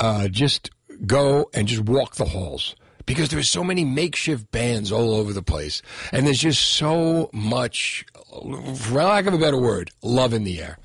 [0.00, 0.70] uh, just
[1.06, 2.74] go and just walk the halls
[3.08, 5.80] because there's so many makeshift bands all over the place.
[6.12, 8.04] And there's just so much,
[8.76, 10.78] for lack of a better word, love in the air.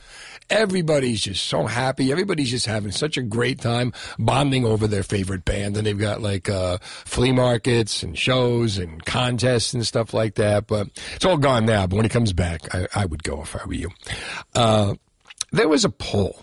[0.49, 2.11] Everybody's just so happy.
[2.11, 5.75] Everybody's just having such a great time bonding over their favorite band.
[5.75, 10.67] And they've got like uh, flea markets and shows and contests and stuff like that.
[10.67, 11.87] But it's all gone now.
[11.87, 13.89] But when it comes back, I, I would go if I were you.
[14.55, 14.95] Uh,
[15.51, 16.39] there was a poll,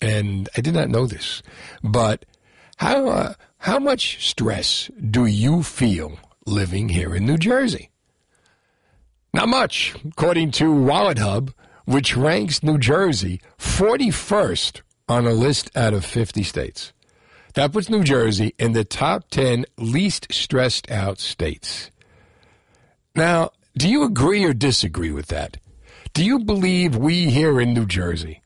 [0.00, 1.42] and I did not know this,
[1.82, 2.24] but
[2.76, 3.34] how uh,
[3.68, 7.90] how much stress do you feel living here in New Jersey?
[9.34, 11.52] Not much, according to Wallet Hub,
[11.84, 16.94] which ranks New Jersey 41st on a list out of 50 states.
[17.52, 21.90] That puts New Jersey in the top 10 least stressed out states.
[23.14, 25.58] Now, do you agree or disagree with that?
[26.14, 28.40] Do you believe we here in New Jersey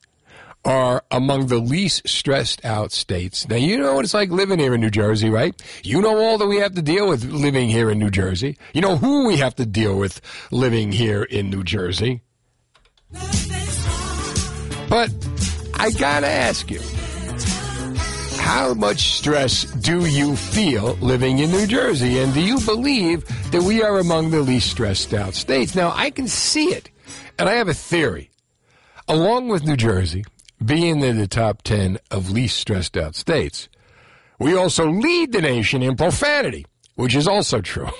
[0.65, 3.49] are among the least stressed out states?
[3.49, 5.55] Now, you know what it's like living here in New Jersey, right?
[5.83, 8.57] You know all that we have to deal with living here in New Jersey.
[8.73, 10.21] You know who we have to deal with
[10.51, 12.23] living here in New Jersey.
[14.89, 15.11] But
[15.75, 16.81] I gotta ask you,
[18.39, 22.19] how much stress do you feel living in New Jersey?
[22.19, 25.75] And do you believe that we are among the least stressed out states?
[25.75, 26.91] Now, I can see it,
[27.39, 28.31] and I have a theory.
[29.09, 30.25] Along with New Jersey
[30.63, 33.69] being in the top 10 of least stressed out states,
[34.39, 37.89] we also lead the nation in profanity, which is also true.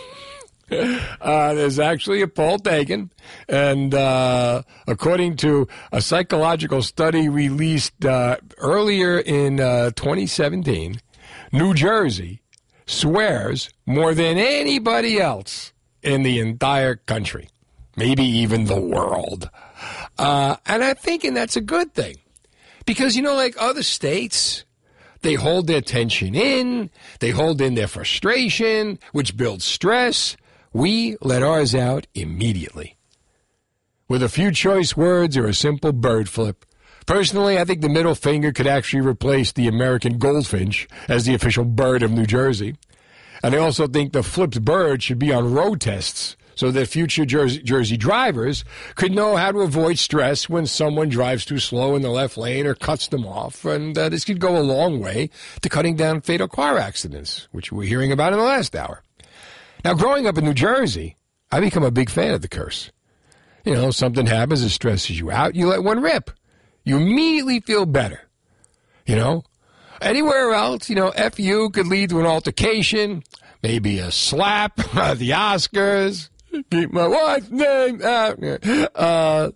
[1.21, 3.13] Uh, there's actually a poll taken,
[3.47, 10.99] and uh, according to a psychological study released uh, earlier in uh, 2017,
[11.53, 12.41] New Jersey
[12.87, 17.51] swears more than anybody else in the entire country,
[17.97, 19.51] maybe even the world.
[20.19, 22.17] Uh, and I'm thinking that's a good thing.
[22.87, 24.65] Because, you know, like other states,
[25.23, 30.37] they hold their tension in, they hold in their frustration, which builds stress.
[30.73, 32.97] We let ours out immediately.
[34.09, 36.65] With a few choice words or a simple bird flip.
[37.07, 41.65] Personally, I think the middle finger could actually replace the American goldfinch as the official
[41.65, 42.77] bird of New Jersey.
[43.43, 47.25] And I also think the flipped bird should be on road tests so that future
[47.25, 48.65] Jersey, Jersey drivers
[48.95, 52.69] could know how to avoid stress when someone drives too slow in the left lane
[52.69, 53.65] or cuts them off.
[53.65, 55.31] And uh, this could go a long way
[55.63, 59.03] to cutting down fatal car accidents, which we're hearing about in the last hour.
[59.85, 61.17] Now, growing up in New Jersey,
[61.51, 62.93] I become a big fan of the curse.
[63.65, 66.31] You know, something happens that stresses you out, you let one rip.
[66.85, 68.21] You immediately feel better.
[69.05, 69.43] You know,
[70.01, 73.25] anywhere else, you know, F you could lead to an altercation,
[73.65, 76.29] maybe a slap, the Oscars,
[76.71, 78.39] keep my wife's name out.
[78.95, 79.51] Uh,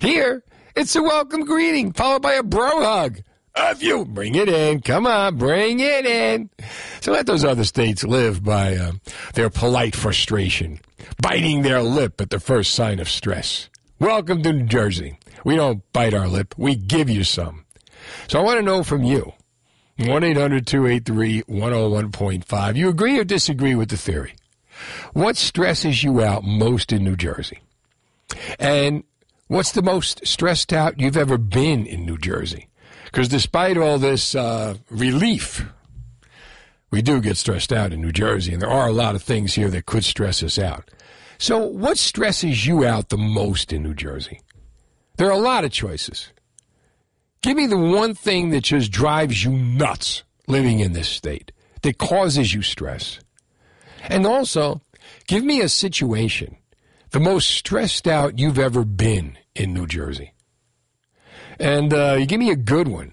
[0.00, 0.44] here,
[0.74, 3.20] it's a welcome greeting followed by a bro hug.
[3.54, 4.82] Of you, bring it in.
[4.82, 6.50] Come on, bring it in.
[7.00, 8.92] So let those other states live by uh,
[9.32, 10.80] their polite frustration,
[11.22, 13.70] biting their lip at the first sign of stress.
[13.98, 15.18] Welcome to New Jersey.
[15.42, 17.64] We don't bite our lip, we give you some.
[18.28, 19.32] So I want to know from you
[19.98, 22.76] 1 800 283 101.5.
[22.76, 24.34] You agree or disagree with the theory?
[25.12, 27.60] What stresses you out most in New Jersey?
[28.58, 29.04] And
[29.48, 32.68] What's the most stressed out you've ever been in New Jersey?
[33.04, 35.64] Because despite all this uh, relief,
[36.90, 39.54] we do get stressed out in New Jersey, and there are a lot of things
[39.54, 40.90] here that could stress us out.
[41.38, 44.40] So, what stresses you out the most in New Jersey?
[45.16, 46.32] There are a lot of choices.
[47.42, 51.52] Give me the one thing that just drives you nuts living in this state,
[51.82, 53.20] that causes you stress.
[54.08, 54.82] And also,
[55.26, 56.56] give me a situation,
[57.10, 60.32] the most stressed out you've ever been in New Jersey.
[61.58, 63.12] And uh, give me a good one.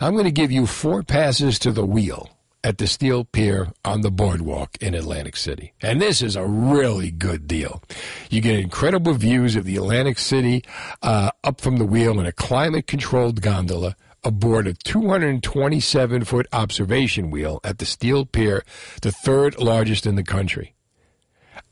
[0.00, 2.28] I'm going to give you four passes to the wheel
[2.66, 5.72] at the Steel Pier on the boardwalk in Atlantic City.
[5.80, 7.80] And this is a really good deal.
[8.28, 10.64] You get incredible views of the Atlantic City
[11.00, 13.94] uh, up from the wheel in a climate controlled gondola
[14.26, 18.64] aboard a 227 foot observation wheel at the Steel Pier,
[19.02, 20.74] the third largest in the country.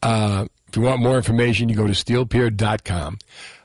[0.02, 3.18] Uh, if you want more information, you go to steelpier.com.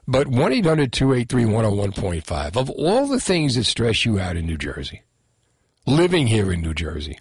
[0.07, 2.57] But 1 800 283 101.5.
[2.57, 5.03] Of all the things that stress you out in New Jersey,
[5.85, 7.19] living here in New Jersey,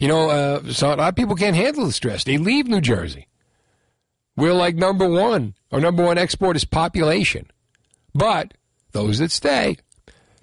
[0.00, 2.22] you know, uh, so a lot of people can't handle the stress.
[2.22, 3.26] They leave New Jersey.
[4.36, 5.54] We're like number one.
[5.72, 7.50] Our number one export is population.
[8.14, 8.54] But
[8.92, 9.76] those that stay,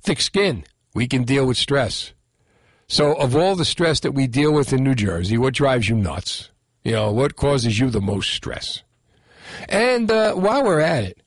[0.07, 0.63] thick skin.
[0.95, 2.13] We can deal with stress.
[2.88, 5.95] So, of all the stress that we deal with in New Jersey, what drives you
[5.95, 6.50] nuts?
[6.86, 8.83] You know, what causes you the most stress?
[9.68, 11.21] And uh, while we're at it,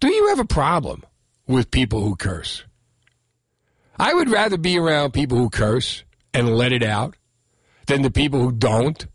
[0.00, 1.02] do you have a problem
[1.46, 2.64] with people who curse?
[3.98, 6.04] I would rather be around people who curse
[6.34, 7.16] and let it out
[7.86, 9.06] than the people who don't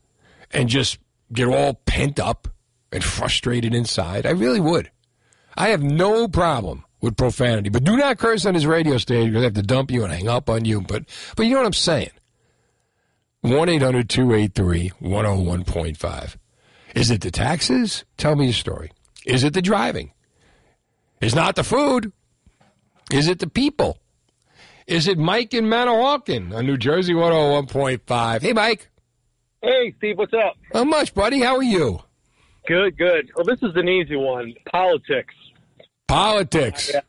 [0.50, 0.98] and just
[1.32, 2.48] get all pent up
[2.92, 4.26] and frustrated inside.
[4.26, 4.90] I really would.
[5.56, 9.42] I have no problem with profanity, but do not curse on his radio station because
[9.42, 10.82] I have to dump you and hang up on you.
[10.82, 11.06] But,
[11.36, 12.12] but you know what I'm saying?
[13.42, 16.36] 1 800 283 101.5.
[16.96, 18.04] Is it the taxes?
[18.18, 18.92] Tell me your story.
[19.26, 20.12] Is it the driving?
[21.22, 22.12] Is not the food?
[23.12, 23.98] Is it the people?
[24.88, 28.42] Is it Mike in Manahawkin on New Jersey 101.5?
[28.42, 28.90] Hey, Mike.
[29.62, 30.56] Hey, Steve, what's up?
[30.74, 31.40] How much, buddy?
[31.40, 32.00] How are you?
[32.68, 33.32] Good, good.
[33.36, 35.34] Well, this is an easy one politics.
[36.10, 36.92] Politics.
[36.92, 37.02] Yeah,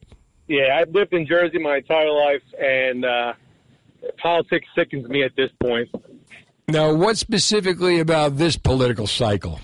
[0.46, 3.32] yeah I've lived in Jersey my entire life, and uh,
[4.18, 5.88] politics sickens me at this point.
[6.68, 9.58] Now, what specifically about this political cycle?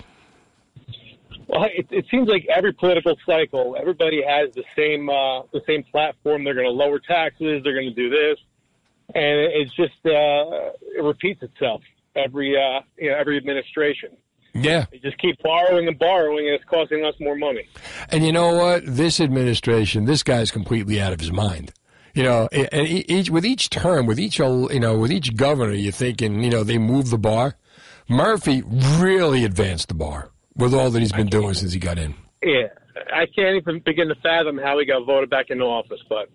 [1.47, 5.83] Well, it, it seems like every political cycle, everybody has the same uh, the same
[5.83, 6.43] platform.
[6.43, 7.61] They're going to lower taxes.
[7.63, 8.39] They're going to do this,
[9.13, 11.81] and it's just uh, it repeats itself
[12.15, 14.17] every uh, you know every administration.
[14.63, 14.85] Yeah.
[14.91, 17.67] They just keep borrowing and borrowing, and it's costing us more money.
[18.09, 18.83] And you know what?
[18.85, 21.73] This administration, this guy's completely out of his mind.
[22.13, 25.91] You know, and each with each term, with each you know, with each governor, you're
[25.91, 27.55] thinking, you know, they move the bar.
[28.09, 32.15] Murphy really advanced the bar with all that he's been doing since he got in.
[32.41, 32.69] Yeah,
[33.13, 36.29] I can't even begin to fathom how he got voted back into office, but.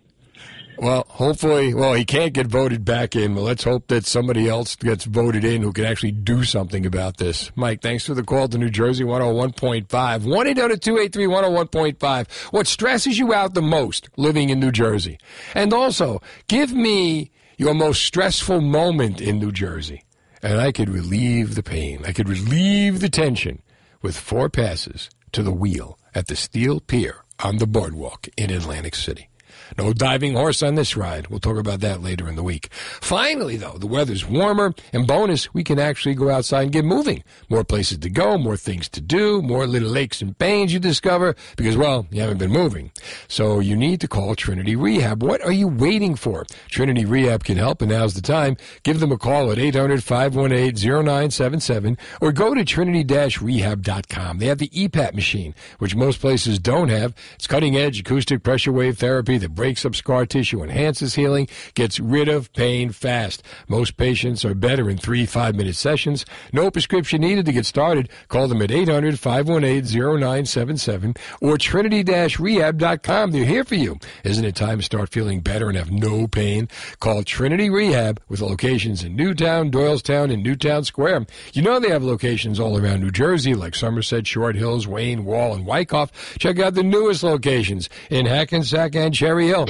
[0.77, 3.35] Well, hopefully, well, he can't get voted back in.
[3.35, 7.17] Well, let's hope that somebody else gets voted in who can actually do something about
[7.17, 7.51] this.
[7.55, 10.25] Mike, thanks for the call to New Jersey 101.5.
[10.25, 12.31] 1 800 283 101.5.
[12.51, 15.17] What stresses you out the most living in New Jersey?
[15.53, 20.03] And also, give me your most stressful moment in New Jersey.
[20.41, 23.61] And I could relieve the pain, I could relieve the tension
[24.01, 28.95] with four passes to the wheel at the Steel Pier on the boardwalk in Atlantic
[28.95, 29.29] City.
[29.77, 31.27] No diving horse on this ride.
[31.27, 32.69] We'll talk about that later in the week.
[33.01, 37.23] Finally, though, the weather's warmer, and bonus, we can actually go outside and get moving.
[37.49, 41.35] More places to go, more things to do, more little lakes and bays you discover
[41.55, 42.91] because, well, you haven't been moving.
[43.27, 45.23] So you need to call Trinity Rehab.
[45.23, 46.45] What are you waiting for?
[46.69, 48.57] Trinity Rehab can help, and now's the time.
[48.83, 54.37] Give them a call at 800 518 0977 or go to trinity-rehab.com.
[54.37, 57.13] They have the EPAT machine, which most places don't have.
[57.35, 61.97] It's cutting edge acoustic pressure wave therapy that breaks up scar tissue, enhances healing, gets
[61.97, 63.41] rid of pain fast.
[63.69, 66.25] Most patients are better in three five minute sessions.
[66.51, 68.09] No prescription needed to get started.
[68.27, 73.31] Call them at 800 518 0977 or trinity rehab.com.
[73.31, 73.99] They're here for you.
[74.25, 76.67] Isn't it time to start feeling better and have no pain?
[76.99, 81.27] Call Trinity Rehab with locations in Newtown, Doylestown, and Newtown Square.
[81.53, 85.53] You know they have locations all around New Jersey like Somerset, Short Hills, Wayne, Wall,
[85.53, 86.11] and Wyckoff.
[86.37, 89.65] Check out the newest locations in Hackensack and Cherry Hill.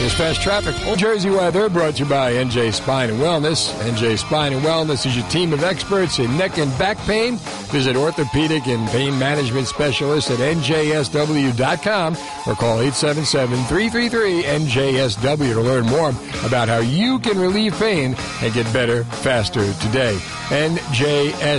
[0.00, 0.74] Here's fast traffic.
[0.86, 3.70] Old Jersey weather brought to you by NJ Spine and Wellness.
[3.84, 7.36] NJ Spine and Wellness is your team of experts in neck and back pain.
[7.68, 16.14] Visit orthopedic and pain management specialists at njsw.com or call 877-333-NJSW to learn more
[16.46, 20.16] about how you can relieve pain and get better faster today.
[20.48, 21.54] NJSW.com.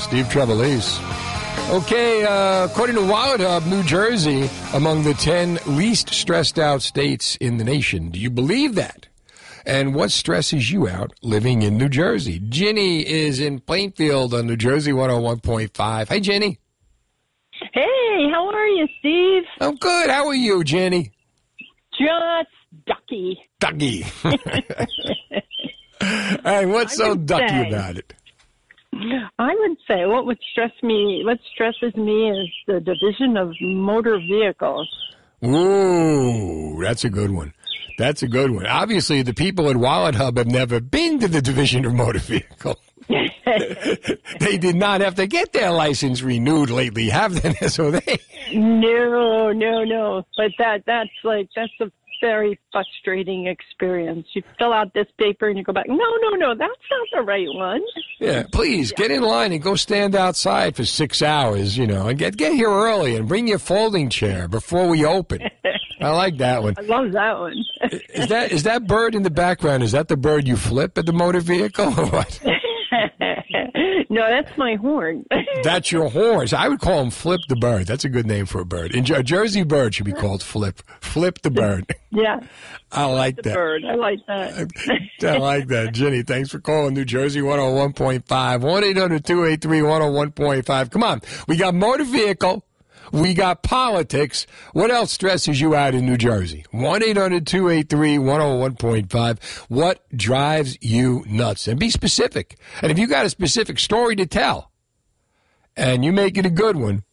[0.00, 1.33] Steve Trevelise.
[1.70, 7.56] Okay, uh, according to Hub, New Jersey, among the 10 least stressed out states in
[7.56, 8.10] the nation.
[8.10, 9.08] Do you believe that?
[9.66, 12.38] And what stresses you out living in New Jersey?
[12.48, 16.08] Ginny is in Plainfield on New Jersey 101.5.
[16.08, 16.60] Hey, Jenny.
[17.72, 19.42] Hey, how are you, Steve?
[19.60, 20.10] I'm good.
[20.10, 21.12] How are you, Jenny?
[21.98, 22.50] Just
[22.86, 23.40] ducky.
[23.58, 24.02] Ducky.
[26.44, 28.12] hey, what's so ducky say- about it?
[29.38, 34.18] I would say what would stress me, what stresses me is the division of motor
[34.18, 34.88] vehicles.
[35.44, 37.52] Ooh, that's a good one.
[37.98, 38.66] That's a good one.
[38.66, 42.76] Obviously, the people at Wallet Hub have never been to the Division of Motor Vehicle.
[43.08, 47.54] they did not have to get their license renewed lately, have they?
[47.68, 48.18] So they.
[48.52, 50.22] No, no, no.
[50.36, 51.90] But that that's like that's a
[52.24, 54.26] very frustrating experience.
[54.32, 55.86] You fill out this paper and you go back.
[55.88, 56.54] No, no, no.
[56.54, 57.82] That's not the right one.
[58.18, 62.18] Yeah, please get in line and go stand outside for six hours, you know, and
[62.18, 65.42] get get here early and bring your folding chair before we open.
[66.00, 66.74] I like that one.
[66.78, 67.62] I love that one.
[68.14, 69.82] Is that is that bird in the background?
[69.82, 72.40] Is that the bird you flip at the motor vehicle or what?
[74.14, 75.26] no, that's my horn.
[75.64, 76.52] That's your horse.
[76.52, 77.86] I would call him Flip the Bird.
[77.86, 78.94] That's a good name for a bird.
[78.94, 80.80] And a Jersey bird should be called Flip.
[81.00, 81.86] Flip the Bird.
[82.10, 82.40] yeah,
[82.92, 83.54] I like that.
[83.54, 83.84] bird.
[83.84, 84.70] I like that.
[85.22, 85.92] I like that.
[85.94, 88.60] Jenny, thanks for calling New Jersey 101.5.
[88.60, 90.90] 1 800 283 101.5.
[90.90, 91.20] Come on.
[91.48, 92.64] We got motor vehicle.
[93.14, 94.44] We got politics.
[94.72, 96.64] What else stresses you out in New Jersey?
[96.72, 99.40] 1 800 283 101.5.
[99.68, 101.68] What drives you nuts?
[101.68, 102.58] And be specific.
[102.82, 104.72] And if you got a specific story to tell
[105.76, 107.04] and you make it a good one,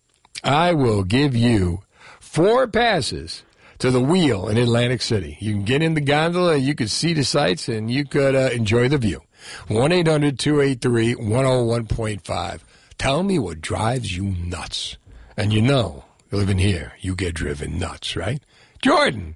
[0.43, 1.81] I will give you
[2.19, 3.43] four passes
[3.77, 5.37] to the wheel in Atlantic City.
[5.39, 8.49] You can get in the gondola, you could see the sights, and you could uh,
[8.51, 9.21] enjoy the view.
[9.67, 12.61] 1 800 283 101.5.
[12.97, 14.97] Tell me what drives you nuts.
[15.37, 18.41] And you know, living here, you get driven nuts, right?
[18.81, 19.35] Jordan,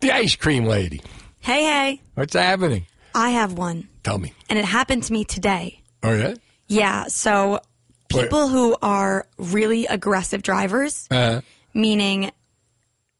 [0.00, 1.00] the ice cream lady.
[1.40, 2.86] Hey, hey, What's happening?
[3.14, 4.32] I have one, Tell me.
[4.50, 5.80] and it happened to me today.
[6.02, 6.34] Oh, yeah?
[6.66, 7.60] Yeah, so
[8.08, 11.40] people who are really aggressive drivers, Uh,
[11.72, 12.30] meaning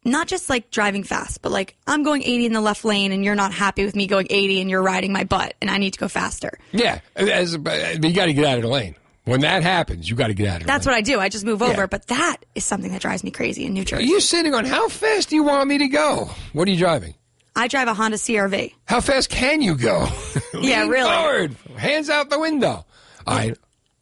[0.03, 3.23] not just like driving fast, but like I'm going 80 in the left lane and
[3.25, 5.93] you're not happy with me going 80 and you're riding my butt and I need
[5.93, 6.57] to go faster.
[6.71, 8.95] yeah, as, but you got to get out of the lane.
[9.27, 10.93] When that happens, you got to get out of the That's lane.
[10.93, 11.19] what I do.
[11.19, 11.85] I just move over, Yeah.
[11.87, 14.05] but that is something that drives me crazy in New Jersey.
[14.05, 16.29] You're sitting on how fast do you want me to go?
[16.53, 17.13] What are you driving?
[17.55, 18.73] I drive a Honda CRV.
[18.85, 20.07] How fast can you go?
[20.59, 21.09] Yeah, really.
[21.09, 22.85] Forward, hands out the window.
[23.27, 23.53] I.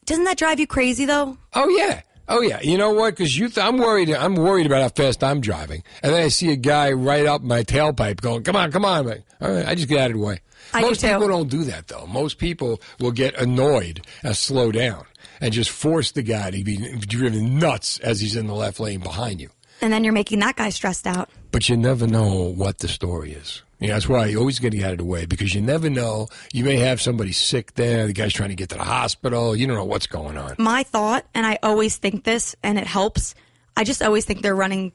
[0.05, 1.37] Doesn't that drive you crazy though?
[1.53, 2.01] Oh yeah.
[2.27, 2.61] Oh yeah.
[2.61, 3.15] You know what?
[3.15, 4.09] Because you, th- I'm worried.
[4.11, 7.41] I'm worried about how fast I'm driving, and then I see a guy right up
[7.41, 10.17] my tailpipe going, "Come on, come on!" Like, All right, I just get out of
[10.17, 10.39] the way.
[10.73, 11.07] I do Most too.
[11.07, 12.05] people don't do that though.
[12.07, 15.05] Most people will get annoyed and slow down
[15.41, 18.99] and just force the guy to be driven nuts as he's in the left lane
[19.01, 19.49] behind you.
[19.81, 21.29] And then you're making that guy stressed out.
[21.51, 23.61] but you never know what the story is.
[23.79, 25.59] You know, that's why you always got to get out of the way because you
[25.61, 26.27] never know.
[26.53, 28.07] You may have somebody sick there.
[28.07, 29.53] The guy's trying to get to the hospital.
[29.53, 30.55] You don't know what's going on.
[30.57, 33.35] My thought, and I always think this, and it helps.
[33.75, 34.93] I just always think they're running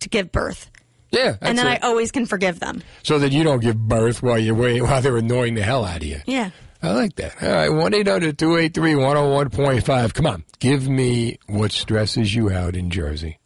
[0.00, 0.70] to give birth,
[1.10, 1.82] Yeah, and then it.
[1.82, 2.82] I always can forgive them.
[3.02, 5.98] so that you don't give birth while you're waiting, while they're annoying the hell out
[5.98, 6.20] of you.
[6.26, 6.50] Yeah.
[6.82, 7.40] I like that.
[7.42, 13.38] All right, one 283 101.5 Come on, give me what stresses you out in Jersey,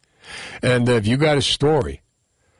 [0.61, 2.01] and if you got a story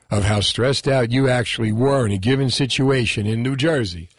[0.09, 4.09] of how stressed out you actually were in a given situation in New Jersey,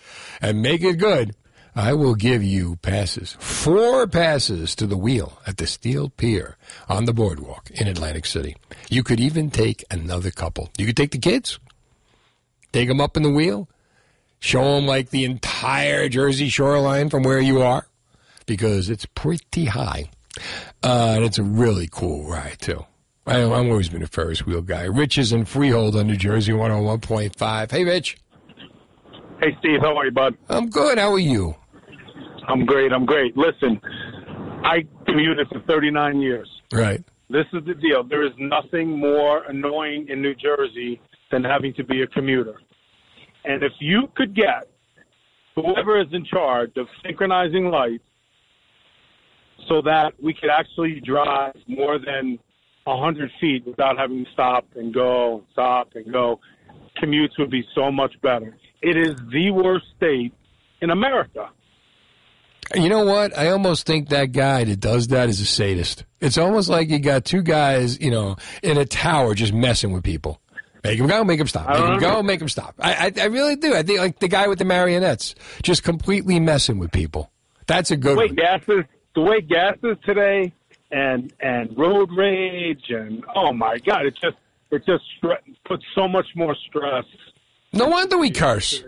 [0.40, 1.34] and make it good.
[1.76, 6.56] I will give you passes, four passes to the wheel at the Steel Pier
[6.88, 8.56] on the boardwalk in Atlantic City.
[8.90, 10.70] You could even take another couple.
[10.76, 11.60] You could take the kids,
[12.72, 13.68] take them up in the wheel,
[14.40, 17.86] show them like the entire Jersey shoreline from where you are,
[18.46, 20.10] because it's pretty high.
[20.82, 22.84] Uh, and it's a really cool ride, too.
[23.26, 24.84] I, I've always been a Ferris wheel guy.
[24.84, 27.70] Rich is in Freehold on New Jersey 101.5.
[27.70, 28.16] Hey, Rich.
[29.40, 30.36] Hey, Steve, how are you, bud?
[30.48, 30.98] I'm good.
[30.98, 31.54] How are you?
[32.48, 32.92] I'm great.
[32.92, 33.36] I'm great.
[33.36, 33.80] Listen,
[34.64, 36.48] I commuted for 39 years.
[36.72, 37.04] Right.
[37.30, 38.02] This is the deal.
[38.04, 42.54] There is nothing more annoying in New Jersey than having to be a commuter.
[43.44, 44.68] And if you could get
[45.54, 48.04] whoever is in charge of synchronizing lights
[49.68, 52.38] so that we could actually drive more than
[52.84, 56.40] 100 feet without having to stop and go, stop and go,
[57.02, 58.56] commutes would be so much better.
[58.82, 60.32] It is the worst state
[60.80, 61.50] in America.
[62.74, 63.36] You know what?
[63.36, 66.04] I almost think that guy that does that is a sadist.
[66.20, 70.04] It's almost like you got two guys, you know, in a tower just messing with
[70.04, 70.40] people.
[70.84, 71.68] Make him go, make him stop.
[71.68, 72.74] Make him go, make him stop.
[72.78, 73.74] I, I, I really do.
[73.74, 77.30] I think like the guy with the marionettes, just completely messing with people.
[77.66, 78.34] That's a good way one.
[78.36, 80.52] gas is the way gas is today,
[80.90, 84.36] and and road rage and oh my god, it just
[84.70, 85.04] it just
[85.64, 87.04] puts so much more stress.
[87.72, 88.82] No wonder we curse.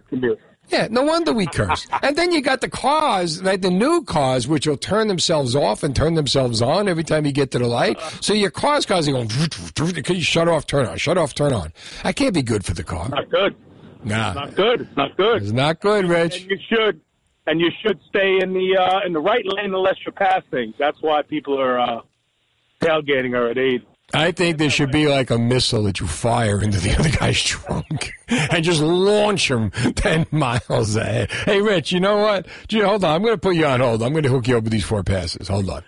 [0.70, 1.86] Yeah, no wonder we curse.
[2.02, 5.82] and then you got the cars, like the new cars, which will turn themselves off
[5.82, 7.98] and turn themselves on every time you get to the light.
[8.20, 11.72] So your car's constantly going, can you shut off, turn on, shut off, turn on.
[12.04, 13.08] That can't be good for the car.
[13.08, 13.56] Not good.
[14.04, 14.88] Nah, Not good.
[14.96, 15.42] Not good.
[15.42, 16.42] it's not good, Rich.
[16.42, 17.00] And you should,
[17.46, 20.72] and you should stay in the uh, in the right lane unless you're passing.
[20.78, 22.00] That's why people are uh,
[22.80, 23.82] tailgating or at eight.
[24.12, 27.40] I think there should be like a missile that you fire into the other guy's
[27.40, 31.30] trunk and just launch him 10 miles ahead.
[31.30, 32.46] Hey, Rich, you know what?
[32.68, 33.14] Gee, hold on.
[33.14, 34.02] I'm going to put you on hold.
[34.02, 35.48] I'm going to hook you up with these four passes.
[35.48, 35.84] Hold on.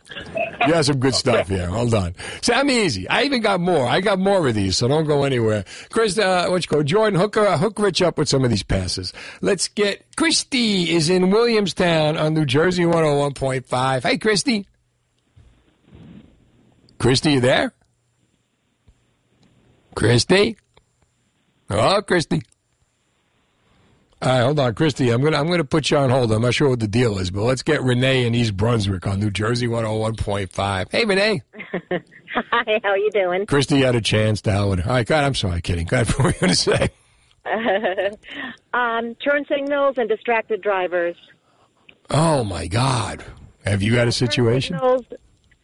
[0.66, 1.66] You have some good stuff here.
[1.66, 2.14] Hold on.
[2.40, 3.08] Sound easy.
[3.08, 3.86] I even got more.
[3.86, 5.64] I got more of these, so don't go anywhere.
[5.90, 8.62] Chris, uh, what you call Jordan, hook, uh, hook Rich up with some of these
[8.62, 9.12] passes.
[9.40, 14.02] Let's get Christy is in Williamstown on New Jersey 101.5.
[14.02, 14.66] Hey, Christy.
[16.98, 17.72] Christy, you there?
[19.94, 20.56] Christy?
[21.70, 22.42] Oh, Christy.
[24.20, 25.10] All right, hold on, Christy.
[25.10, 26.30] I'm gonna I'm gonna put you on hold.
[26.30, 29.18] I'm not sure what the deal is, but let's get Renee in East Brunswick on
[29.18, 30.92] New Jersey 101.5.
[30.92, 31.42] Hey, Renee.
[32.50, 33.46] Hi, how you doing?
[33.46, 34.58] Christy had a chance to her.
[34.58, 35.86] All right, God, I'm sorry, kidding.
[35.86, 36.90] God, what were you gonna say?
[38.72, 41.16] um, turn signals and distracted drivers.
[42.08, 43.24] Oh my God.
[43.64, 44.76] Have you got a situation?
[44.76, 45.04] Signals,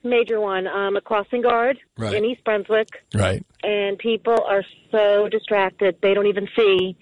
[0.02, 0.66] major one.
[0.66, 2.14] Um, a crossing guard Right.
[2.14, 3.44] in East Brunswick, Right.
[3.62, 6.96] and people are so distracted they don't even see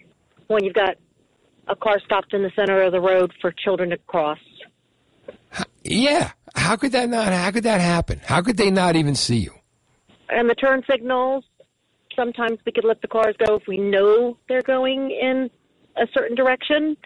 [0.49, 0.97] when you've got
[1.69, 4.39] a car stopped in the center of the road for children to cross.
[5.83, 6.33] Yeah.
[6.55, 7.33] How could that not?
[7.33, 8.21] How could that happen?
[8.25, 9.53] How could they not even see you?
[10.29, 11.45] And the turn signals,
[12.15, 15.51] sometimes we could let the cars go if we know they're going in
[15.97, 16.97] a certain direction.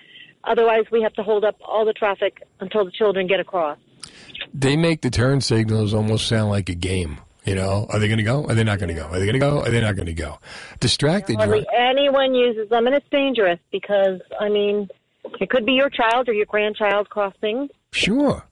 [0.44, 3.78] Otherwise, we have to hold up all the traffic until the children get across.
[4.52, 7.18] They make the turn signals almost sound like a game.
[7.44, 8.44] You know, are they going to go?
[8.46, 9.06] Are they not going to go?
[9.06, 9.60] Are they going to go?
[9.62, 10.38] Are they not going to go?
[10.78, 11.36] Distracted.
[11.36, 14.88] Hardly anyone uses them, and it's dangerous because, I mean,
[15.40, 17.70] it could be your child or your grandchild crossing.
[17.92, 18.44] Sure.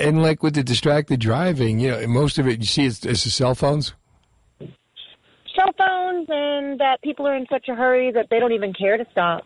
[0.00, 3.24] And like with the distracted driving, you know, most of it you see is, is
[3.24, 3.94] the cell phones.
[4.58, 8.96] Cell phones, and that people are in such a hurry that they don't even care
[8.96, 9.44] to stop.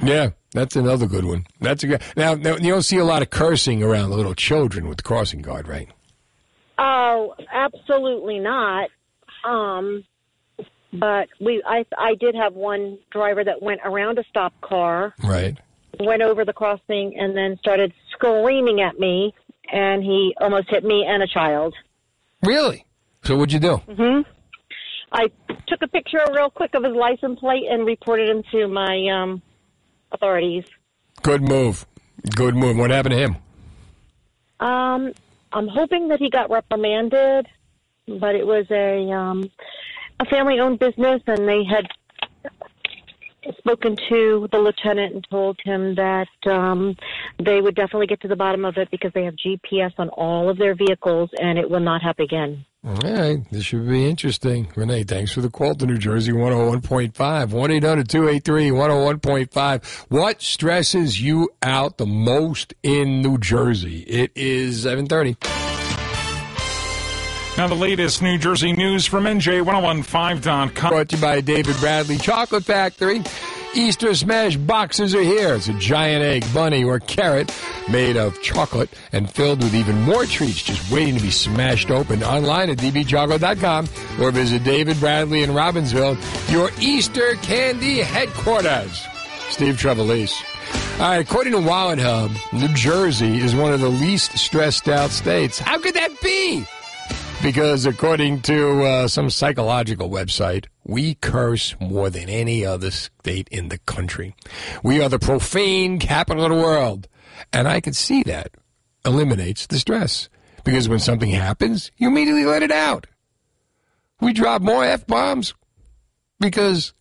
[0.00, 1.46] Yeah, that's another good one.
[1.60, 2.02] That's a good.
[2.16, 5.02] Now, now you don't see a lot of cursing around the little children with the
[5.02, 5.88] crossing guard, right?
[6.78, 8.90] Oh, absolutely not.
[9.44, 10.04] Um,
[10.92, 15.56] but we, I, I did have one driver that went around a stop car, Right.
[16.00, 19.34] went over the crossing, and then started screaming at me,
[19.72, 21.74] and he almost hit me and a child.
[22.42, 22.84] Really?
[23.24, 23.76] So what'd you do?
[23.76, 24.20] Hmm
[25.12, 25.30] I
[25.68, 29.40] took a picture real quick of his license plate and reported him to my um,
[30.12, 30.64] authorities.
[31.22, 31.86] Good move.
[32.34, 32.76] Good move.
[32.76, 33.36] What happened to him?
[34.60, 35.12] Um,
[35.52, 37.46] I'm hoping that he got reprimanded,
[38.06, 39.50] but it was a um,
[40.18, 41.86] a family-owned business, and they had
[43.58, 46.96] spoken to the lieutenant and told him that um,
[47.38, 50.48] they would definitely get to the bottom of it because they have GPS on all
[50.48, 52.64] of their vehicles, and it will not happen again.
[52.86, 54.68] All right, this should be interesting.
[54.76, 57.50] Renee, thanks for the call to New Jersey 101.5.
[57.50, 59.84] 1 800 283 101.5.
[60.08, 64.02] What stresses you out the most in New Jersey?
[64.02, 65.36] It is 730.
[67.58, 70.90] Now, the latest New Jersey news from NJ1015.com.
[70.90, 73.20] Brought to you by David Bradley Chocolate Factory.
[73.76, 75.54] Easter Smash boxes are here.
[75.54, 77.54] It's a giant egg, bunny, or carrot
[77.90, 82.22] made of chocolate and filled with even more treats just waiting to be smashed open.
[82.24, 83.86] Online at dbchocolate.com
[84.18, 86.16] or visit David Bradley in Robbinsville,
[86.50, 89.04] your Easter candy headquarters.
[89.50, 90.34] Steve Trevelise.
[90.98, 95.10] All right, according to Wallet Hub, New Jersey is one of the least stressed out
[95.10, 95.58] states.
[95.58, 96.64] How could that be?
[97.42, 103.68] Because according to uh, some psychological website, we curse more than any other state in
[103.68, 104.34] the country.
[104.82, 107.08] We are the profane capital of the world.
[107.52, 108.52] And I can see that
[109.04, 110.28] eliminates the stress.
[110.64, 113.06] Because when something happens, you immediately let it out.
[114.20, 115.54] We drop more F bombs
[116.40, 116.92] because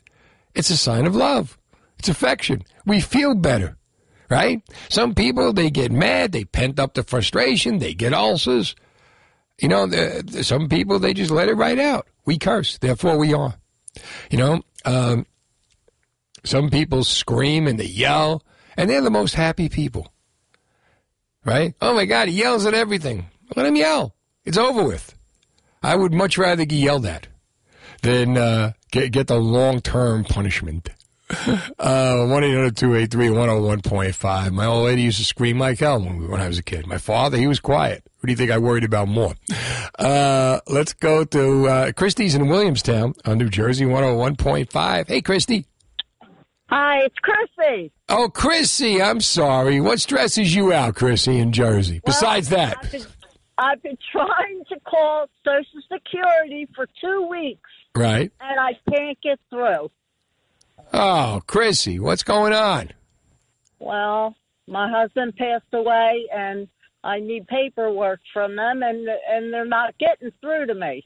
[0.53, 1.57] it's a sign of love.
[1.97, 2.61] It's affection.
[2.85, 3.77] We feel better,
[4.29, 4.61] right?
[4.89, 8.75] Some people, they get mad, they pent up the frustration, they get ulcers.
[9.61, 12.07] You know, the, the- some people, they just let it right out.
[12.25, 13.55] We curse, therefore we are.
[14.29, 15.25] You know, um,
[16.43, 18.43] some people scream and they yell,
[18.75, 20.11] and they're the most happy people.
[21.45, 21.73] Right?
[21.81, 23.27] Oh my God, he yells at everything.
[23.55, 24.15] Let him yell.
[24.45, 25.15] It's over with.
[25.83, 27.27] I would much rather get yelled at
[28.01, 30.89] than uh, get, get the long term punishment.
[31.77, 34.51] Uh, 1 800 283 101.5.
[34.51, 36.87] My old lady used to scream like hell when, when I was a kid.
[36.87, 38.03] My father, he was quiet.
[38.17, 39.33] Who do you think I worried about more?
[39.99, 45.07] Uh, let's go to uh, Christie's in Williamstown on New Jersey 101.5.
[45.07, 45.65] Hey, Christy.
[46.69, 47.91] Hi, it's Chrissy.
[48.09, 49.79] Oh, Chrissy, I'm sorry.
[49.81, 52.01] What stresses you out, Chrissy, in Jersey?
[52.05, 53.05] Besides that, I've been,
[53.57, 58.31] I've been trying to call Social Security for two weeks, right?
[58.39, 59.91] and I can't get through.
[60.97, 62.91] Oh, Chrissy, what's going on?
[63.79, 64.33] Well,
[64.65, 66.69] my husband passed away, and
[67.03, 71.05] I need paperwork from them, and and they're not getting through to me.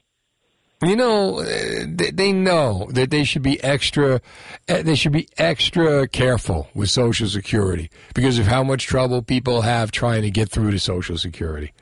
[0.82, 4.20] You know, they, know that they should be extra.
[4.68, 9.62] uh, They should be extra careful with Social Security because of how much trouble people
[9.62, 11.72] have trying to get through to Social Security.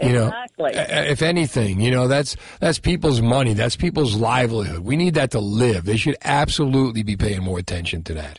[0.00, 4.80] You know, if anything, you know that's that's people's money, that's people's livelihood.
[4.80, 5.84] We need that to live.
[5.86, 8.38] They should absolutely be paying more attention to that.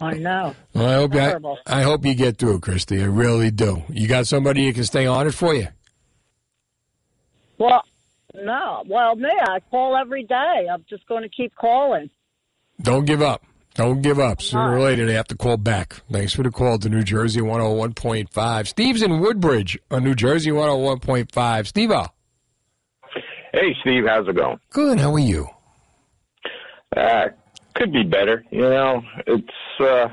[0.00, 0.54] I know.
[0.74, 1.14] Well, I hope
[1.66, 3.00] I, I hope you get through, Christy.
[3.02, 3.82] I really do.
[3.88, 5.68] You got somebody who can stay on it for you.
[7.58, 7.82] Well,
[8.34, 8.84] no.
[8.86, 10.68] Well, me, I call every day.
[10.72, 12.10] I'm just going to keep calling.
[12.80, 13.42] Don't give up.
[13.74, 14.42] Don't give up.
[14.42, 16.02] Sooner or later, they have to call back.
[16.10, 18.66] Thanks for the call to New Jersey 101.5.
[18.66, 21.66] Steve's in Woodbridge on New Jersey 101.5.
[21.66, 21.92] Steve
[23.52, 24.58] Hey, Steve, how's it going?
[24.70, 24.98] Good.
[24.98, 25.48] How are you?
[26.96, 27.28] Uh,
[27.74, 28.44] could be better.
[28.50, 30.08] You know, it's uh,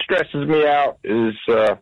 [0.00, 1.76] stresses me out is uh,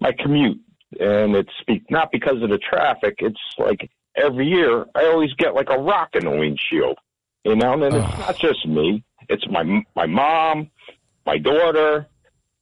[0.00, 0.60] my commute,
[1.00, 3.16] and it's be- not because of the traffic.
[3.18, 6.98] It's like every year I always get like a rock in the windshield.
[7.44, 9.04] You know, and it's not just me.
[9.28, 10.70] It's my my mom,
[11.26, 12.06] my daughter.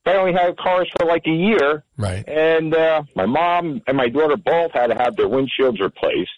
[0.04, 2.28] I only had cars for like a year, right?
[2.28, 6.30] And uh, my mom and my daughter both had to have their windshields replaced.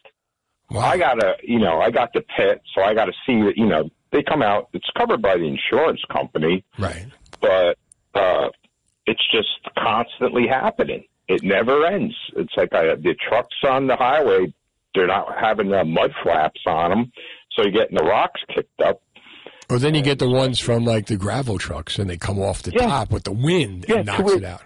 [0.92, 3.54] I got to, you know, I got the pit, so I got to see that,
[3.56, 4.68] you know, they come out.
[4.72, 7.06] It's covered by the insurance company, right?
[7.40, 7.78] But
[8.14, 8.48] uh,
[9.06, 11.04] it's just constantly happening.
[11.28, 12.14] It never ends.
[12.36, 14.52] It's like I, the trucks on the highway,
[14.94, 17.12] they're not having uh, mud flaps on them,
[17.52, 19.00] so you're getting the rocks kicked up.
[19.70, 22.62] Or then you get the ones from like the gravel trucks and they come off
[22.62, 24.62] the top with the wind and knocks it out.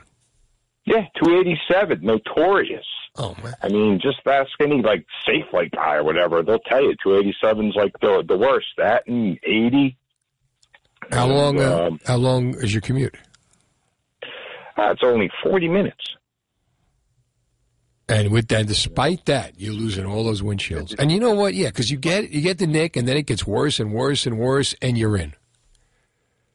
[0.84, 2.84] Yeah, 287, notorious.
[3.16, 3.54] Oh man!
[3.62, 6.42] I mean, just ask any like safe like guy or whatever.
[6.42, 8.66] They'll tell you 287's like the the worst.
[8.76, 9.96] That and 80.
[11.10, 11.60] How long?
[11.60, 13.16] Uh, Um, how long is your commute?
[14.76, 16.14] Uh, it's only 40 minutes.
[18.08, 20.98] And with that, despite that, you're losing all those windshields.
[20.98, 21.52] And you know what?
[21.54, 24.26] Yeah, because you get you get the nick, and then it gets worse and worse
[24.26, 25.34] and worse, and you're in.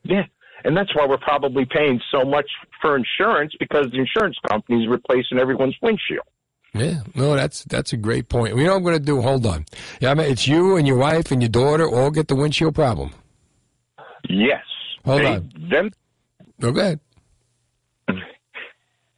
[0.03, 0.23] Yeah.
[0.65, 2.49] And that's why we're probably paying so much
[2.81, 6.25] for insurance because the insurance company's replacing everyone's windshield.
[6.73, 8.55] Yeah, no, that's that's a great point.
[8.55, 9.21] You know what I'm going to do?
[9.21, 9.65] Hold on.
[9.99, 12.73] Yeah, I mean, it's you and your wife and your daughter all get the windshield
[12.73, 13.11] problem.
[14.27, 14.63] Yes.
[15.05, 15.51] Hold They- on.
[15.69, 15.91] Them.
[16.59, 16.99] No, go ahead.
[18.07, 18.17] I'm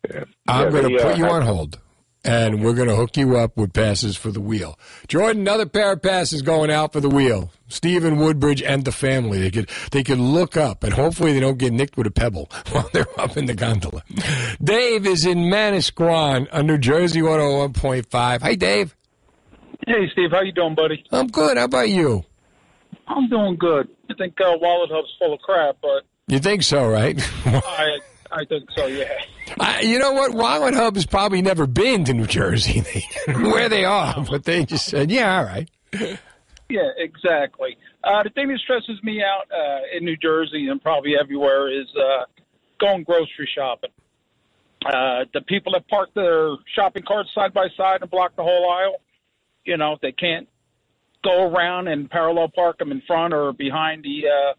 [0.10, 0.24] Yeah,
[0.70, 1.80] going they, to uh, put you on hold,
[2.26, 4.78] and we're going to hook you up with passes for the wheel.
[5.08, 7.52] Jordan, another pair of passes going out for the wheel.
[7.68, 9.40] Stephen Woodbridge and the family.
[9.40, 12.50] They could they could look up, and hopefully they don't get nicked with a pebble
[12.72, 14.04] while they're up in the gondola.
[14.64, 18.42] Dave is in Manasquan on New Jersey 101.5.
[18.42, 18.96] Hi, Dave.
[19.88, 21.04] Hey, Steve, how you doing, buddy?
[21.12, 21.58] I'm good.
[21.58, 22.24] How about you?
[23.08, 23.88] I'm doing good.
[24.10, 27.16] I think uh, Wallet Hub's full of crap, but You think so, right?
[27.46, 28.00] I
[28.32, 28.88] I think so.
[28.88, 29.14] Yeah.
[29.60, 30.34] I, you know what?
[30.34, 32.84] Wallet Hub has probably never been to New Jersey,
[33.28, 35.70] where they are, but they just said, "Yeah, all right."
[36.70, 37.78] Yeah, exactly.
[38.04, 41.88] Uh, the thing that stresses me out uh, in New Jersey and probably everywhere is
[41.96, 42.26] uh,
[42.80, 43.92] going grocery shopping.
[44.86, 48.70] Uh, the people that park their shopping carts side by side and block the whole
[48.70, 48.96] aisle,
[49.64, 50.48] you know, they can't
[51.24, 54.54] go around and parallel park them in front or behind the uh,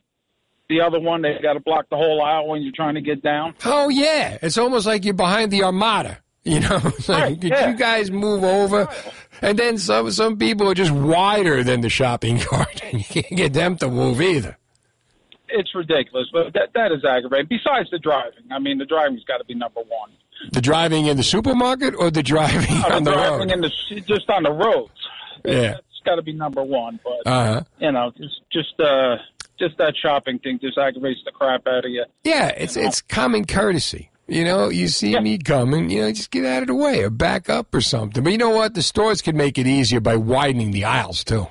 [0.69, 1.23] the other one.
[1.23, 3.55] they've got to block the whole aisle when you're trying to get down.
[3.65, 6.19] Oh yeah, it's almost like you're behind the Armada.
[6.47, 8.87] You know, like, could you guys move over?
[9.43, 13.37] And then some some people are just wider than the shopping cart, and you can't
[13.37, 14.57] get them to move either.
[15.49, 17.49] It's ridiculous, but that that is aggravating.
[17.49, 20.11] Besides the driving, I mean, the driving's got to be number one.
[20.53, 23.51] The driving in the supermarket or the driving Uh, on the driving road?
[23.51, 24.93] in the just on the roads.
[25.45, 25.79] Yeah.
[25.79, 27.01] It's got to be number one.
[27.03, 27.63] But Uh-huh.
[27.81, 29.17] you know, just just uh,
[29.59, 32.05] just that shopping thing just aggravates the crap out of you.
[32.25, 34.11] Yeah, it's it's common courtesy.
[34.29, 37.11] You know, you see me coming, you know, just get out of the way or
[37.11, 38.25] back up or something.
[38.25, 38.75] But you know what?
[38.75, 41.47] The stores could make it easier by widening the aisles too.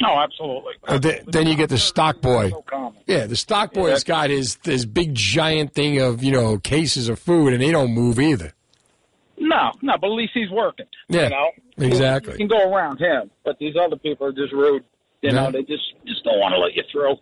[0.00, 0.72] No, absolutely.
[0.88, 2.50] Uh, th- then you get the stock boy.
[2.50, 2.94] So.
[3.06, 7.18] Yeah, the stock boy's got his his big giant thing of you know cases of
[7.18, 8.54] food, and they don't move either.
[9.36, 10.86] No, no, but at least he's working.
[11.08, 12.32] Yeah, you know, exactly.
[12.32, 14.84] You can go around him, but these other people are just rude.
[15.24, 17.16] You know, they just just don't want to let you through.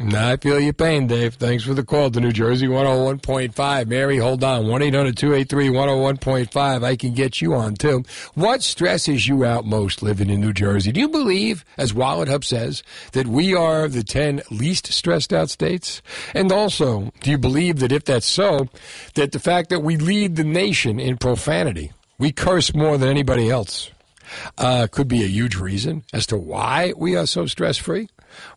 [0.00, 1.34] No, I feel your pain, Dave.
[1.34, 3.86] Thanks for the call to New Jersey 101.5.
[3.88, 4.68] Mary, hold on.
[4.68, 6.84] 1 800 283 101.5.
[6.84, 8.04] I can get you on, too.
[8.34, 10.92] What stresses you out most living in New Jersey?
[10.92, 15.50] Do you believe, as Wallet Hub says, that we are the 10 least stressed out
[15.50, 16.00] states?
[16.32, 18.68] And also, do you believe that if that's so,
[19.14, 23.50] that the fact that we lead the nation in profanity, we curse more than anybody
[23.50, 23.90] else,
[24.56, 28.08] uh, could be a huge reason as to why we are so stress free?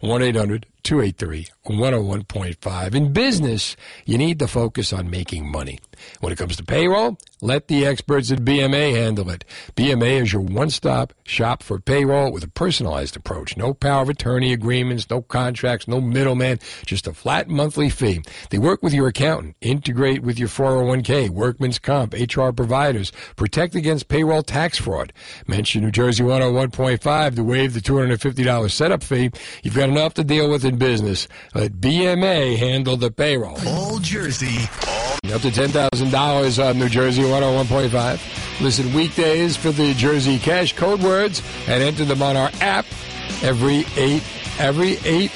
[0.01, 2.95] 1 800 283 101.5.
[2.95, 5.79] In business, you need to focus on making money.
[6.19, 9.45] When it comes to payroll, let the experts at BMA handle it.
[9.75, 13.57] BMA is your one stop shop for payroll with a personalized approach.
[13.57, 18.21] No power of attorney agreements, no contracts, no middleman, just a flat monthly fee.
[18.49, 24.07] They work with your accountant, integrate with your 401k, workman's comp, HR providers, protect against
[24.07, 25.13] payroll tax fraud.
[25.47, 29.31] Mention New Jersey 101.5 to waive the $250 setup fee.
[29.63, 31.27] You've got enough to deal with in business.
[31.55, 33.57] Let BMA handle the payroll.
[33.67, 38.59] All Jersey, all Up to $10,000 on New Jersey 101.5.
[38.59, 42.87] Listen weekdays for the Jersey Cash code words and enter them on our app
[43.43, 44.23] every eight,
[44.59, 45.31] every eight,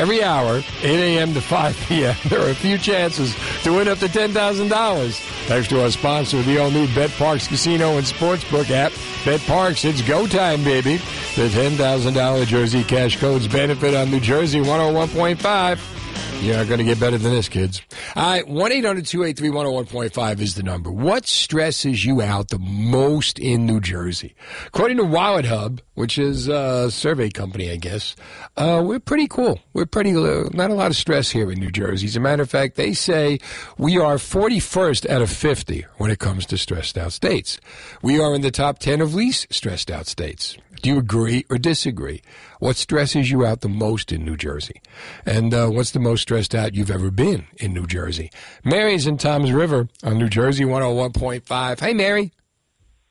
[0.00, 1.34] every hour, 8 a.m.
[1.34, 2.16] to 5 p.m.
[2.30, 5.12] There are a few chances to win up to $10,000.
[5.46, 8.92] Thanks to our sponsor, the all-new BetParx Casino and Sportsbook app.
[9.24, 10.96] BetParx, it's go time, baby.
[11.36, 15.95] The $10,000 Jersey Cash codes benefit on New Jersey 101.5.
[16.40, 17.82] You're going to get better than this, kids.
[18.14, 20.92] All right, 1 800 283 101.5 is the number.
[20.92, 24.34] What stresses you out the most in New Jersey?
[24.66, 28.14] According to Wallet Hub, which is a survey company, I guess,
[28.56, 29.60] uh, we're pretty cool.
[29.72, 32.06] We're pretty, uh, not a lot of stress here in New Jersey.
[32.06, 33.38] As a matter of fact, they say
[33.76, 37.58] we are 41st out of 50 when it comes to stressed out states.
[38.02, 40.58] We are in the top 10 of least stressed out states.
[40.82, 42.22] Do you agree or disagree?
[42.60, 44.80] What stresses you out the most in New Jersey?
[45.24, 48.30] And uh, what's the most stressed out you've ever been in New Jersey?
[48.64, 51.80] Mary's in Toms River on New Jersey 101.5.
[51.80, 52.32] Hey, Mary.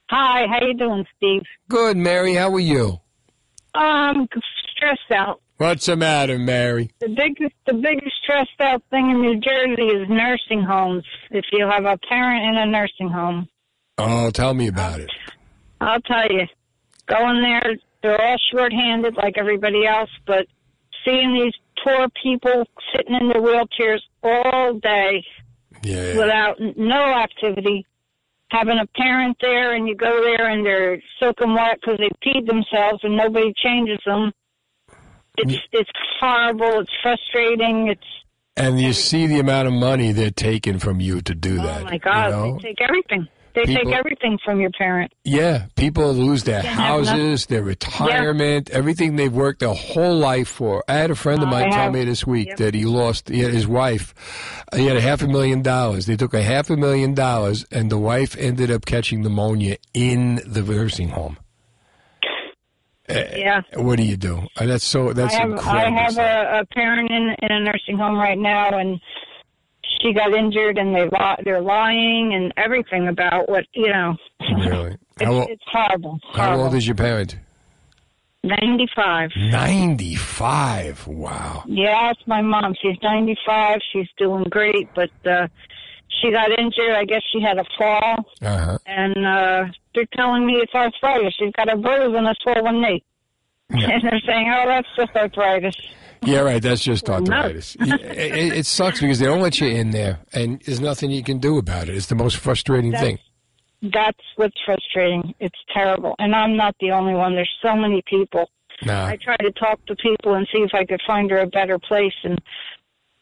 [0.09, 1.41] Hi, how you doing, Steve?
[1.69, 2.35] Good, Mary.
[2.35, 2.99] How are you?
[3.73, 4.27] Um,
[4.75, 5.41] stressed out.
[5.57, 6.91] What's the matter, Mary?
[6.99, 11.05] The biggest, the biggest stressed out thing in New Jersey is nursing homes.
[11.31, 13.47] If you have a parent in a nursing home,
[13.97, 15.09] Oh, tell me about it.
[15.79, 16.45] I'll tell you,
[17.07, 20.45] going there, they're all short-handed like everybody else, but
[21.03, 22.65] seeing these poor people
[22.95, 25.23] sitting in their wheelchairs all day
[25.83, 26.17] Yeah.
[26.17, 27.85] without no activity,
[28.51, 32.45] having a parent there and you go there and they're soaking wet because they peed
[32.47, 34.31] themselves and nobody changes them.
[35.37, 35.89] It's it's
[36.19, 36.79] horrible.
[36.79, 37.87] It's frustrating.
[37.89, 38.01] It's
[38.55, 41.81] And you see the amount of money they're taking from you to do oh that.
[41.81, 42.53] oh my god, you know?
[42.61, 43.27] they take everything.
[43.55, 45.13] They People- take everything from your parent.
[45.23, 47.17] Yeah, people lose their Can't have nothing.
[47.17, 50.83] houses, their retirement, everything they've worked their whole life for.
[50.89, 52.57] I had a friend of I mine tell me this week yep.
[52.57, 54.13] that he lost he had his wife.
[54.75, 56.05] He had a half a million dollars.
[56.05, 60.41] They took a half a million dollars, and the wife ended up catching pneumonia in
[60.45, 61.37] the nursing home.
[63.07, 63.61] Yeah.
[63.75, 64.47] What do you do?
[64.57, 65.13] Uh, That's so.
[65.13, 65.97] That's I have incredible.
[65.97, 68.99] I have a, a parent in in a nursing home right now, and
[70.05, 74.15] she got injured, and they li- they're lying and everything about what you know.
[74.41, 74.97] really.
[75.17, 76.19] It's, How, o- it's horrible.
[76.33, 77.37] how old is your parent?
[78.43, 79.29] Ninety five.
[79.37, 81.07] Ninety-five.
[81.07, 81.63] Wow.
[81.67, 82.75] Yeah, it's my mom.
[82.81, 83.79] She's 95.
[83.93, 85.47] She's doing great, but uh,
[86.21, 86.91] she got injured.
[86.91, 88.77] I guess she had a fall, Uh huh.
[88.85, 91.33] and uh, they're telling me it's arthritis.
[91.39, 93.03] She's got a bruise and a swollen knee.
[93.69, 95.75] And they're saying, oh, that's just arthritis.
[96.23, 96.61] Yeah, right.
[96.61, 97.75] That's just arthritis.
[97.79, 101.23] Yeah, it, it sucks because they don't let you in there, and there's nothing you
[101.23, 101.95] can do about it.
[101.95, 103.19] It's the most frustrating That's- thing.
[103.81, 105.35] That's what's frustrating.
[105.39, 106.15] It's terrible.
[106.17, 107.35] And I'm not the only one.
[107.35, 108.49] There's so many people.
[108.83, 109.05] Nah.
[109.05, 111.77] I try to talk to people and see if I could find her a better
[111.77, 112.39] place, and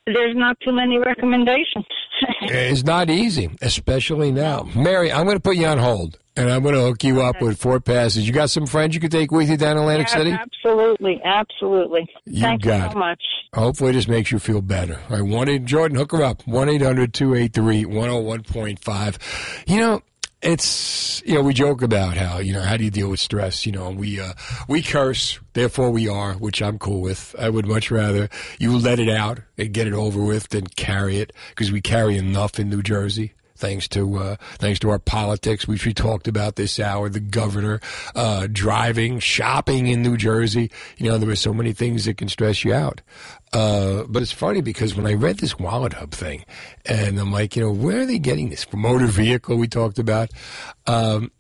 [0.06, 1.86] there's not too many recommendations.
[2.42, 4.70] It's not easy, especially now.
[4.76, 7.42] Mary, I'm going to put you on hold, and I'm going to hook you up
[7.42, 8.28] with four passes.
[8.28, 10.32] You got some friends you could take with you down Atlantic Yeah, City?
[10.32, 12.08] Absolutely, absolutely.
[12.26, 13.22] You Thank got you so much.
[13.56, 15.00] Hopefully, this makes you feel better.
[15.10, 16.46] I wanted Jordan, hook her up.
[16.48, 19.63] 1 800 283 101.5.
[19.68, 20.02] You know,
[20.43, 23.65] it's, you know, we joke about how, you know, how do you deal with stress?
[23.65, 24.34] You know, we, uh,
[24.67, 27.36] we curse, therefore we are, which I'm cool with.
[27.39, 28.29] I would much rather
[28.60, 32.17] you let it out and get it over with than carry it because we carry
[32.17, 33.34] enough in New Jersey.
[33.63, 37.80] Thanks to uh, thanks to our politics, which we talked about this hour, the governor
[38.13, 40.69] uh, driving, shopping in New Jersey.
[40.97, 42.99] You know, there are so many things that can stress you out.
[43.54, 46.43] Uh, but it's funny because when I read this Wallet Hub thing,
[46.86, 48.67] and I'm like, you know, where are they getting this?
[48.73, 50.30] Motor vehicle we talked about.
[50.86, 51.32] Um,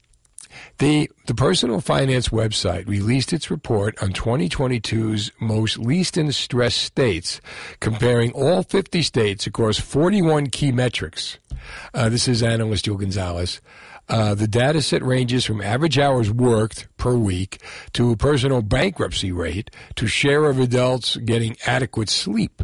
[0.79, 7.39] The the personal finance website released its report on 2022's most least in stress states,
[7.79, 11.37] comparing all 50 states across 41 key metrics.
[11.93, 13.61] Uh, this is analyst Joe Gonzalez.
[14.09, 17.61] Uh, the data set ranges from average hours worked per week
[17.93, 22.63] to personal bankruptcy rate to share of adults getting adequate sleep.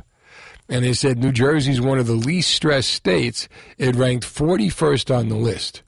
[0.67, 3.47] And they said New Jersey is one of the least stressed states.
[3.77, 5.81] It ranked 41st on the list,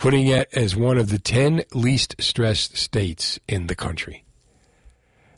[0.00, 4.24] putting it as one of the 10 least stressed states in the country.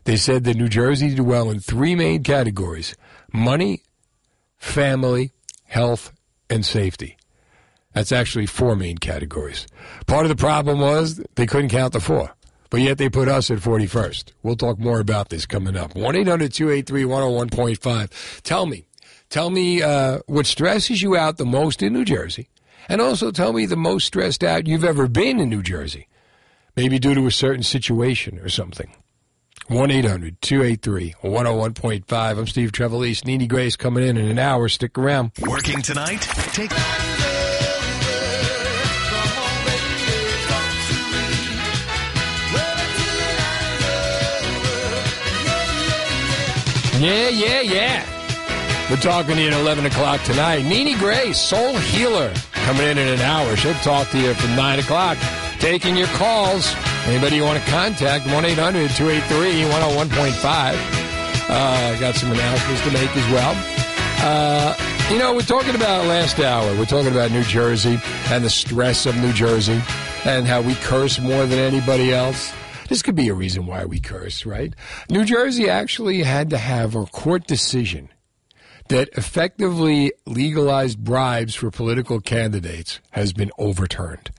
[0.05, 2.95] They said that New Jersey did well in three main categories
[3.33, 3.83] money,
[4.59, 5.33] family,
[5.65, 6.13] health,
[6.49, 7.17] and safety.
[7.93, 9.67] That's actually four main categories.
[10.07, 12.33] Part of the problem was they couldn't count the four,
[12.71, 14.33] but yet they put us at 41st.
[14.45, 15.97] We'll talk more about this coming up.
[15.97, 18.43] 1 800 283 101.5.
[18.43, 18.87] Tell me,
[19.29, 22.49] tell me uh, what stresses you out the most in New Jersey,
[22.89, 26.09] and also tell me the most stressed out you've ever been in New Jersey,
[26.77, 28.95] maybe due to a certain situation or something.
[29.69, 32.39] 1 800 283 101.5.
[32.39, 33.25] I'm Steve Trevelise.
[33.25, 34.69] Nini Grace coming in in an hour.
[34.69, 35.33] Stick around.
[35.41, 36.23] Working tonight?
[36.53, 36.73] Take.
[47.03, 48.12] Yeah, yeah, yeah.
[48.93, 50.67] We're talking to you at 11 o'clock tonight.
[50.67, 53.57] Nini Gray, soul healer, coming in in an hour.
[53.57, 55.17] She'll talk to you from 9 o'clock.
[55.59, 56.75] Taking your calls.
[57.07, 61.49] Anybody you want to contact, 1 800 283 101.5.
[61.49, 63.55] Uh, got some announcements to make as well.
[64.19, 64.77] Uh,
[65.11, 66.77] you know, we're talking about last hour.
[66.77, 69.81] We're talking about New Jersey and the stress of New Jersey
[70.27, 72.53] and how we curse more than anybody else.
[72.91, 74.75] This could be a reason why we curse, right?
[75.09, 78.11] New Jersey actually had to have a court decision
[78.89, 84.31] that effectively legalized bribes for political candidates has been overturned.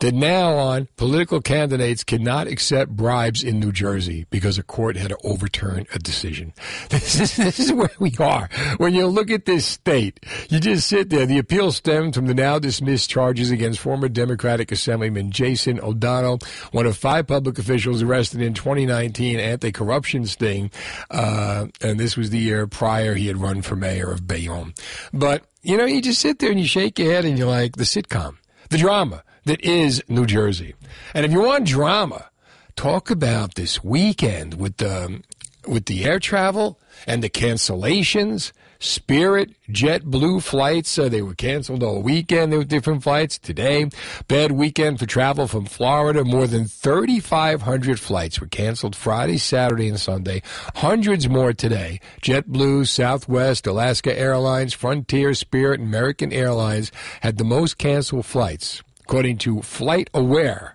[0.00, 5.08] That now on, political candidates cannot accept bribes in New Jersey because a court had
[5.08, 6.52] to overturn a decision.
[6.96, 8.48] This is, this is where we are.
[8.78, 11.26] When you look at this state, you just sit there.
[11.26, 16.40] The appeal stemmed from the now dismissed charges against former Democratic Assemblyman Jason O'Donnell,
[16.72, 20.70] one of five public officials arrested in 2019 anti-corruption sting.
[21.10, 24.74] Uh, and this was the year prior he had run for mayor of Bayonne.
[25.12, 27.76] But, you know, you just sit there and you shake your head and you're like,
[27.76, 28.36] the sitcom,
[28.70, 30.74] the drama that is New Jersey.
[31.14, 32.30] And if you want drama,
[32.74, 35.22] talk about this weekend with the
[35.66, 38.52] with the air travel and the cancellations.
[38.78, 42.52] Spirit, JetBlue flights, uh, they were canceled all weekend.
[42.52, 43.88] There were different flights today.
[44.28, 46.24] Bad weekend for travel from Florida.
[46.24, 50.42] More than 3,500 flights were canceled Friday, Saturday, and Sunday.
[50.74, 52.00] Hundreds more today.
[52.20, 59.38] JetBlue, Southwest, Alaska Airlines, Frontier, Spirit, and American Airlines had the most canceled flights according
[59.38, 60.72] to FlightAware.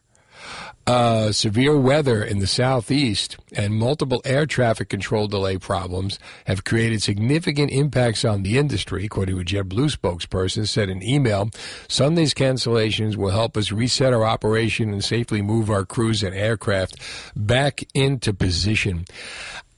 [0.87, 7.01] Uh, severe weather in the southeast and multiple air traffic control delay problems have created
[7.01, 11.49] significant impacts on the industry, according to a JetBlue spokesperson said in email.
[11.89, 16.95] Sunday's cancellations will help us reset our operation and safely move our crews and aircraft
[17.35, 19.05] back into position.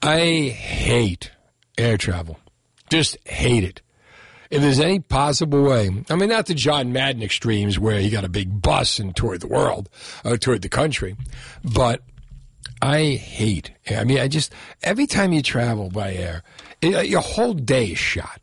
[0.00, 1.32] I hate
[1.76, 2.38] air travel.
[2.88, 3.82] Just hate it
[4.54, 8.24] if there's any possible way, I mean, not the John Madden extremes where he got
[8.24, 9.88] a big bus and toured the world,
[10.24, 11.16] or uh, toured the country,
[11.64, 12.02] but
[12.80, 13.72] I hate.
[13.90, 16.42] I mean, I just every time you travel by air,
[16.80, 18.40] it, your whole day is shot.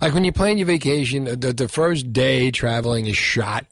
[0.00, 3.66] Like when you plan your vacation, the, the first day traveling is shot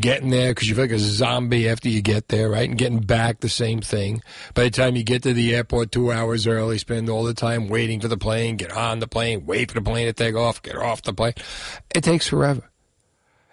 [0.00, 2.68] getting there because you feel like a zombie after you get there, right?
[2.68, 4.22] And getting back, the same thing.
[4.54, 7.68] By the time you get to the airport two hours early, spend all the time
[7.68, 10.62] waiting for the plane, get on the plane, wait for the plane to take off,
[10.62, 11.34] get off the plane.
[11.94, 12.70] It takes forever.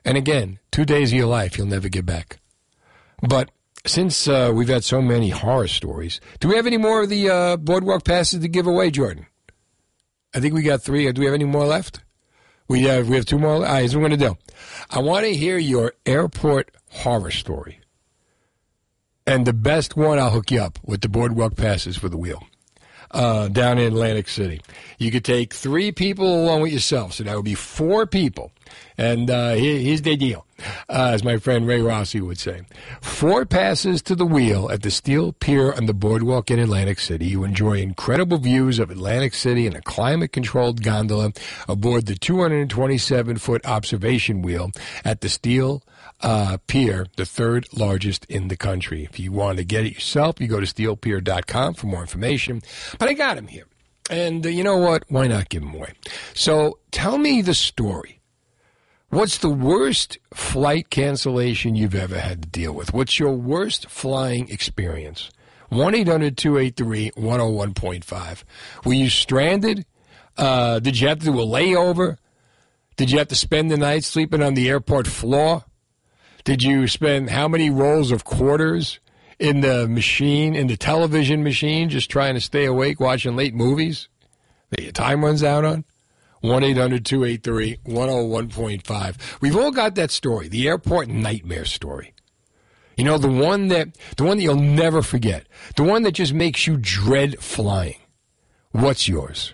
[0.04, 2.39] And again, two days of your life you'll never get back.
[3.21, 3.51] But
[3.86, 7.30] since uh, we've had so many horror stories, do we have any more of the
[7.30, 9.27] uh, boardwalk passes to give away, Jordan?
[10.34, 11.12] I think we got three.
[11.12, 12.01] Do we have any more left?
[12.72, 13.56] We have we have two more.
[13.56, 14.38] All right, here's what we're to do.
[14.90, 17.82] I want to hear your airport horror story.
[19.28, 22.48] And the best one, I'll hook you up with the boardwalk passes for the wheel.
[23.13, 24.62] Uh, down in Atlantic City.
[24.97, 28.54] You could take three people along with yourself, so that would be four people.
[28.97, 30.45] And uh, here, here's the deal,
[30.88, 32.62] uh, as my friend Ray Rossi would say.
[33.02, 37.25] Four passes to the wheel at the Steel Pier on the boardwalk in Atlantic City.
[37.25, 41.33] You enjoy incredible views of Atlantic City in a climate-controlled gondola
[41.67, 44.71] aboard the 227-foot observation wheel
[45.04, 45.83] at the Steel
[46.22, 49.04] uh, Pier, the third largest in the country.
[49.04, 52.62] If you want to get it yourself, you go to steelpier.com for more information.
[53.00, 53.65] But I got him here.
[54.10, 55.04] And uh, you know what?
[55.10, 55.94] Why not give him away?
[56.34, 58.22] So tell me the story
[59.12, 62.94] What's the worst flight cancellation you've ever had to deal with?
[62.94, 65.30] What's your worst flying experience?
[65.67, 68.44] 1 800 283 101.5.
[68.86, 69.86] Were you stranded?
[70.38, 72.19] Uh, did you have to do a layover?
[72.96, 75.65] Did you have to spend the night sleeping on the airport floor?
[76.44, 79.00] Did you spend how many rolls of quarters
[79.39, 84.08] in the machine, in the television machine, just trying to stay awake watching late movies
[84.69, 85.85] that your time runs out on?
[86.42, 89.42] 1 800 283 101.5.
[89.42, 92.13] We've all got that story, the airport nightmare story.
[92.98, 95.48] You know, the one that the one that you'll never forget.
[95.75, 97.96] The one that just makes you dread flying.
[98.71, 99.54] What's yours?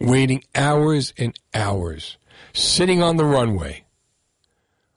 [0.00, 2.18] Waiting hours and hours,
[2.52, 3.83] sitting on the runway,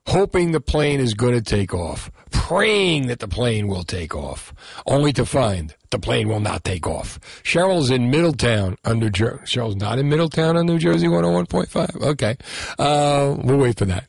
[0.07, 4.53] hoping the plane is going to take off, praying that the plane will take off,
[4.85, 7.19] only to find the plane will not take off.
[7.43, 9.43] Cheryl's in Middletown, on New Jersey.
[9.43, 12.01] Cheryl's not in Middletown on New Jersey 101.5.
[12.01, 12.37] Okay.
[12.79, 14.05] Uh, we'll wait for that.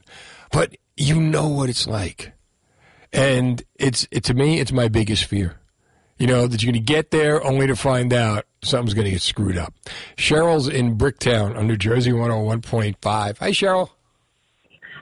[0.53, 2.33] But you know what it's like.
[3.13, 5.59] And it's, it, to me, it's my biggest fear.
[6.19, 9.13] You know, that you're going to get there only to find out something's going to
[9.13, 9.73] get screwed up.
[10.17, 12.97] Cheryl's in Bricktown on New Jersey 101.5.
[13.39, 13.91] Hi, Cheryl.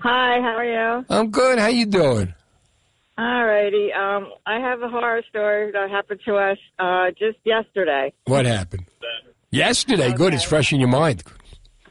[0.09, 1.05] Hi, how are you?
[1.11, 1.59] I'm good.
[1.59, 2.33] How you doing?
[3.19, 3.93] All righty.
[3.93, 8.13] Um, I have a horror story that happened to us uh, just yesterday.
[8.25, 8.85] What happened?
[9.51, 10.13] Yesterday.
[10.13, 10.33] Good.
[10.33, 11.25] It's fresh in your mind.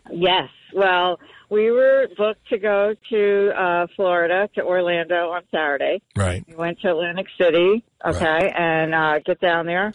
[0.10, 0.48] Yes.
[0.74, 6.02] Well, we were booked to go to uh, Florida to Orlando on Saturday.
[6.16, 6.42] Right.
[6.48, 9.92] We went to Atlantic City, okay, and uh, get down there,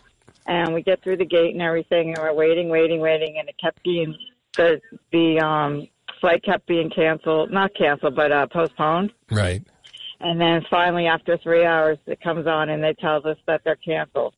[0.46, 3.54] and we get through the gate and everything, and we're waiting, waiting, waiting, and it
[3.58, 4.14] kept being
[4.58, 4.78] the
[5.10, 5.88] the um,
[6.20, 9.12] flight kept being canceled, not canceled, but uh, postponed.
[9.30, 9.62] Right.
[10.20, 13.76] And then finally, after three hours, it comes on and it tells us that they're
[13.76, 14.34] canceled.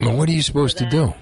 [0.00, 1.14] Well, what are you supposed to do?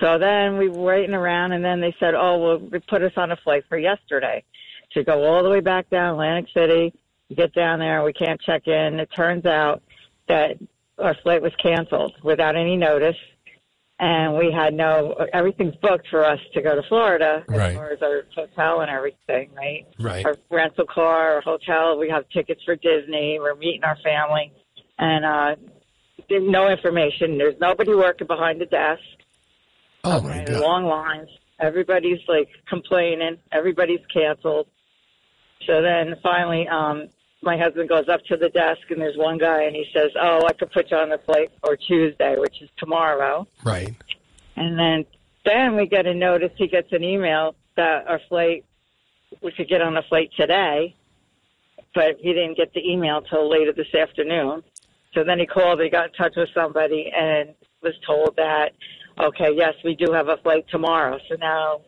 [0.00, 3.12] So then we were waiting around, and then they said, "Oh, well, they put us
[3.16, 4.44] on a flight for yesterday
[4.92, 6.92] to go all the way back down Atlantic City.
[7.34, 8.98] Get down there, we can't check in.
[8.98, 9.82] It turns out
[10.26, 10.58] that
[10.98, 13.16] our flight was canceled without any notice,
[14.00, 17.74] and we had no everything's booked for us to go to Florida as Right.
[17.76, 19.86] far as our hotel and everything, right?
[19.98, 20.24] Right.
[20.24, 21.98] Our rental car, our hotel.
[21.98, 23.38] We have tickets for Disney.
[23.38, 24.52] We're meeting our family,
[24.98, 25.56] and uh,
[26.28, 27.36] there's no information.
[27.36, 29.02] There's nobody working behind the desk.
[30.02, 30.60] Oh my God.
[30.60, 31.28] long lines.
[31.60, 33.36] Everybody's like complaining.
[33.52, 34.66] Everybody's canceled.
[35.66, 37.08] So then finally, um,
[37.42, 40.46] my husband goes up to the desk and there's one guy and he says, "Oh,
[40.46, 43.94] I could put you on the flight for Tuesday, which is tomorrow." Right.
[44.56, 45.06] And then
[45.44, 46.52] then we get a notice.
[46.56, 48.64] He gets an email that our flight
[49.42, 50.94] we could get on the flight today,
[51.94, 54.62] but he didn't get the email till later this afternoon.
[55.14, 55.80] So then he called.
[55.80, 58.72] He got in touch with somebody and was told that
[59.18, 61.18] okay, yes, we do have a flight tomorrow.
[61.28, 61.80] So now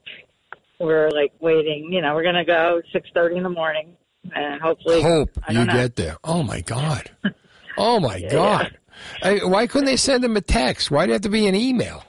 [0.78, 1.92] we're like waiting.
[1.92, 3.96] You know, we're gonna go six thirty in the morning,
[4.34, 5.72] and hopefully, Hope you know.
[5.72, 6.16] get there.
[6.24, 7.10] Oh my God.
[7.78, 8.76] Oh my God.
[9.22, 10.90] Hey, why couldn't they send him a text?
[10.90, 12.04] Why'd it have to be an email?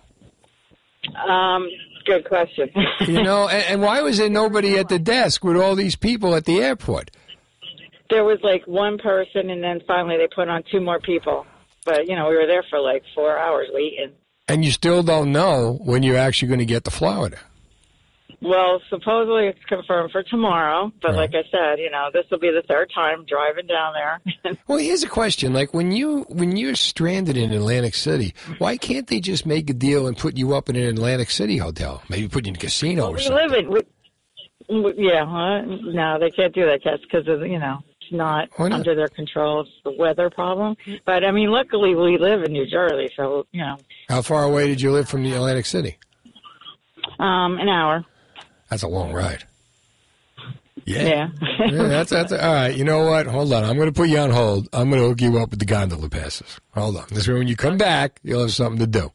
[1.26, 1.70] Um,
[2.06, 2.70] good question.
[3.08, 6.36] You know, and, and why was there nobody at the desk with all these people
[6.36, 7.12] at the airport?
[8.10, 11.46] there was like one person, and then finally they put on two more people.
[11.86, 14.12] But you know, we were there for like four hours waiting.
[14.48, 17.40] And you still don't know when you're actually going to get to Florida.
[18.44, 22.52] Well, supposedly it's confirmed for tomorrow, but like I said, you know, this will be
[22.52, 24.54] the third time driving down there.
[24.68, 29.08] Well, here's a question: like when you when you're stranded in Atlantic City, why can't
[29.08, 32.02] they just make a deal and put you up in an Atlantic City hotel?
[32.10, 33.50] Maybe put you in a casino or we something.
[33.70, 33.86] live
[34.70, 35.62] in, we, yeah, huh?
[35.66, 38.72] no, they can't do that just because of you know it's not, not?
[38.74, 39.62] under their control.
[39.62, 40.76] It's the weather problem.
[41.06, 43.78] But I mean, luckily we live in New Jersey, so you know,
[44.10, 45.98] How far away did you live from the Atlantic City?
[47.20, 48.06] um, an hour.
[48.74, 49.44] That's a long ride.
[50.86, 51.30] Yeah.
[51.60, 52.76] yeah, that's that's all right.
[52.76, 53.28] You know what?
[53.28, 53.64] Hold on.
[53.64, 54.68] I'm going to put you on hold.
[54.74, 56.60] I'm going to hook you up with the gondola passes.
[56.74, 57.06] Hold on.
[57.12, 59.12] This way, when you come back, you'll have something to do.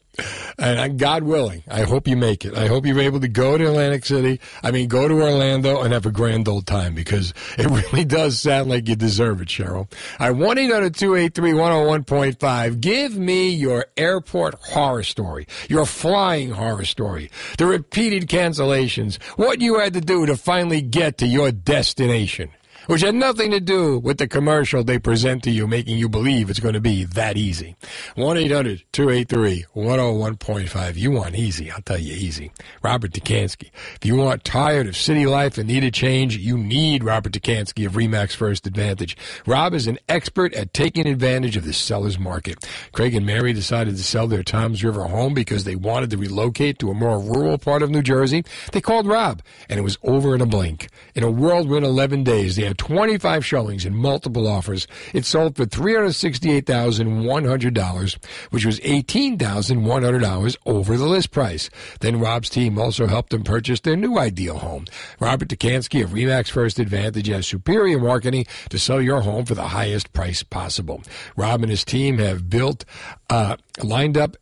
[0.58, 2.56] And God willing, I hope you make it.
[2.56, 4.40] I hope you're able to go to Atlantic City.
[4.62, 8.40] I mean, go to Orlando and have a grand old time because it really does
[8.40, 9.90] sound like you deserve it, Cheryl.
[10.18, 12.80] I one eight hundred two eight three one zero one point five.
[12.80, 19.78] Give me your airport horror story, your flying horror story, the repeated cancellations, what you
[19.78, 22.50] had to do to finally get to your destination.
[22.88, 26.48] Which had nothing to do with the commercial they present to you, making you believe
[26.48, 27.76] it's going to be that easy.
[28.14, 30.96] 1 800 283 101.5.
[30.96, 32.50] You want easy, I'll tell you easy.
[32.82, 33.68] Robert DeKanski.
[33.96, 37.84] If you want tired of city life and need a change, you need Robert DeKanski
[37.84, 39.18] of Remax First Advantage.
[39.44, 42.66] Rob is an expert at taking advantage of the seller's market.
[42.92, 46.78] Craig and Mary decided to sell their Toms River home because they wanted to relocate
[46.78, 48.44] to a more rural part of New Jersey.
[48.72, 50.88] They called Rob, and it was over in a blink.
[51.14, 54.86] In a whirlwind 11 days, they had 25 showings and multiple offers.
[55.12, 61.68] It sold for $368,100, which was $18,100 over the list price.
[62.00, 64.86] Then Rob's team also helped them purchase their new ideal home.
[65.20, 69.68] Robert DeKanski of Remax First Advantage has superior marketing to sell your home for the
[69.68, 71.02] highest price possible.
[71.36, 72.84] Rob and his team have built,
[73.28, 74.36] uh, lined up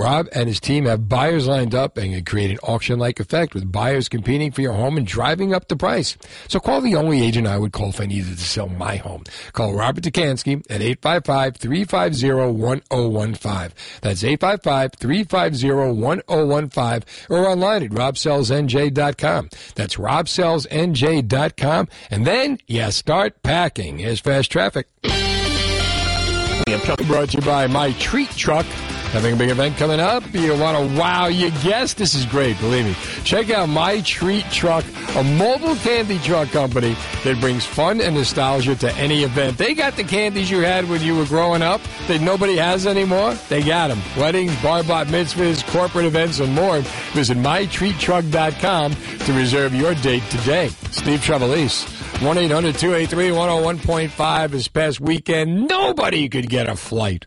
[0.00, 3.52] Rob and his team have buyers lined up and can create an auction like effect
[3.52, 6.16] with buyers competing for your home and driving up the price.
[6.48, 9.24] So call the only agent I would call if I needed to sell my home.
[9.52, 13.76] Call Robert DeKanski at 855 350 1015.
[14.00, 19.50] That's 855 350 1015 or online at robsellsnj.com.
[19.74, 21.88] That's robsellsnj.com.
[22.10, 23.98] And then you start packing.
[23.98, 24.88] Here's fast traffic.
[27.06, 28.66] Brought to you by My Treat Truck.
[29.12, 30.22] Having a big event coming up.
[30.32, 31.94] You want to wow your guests?
[31.94, 32.94] This is great, believe me.
[33.24, 34.84] Check out My Treat Truck,
[35.16, 39.58] a mobile candy truck company that brings fun and nostalgia to any event.
[39.58, 43.34] They got the candies you had when you were growing up that nobody has anymore.
[43.48, 44.00] They got them.
[44.16, 46.78] Weddings, bar bat mitzvahs, corporate events, and more.
[47.12, 50.68] Visit mytreattruck.com to reserve your date today.
[50.92, 51.96] Steve Trevelise.
[52.22, 55.66] 1 800 283 101.5 this past weekend.
[55.66, 57.26] Nobody could get a flight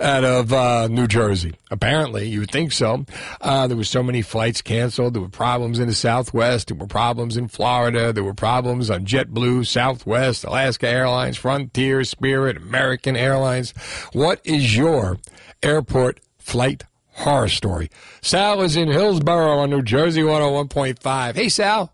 [0.00, 1.54] out of uh, New Jersey.
[1.70, 3.04] Apparently, you would think so.
[3.40, 5.14] Uh, there were so many flights canceled.
[5.14, 6.68] There were problems in the Southwest.
[6.68, 8.12] There were problems in Florida.
[8.12, 13.72] There were problems on JetBlue, Southwest, Alaska Airlines, Frontier, Spirit, American Airlines.
[14.12, 15.18] What is your
[15.62, 17.90] airport flight horror story?
[18.22, 21.34] Sal is in Hillsborough on New Jersey 101.5.
[21.34, 21.92] Hey, Sal.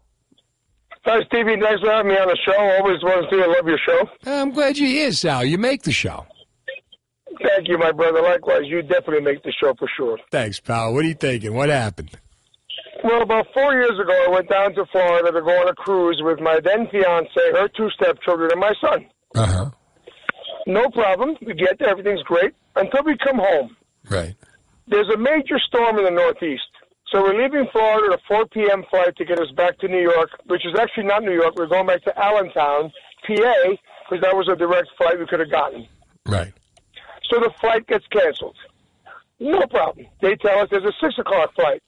[1.05, 1.59] Hi, Stevie.
[1.59, 2.53] Thanks for having me on the show.
[2.53, 3.43] Always want to see.
[3.43, 4.09] I love your show.
[4.27, 5.45] I'm glad you're here, Sal.
[5.45, 6.27] You make the show.
[7.43, 8.21] Thank you, my brother.
[8.23, 10.19] Likewise, you definitely make the show for sure.
[10.31, 10.93] Thanks, pal.
[10.93, 11.55] What are you thinking?
[11.55, 12.11] What happened?
[13.03, 16.21] Well, about four years ago, I went down to Florida to go on a cruise
[16.23, 19.07] with my then fiance, her two stepchildren, and my son.
[19.35, 19.71] Uh huh.
[20.67, 21.37] No problem.
[21.41, 23.77] We get there, everything's great until we come home.
[24.11, 24.35] Right.
[24.87, 26.63] There's a major storm in the Northeast.
[27.11, 28.85] So we're leaving Florida at a 4 p.m.
[28.91, 31.55] flight to get us back to New York, which is actually not New York.
[31.57, 32.93] We're going back to Allentown,
[33.27, 33.55] PA,
[34.09, 35.87] because that was a direct flight we could have gotten.
[36.27, 36.53] Right.
[37.31, 38.57] So the flight gets canceled.
[39.39, 40.07] No problem.
[40.21, 41.83] They tell us there's a 6 o'clock flight.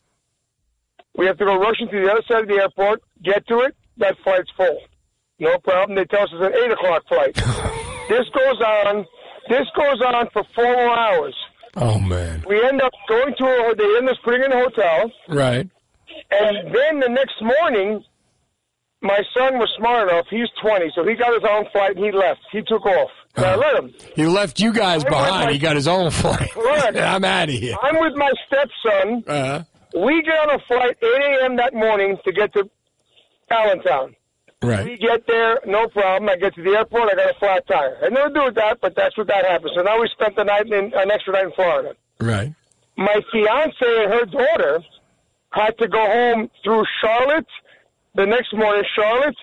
[1.16, 3.76] We have to go rushing to the other side of the airport, get to it,
[3.98, 4.80] that flight's full.
[5.38, 5.96] No problem.
[5.96, 7.34] They tell us it's an 8 o'clock flight.
[8.08, 9.04] this goes on.
[9.48, 11.36] This goes on for four more hours.
[11.76, 12.44] Oh, man.
[12.48, 15.10] We end up going to a, they end us putting in a hotel.
[15.28, 15.68] Right.
[16.30, 18.04] And then the next morning,
[19.00, 20.26] my son was smart enough.
[20.30, 22.40] He's 20, so he got his own flight and he left.
[22.52, 23.10] He took off.
[23.36, 23.94] And I let him.
[24.14, 25.46] He left you guys I'm behind.
[25.46, 26.50] my- He got his own flight.
[26.56, 27.74] I'm out of here.
[27.82, 29.24] I'm with my stepson.
[29.26, 29.62] Uh-huh.
[29.94, 31.06] We get on a flight 8
[31.42, 31.56] a.m.
[31.56, 32.68] that morning to get to
[33.50, 34.14] Allentown.
[34.62, 34.84] Right.
[34.84, 36.28] We get there, no problem.
[36.30, 37.98] I get to the airport, I got a flat tire.
[38.02, 39.72] I never do with that, but that's what that happens.
[39.74, 41.94] So now we spent the night in an extra night in Florida.
[42.20, 42.54] Right.
[42.96, 44.80] My fiance and her daughter
[45.50, 47.46] had to go home through Charlotte
[48.14, 49.34] the next morning, Charlotte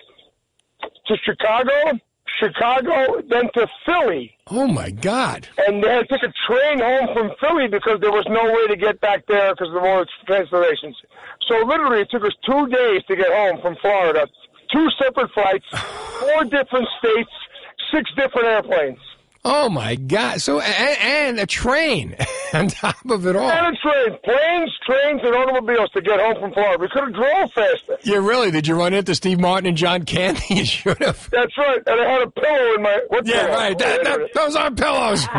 [1.06, 1.98] to Chicago,
[2.40, 4.34] Chicago, then to Philly.
[4.48, 5.46] Oh, my God.
[5.66, 8.66] And they had to take a train home from Philly because there was no way
[8.68, 10.94] to get back there because of all the cancellations.
[11.48, 14.26] So literally, it took us two days to get home from Florida.
[14.72, 15.66] Two separate flights,
[16.20, 17.30] four different states,
[17.92, 18.98] six different airplanes.
[19.42, 20.40] Oh, my God.
[20.42, 22.14] So, and, and a train
[22.54, 23.50] on top of it all.
[23.50, 26.78] And a train, planes, trains, and automobiles to get home from Florida.
[26.78, 27.96] We could have drove faster.
[28.02, 28.50] Yeah, really?
[28.50, 30.40] Did you run into Steve Martin and John Candy?
[30.50, 31.30] You should have.
[31.30, 31.80] That's right.
[31.86, 33.00] And I had a pillow in my.
[33.08, 33.54] What Yeah, pillow?
[33.58, 33.78] right.
[33.78, 35.24] That- that- those aren't pillows.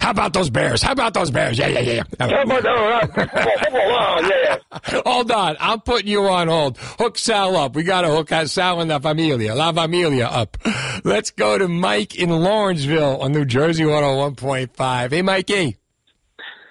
[0.00, 0.82] How about those bears?
[0.82, 1.58] How about those bears?
[1.58, 2.02] Yeah, yeah, yeah.
[2.20, 5.00] How about yeah, yeah.
[5.04, 5.56] Hold on.
[5.60, 6.78] I'm putting you on hold.
[6.78, 7.74] Hook Sal up.
[7.74, 10.56] We got to hook Sal and La Familia, La Familia up.
[11.04, 15.10] Let's go to Mike in Lawrenceville on New Jersey 101.5.
[15.10, 15.76] Hey, Mikey.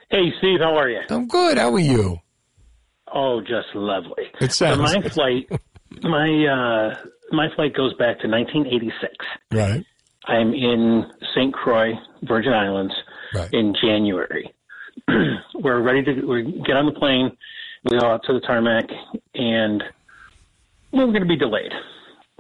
[0.10, 1.02] Hey, Steve, how are you?
[1.10, 1.58] I'm good.
[1.58, 2.20] How are you?
[3.14, 4.26] Oh, just lovely.
[4.41, 5.50] It So sounds my flight,
[6.04, 6.96] my uh,
[7.32, 9.14] my flight goes back to 1986.
[9.52, 9.86] Right.
[10.26, 11.54] I'm in St.
[11.54, 11.91] Croix,
[12.24, 12.93] Virgin Islands,
[13.52, 14.54] in January.
[15.56, 17.36] we're ready to we get on the plane.
[17.89, 18.86] We go out to the tarmac,
[19.36, 19.84] and
[20.91, 21.72] we're going to be delayed.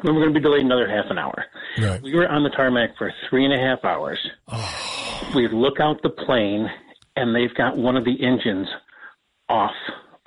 [0.05, 1.45] We were going to be delayed another half an hour.
[1.77, 2.01] Right.
[2.01, 4.19] We were on the tarmac for three and a half hours.
[4.47, 5.31] Oh.
[5.35, 6.69] We look out the plane,
[7.15, 8.67] and they've got one of the engines
[9.49, 9.73] off,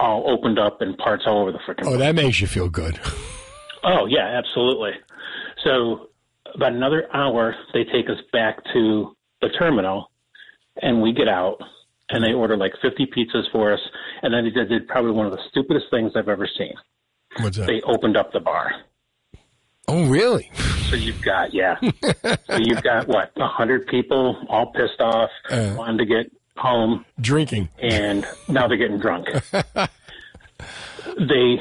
[0.00, 1.84] all opened up, and parts all over the freaking.
[1.86, 2.98] Oh, that makes you feel good.
[3.84, 4.92] Oh yeah, absolutely.
[5.64, 6.08] So
[6.54, 10.10] about another hour, they take us back to the terminal,
[10.82, 11.58] and we get out,
[12.10, 13.80] and they order like 50 pizzas for us,
[14.22, 16.74] and then they did, did probably one of the stupidest things I've ever seen.
[17.40, 17.66] What's that?
[17.66, 18.72] They opened up the bar.
[19.88, 20.50] Oh, really?
[20.90, 21.76] So you've got yeah,
[22.46, 25.74] so you've got what a hundred people all pissed off, Uh.
[25.76, 27.68] wanting to get home, Drinking.
[27.80, 29.28] and now they're getting drunk.
[31.18, 31.56] they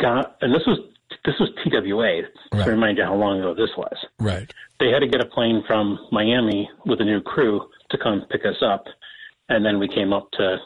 [0.00, 0.78] got, and this was
[1.24, 2.64] this was TWA Right.
[2.64, 3.96] to remind you how long ago this was.
[4.18, 4.50] Right.
[4.80, 8.42] They had to get a plane from Miami with a new crew to come pick
[8.44, 8.84] us up,
[9.48, 10.56] and then we came up to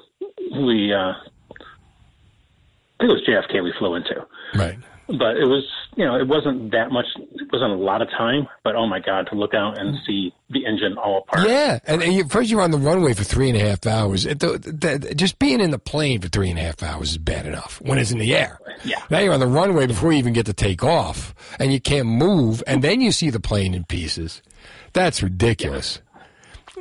[0.53, 0.93] we.
[0.93, 1.13] Uh,
[3.01, 4.25] I think it was JFK we flew into.
[4.55, 4.79] Right.
[5.19, 5.65] But it was,
[5.97, 7.05] you know, it wasn't that much.
[7.17, 8.49] It wasn't a lot of time.
[8.65, 10.07] But oh my God, to look out and mm.
[10.07, 11.49] see the engine all apart.
[11.49, 14.25] Yeah, and, and you, first you're on the runway for three and a half hours.
[14.25, 17.19] It, the, the, just being in the plane for three and a half hours is
[17.19, 18.59] bad enough when it's in the air.
[18.85, 19.03] Yeah.
[19.11, 22.09] Now you're on the runway before you even get to take off, and you can't
[22.09, 24.43] move, and then you see the plane in pieces.
[24.93, 26.01] That's ridiculous.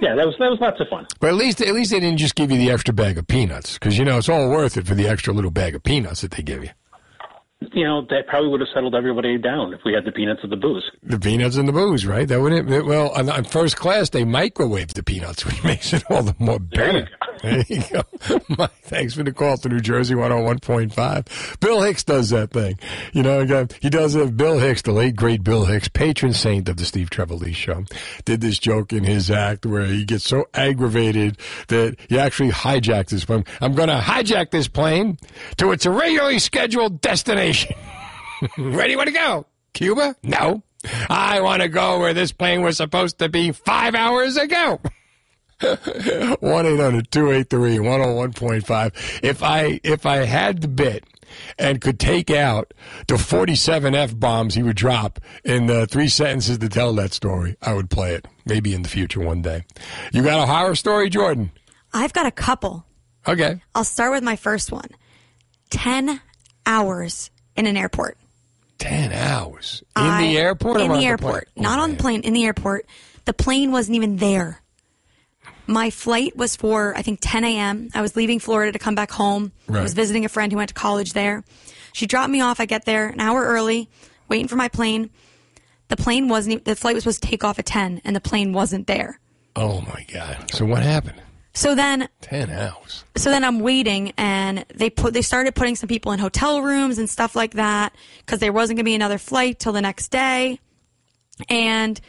[0.01, 1.05] Yeah, that was that was lots of fun.
[1.19, 3.73] But at least at least they didn't just give you the extra bag of peanuts
[3.73, 6.31] because you know it's all worth it for the extra little bag of peanuts that
[6.31, 6.69] they give you.
[7.73, 10.49] You know, that probably would have settled everybody down if we had the peanuts of
[10.49, 10.83] the booze.
[11.03, 12.27] The peanuts and the booze, right?
[12.27, 12.85] That would it.
[12.85, 16.59] Well, on, on first class they microwave the peanuts, which makes it all the more
[16.59, 17.07] better.
[17.41, 18.03] There you go.
[18.49, 21.59] Mike, thanks for the call to New Jersey 101.5.
[21.59, 22.77] Bill Hicks does that thing.
[23.13, 24.37] You know, he does it.
[24.37, 27.83] Bill Hicks, the late great Bill Hicks, patron saint of the Steve Trevor show,
[28.25, 31.37] did this joke in his act where he gets so aggravated
[31.69, 33.45] that he actually hijacked his plane.
[33.59, 35.17] I'm going to hijack this plane
[35.57, 37.75] to its regularly scheduled destination.
[38.57, 39.45] Ready, Where to go?
[39.73, 40.15] Cuba?
[40.23, 40.63] No.
[41.09, 44.79] I want to go where this plane was supposed to be five hours ago.
[45.61, 49.19] 1 800 283 101.5.
[49.23, 51.05] If I if I had the bit
[51.57, 52.73] and could take out
[53.07, 57.55] the 47 F bombs he would drop in the three sentences to tell that story,
[57.61, 58.27] I would play it.
[58.45, 59.65] Maybe in the future one day.
[60.11, 61.51] You got a horror story, Jordan?
[61.93, 62.85] I've got a couple.
[63.27, 63.61] Okay.
[63.75, 64.89] I'll start with my first one
[65.69, 66.19] 10
[66.65, 68.17] hours in an airport.
[68.79, 69.83] 10 hours.
[69.95, 70.81] In I- the airport?
[70.81, 71.49] In the airport.
[71.55, 72.87] Not oh, on the plane, in the airport.
[73.25, 74.60] The plane wasn't even there.
[75.67, 77.89] My flight was for, I think, 10 a.m.
[77.93, 79.51] I was leaving Florida to come back home.
[79.69, 81.43] I was visiting a friend who went to college there.
[81.93, 82.59] She dropped me off.
[82.59, 83.89] I get there an hour early,
[84.27, 85.09] waiting for my plane.
[85.89, 88.53] The plane wasn't, the flight was supposed to take off at 10, and the plane
[88.53, 89.19] wasn't there.
[89.55, 90.49] Oh my God.
[90.51, 91.21] So what happened?
[91.53, 93.03] So then 10 hours.
[93.17, 96.97] so then I'm waiting, and they put they started putting some people in hotel rooms
[96.97, 100.09] and stuff like that because there wasn't going to be another flight till the next
[100.11, 100.59] day,
[101.49, 101.99] and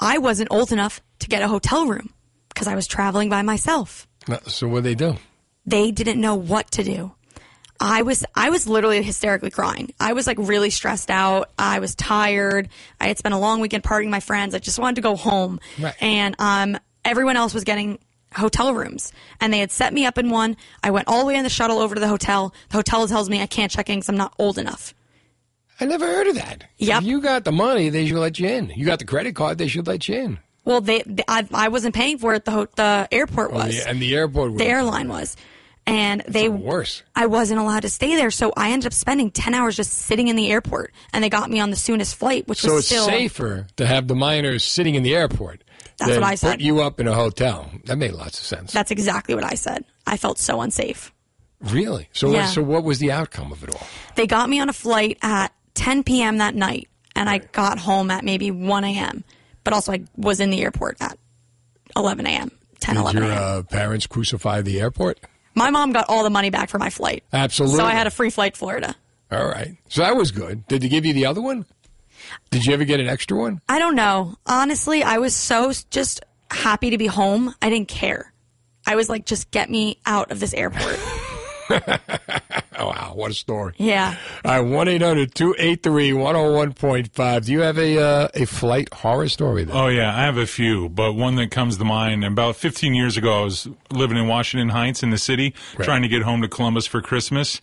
[0.00, 2.12] I wasn't old enough to get a hotel room
[2.58, 4.08] because I was traveling by myself.
[4.48, 5.16] So what did they do?
[5.64, 7.12] They didn't know what to do.
[7.78, 9.94] I was I was literally hysterically crying.
[10.00, 11.50] I was like really stressed out.
[11.56, 12.68] I was tired.
[13.00, 14.56] I had spent a long weekend partying with my friends.
[14.56, 15.60] I just wanted to go home.
[15.78, 15.94] Right.
[16.00, 18.00] And um everyone else was getting
[18.34, 20.56] hotel rooms and they had set me up in one.
[20.82, 22.52] I went all the way in the shuttle over to the hotel.
[22.70, 24.94] The hotel tells me I can't check in because I'm not old enough.
[25.80, 26.64] I never heard of that.
[26.78, 27.02] Yep.
[27.02, 28.72] If you got the money, they should let you in.
[28.74, 30.38] You got the credit card, they should let you in.
[30.68, 32.44] Well, they, they I, I wasn't paying for it.
[32.44, 33.74] The the airport Oh, was.
[33.76, 34.58] the- and the airport was.
[34.58, 35.34] the airline was.
[35.86, 37.02] And they worse.
[37.16, 40.28] I wasn't allowed to stay there, so I ended up spending ten hours just sitting
[40.28, 42.88] in the airport, and they got me on the soonest flight, which So was it's
[42.88, 45.64] still safer to have the minors sitting in the airport
[45.96, 46.50] That's than what I said.
[46.50, 47.70] put you up in a hotel.
[47.86, 48.70] That made lots of sense.
[48.74, 49.86] That's exactly what I said.
[50.06, 51.10] I felt so unsafe.
[51.62, 52.10] Really?
[52.12, 52.44] So Yeah.
[52.48, 53.86] so what was the outcome of it all?
[54.14, 56.36] They got me on a flight at 10 p.m.
[56.36, 59.24] that night, and I got home at maybe 1 a.m.
[59.68, 61.18] But also, I was in the airport at
[61.94, 62.50] 11 a.m.
[62.80, 65.20] 10, Did 11 your uh, parents crucify the airport?
[65.54, 67.22] My mom got all the money back for my flight.
[67.34, 67.76] Absolutely.
[67.76, 68.96] So I had a free flight to Florida.
[69.30, 69.76] All right.
[69.90, 70.66] So that was good.
[70.68, 71.66] Did they give you the other one?
[72.50, 73.60] Did you ever get an extra one?
[73.68, 74.36] I don't know.
[74.46, 77.54] Honestly, I was so just happy to be home.
[77.60, 78.32] I didn't care.
[78.86, 80.98] I was like, just get me out of this airport.
[82.78, 83.12] Wow.
[83.14, 83.74] What a story.
[83.76, 84.16] yeah.
[84.44, 84.60] All right.
[84.60, 87.44] 1 800 283 101.5.
[87.44, 89.76] Do you have a, uh, a flight horror story then?
[89.76, 92.24] Oh yeah, I have a few, but one that comes to mind.
[92.24, 96.08] About 15 years ago, I was living in Washington Heights in the city, trying to
[96.08, 97.60] get home to Columbus for Christmas.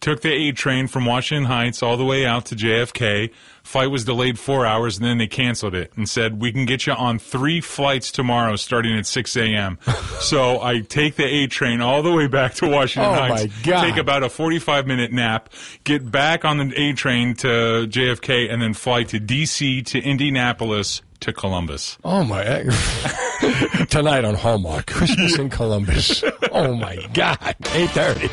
[0.00, 3.30] Took the A train from Washington Heights all the way out to JFK.
[3.64, 6.86] Flight was delayed four hours, and then they canceled it and said we can get
[6.86, 9.78] you on three flights tomorrow, starting at 6 a.m.
[10.20, 13.44] so I take the A train all the way back to Washington Oh, Heights.
[13.46, 13.82] my God.
[13.84, 15.48] Take about a 45 minute nap,
[15.82, 17.46] get back on the A train to
[17.88, 19.82] JFK, and then fly to D.C.
[19.82, 21.96] to Indianapolis to Columbus.
[22.04, 22.44] Oh my!
[22.44, 23.88] God.
[23.88, 26.22] Tonight on Hallmark, Christmas in Columbus.
[26.52, 27.56] Oh my God!
[27.72, 28.28] Eight thirty.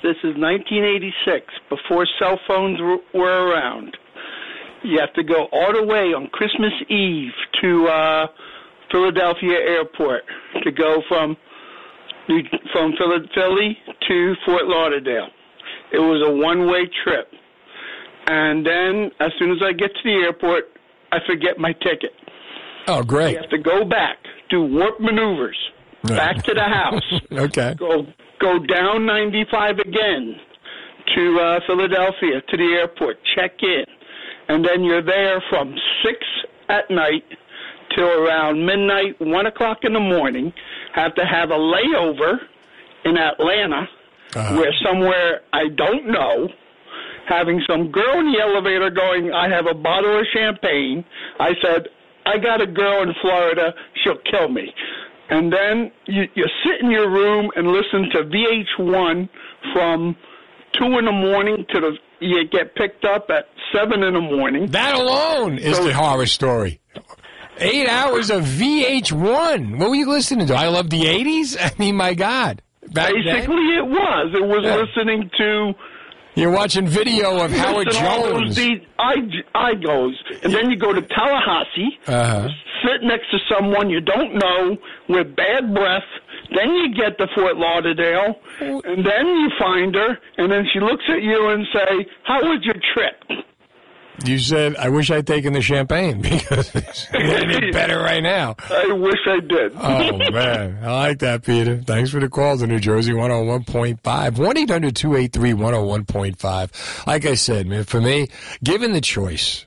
[0.03, 2.79] This is 1986, before cell phones
[3.13, 3.97] were around.
[4.83, 7.31] You have to go all the way on Christmas Eve
[7.61, 8.27] to uh,
[8.91, 10.23] Philadelphia Airport
[10.63, 11.37] to go from
[12.71, 12.93] from
[13.33, 13.77] Philly
[14.07, 15.27] to Fort Lauderdale.
[15.93, 17.27] It was a one-way trip,
[18.27, 20.65] and then as soon as I get to the airport,
[21.11, 22.13] I forget my ticket.
[22.87, 23.31] Oh, great.
[23.33, 24.17] You have to go back,
[24.49, 25.57] do warp maneuvers,
[26.03, 27.75] back to the house Okay.
[27.77, 28.05] go
[28.39, 30.35] go down 95 again
[31.15, 33.83] to uh, Philadelphia to the airport, check in,
[34.47, 36.17] and then you're there from six
[36.69, 37.23] at night
[37.95, 40.53] till around midnight, one o'clock in the morning.
[40.93, 42.39] Have to have a layover
[43.05, 43.87] in Atlanta,
[44.35, 44.55] uh-huh.
[44.55, 46.49] where somewhere I don't know.
[47.27, 51.05] Having some girl in the elevator going, I have a bottle of champagne.
[51.39, 51.87] I said,
[52.25, 53.73] I got a girl in Florida,
[54.03, 54.73] she'll kill me
[55.31, 59.29] and then you, you sit in your room and listen to VH1
[59.73, 60.15] from
[60.73, 64.67] two in the morning to the you get picked up at seven in the morning.
[64.67, 66.79] That alone is the horror story.
[67.61, 69.77] Eight hours of VH1.
[69.77, 70.55] What were you listening to?
[70.55, 71.57] I love the 80s?
[71.59, 72.61] I mean, my God.
[72.91, 73.23] Back then?
[73.23, 74.31] Basically, it was.
[74.33, 74.75] It was Yeah.
[74.77, 75.73] listening to.
[76.35, 78.55] You're watching video of Howard listen to all those Jones.
[78.55, 79.15] D- I,
[79.53, 82.47] I goes, and then you go to Tallahassee, Uh-huh.
[82.85, 84.77] sit next to someone you don't know
[85.09, 86.03] with bad breath.
[86.55, 91.03] Then you get to Fort Lauderdale, and then you find her, and then she looks
[91.09, 93.45] at you and say, "How was your trip?"
[94.25, 98.55] You said, I wish I'd taken the champagne because it's getting better right now.
[98.69, 99.73] I wish I did.
[99.75, 100.79] Oh, man.
[100.83, 101.81] I like that, Peter.
[101.85, 104.37] Thanks for the call to New Jersey 101.5.
[104.37, 107.07] 1 800 283 101.5.
[107.07, 108.27] Like I said, man, for me,
[108.63, 109.65] given the choice,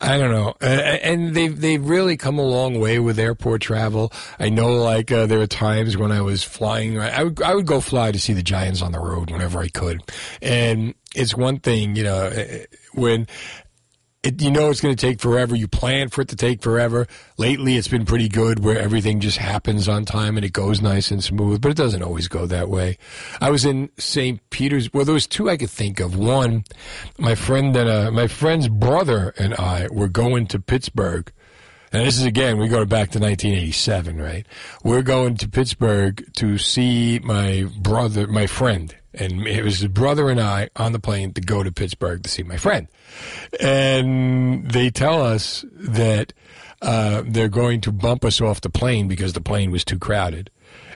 [0.00, 4.12] I don't know, and they've they've really come a long way with airport travel.
[4.38, 7.64] I know, like uh, there are times when I was flying, I would I would
[7.64, 10.02] go fly to see the Giants on the road whenever I could,
[10.42, 12.44] and it's one thing, you know, uh,
[12.92, 13.26] when
[14.24, 15.54] it, you know it's going to take forever.
[15.54, 17.06] You plan for it to take forever.
[17.36, 21.10] Lately, it's been pretty good where everything just happens on time and it goes nice
[21.10, 22.96] and smooth, but it doesn't always go that way.
[23.40, 24.40] I was in St.
[24.50, 24.92] Peter's.
[24.92, 26.16] Well, there was two I could think of.
[26.16, 26.64] One,
[27.18, 31.30] my friend and uh, my friend's brother and I were going to Pittsburgh.
[31.94, 34.44] And this is again, we go back to 1987, right?
[34.82, 40.28] We're going to Pittsburgh to see my brother, my friend, and it was his brother
[40.28, 42.88] and I on the plane to go to Pittsburgh to see my friend.
[43.60, 46.32] And they tell us that
[46.82, 50.50] uh, they're going to bump us off the plane because the plane was too crowded.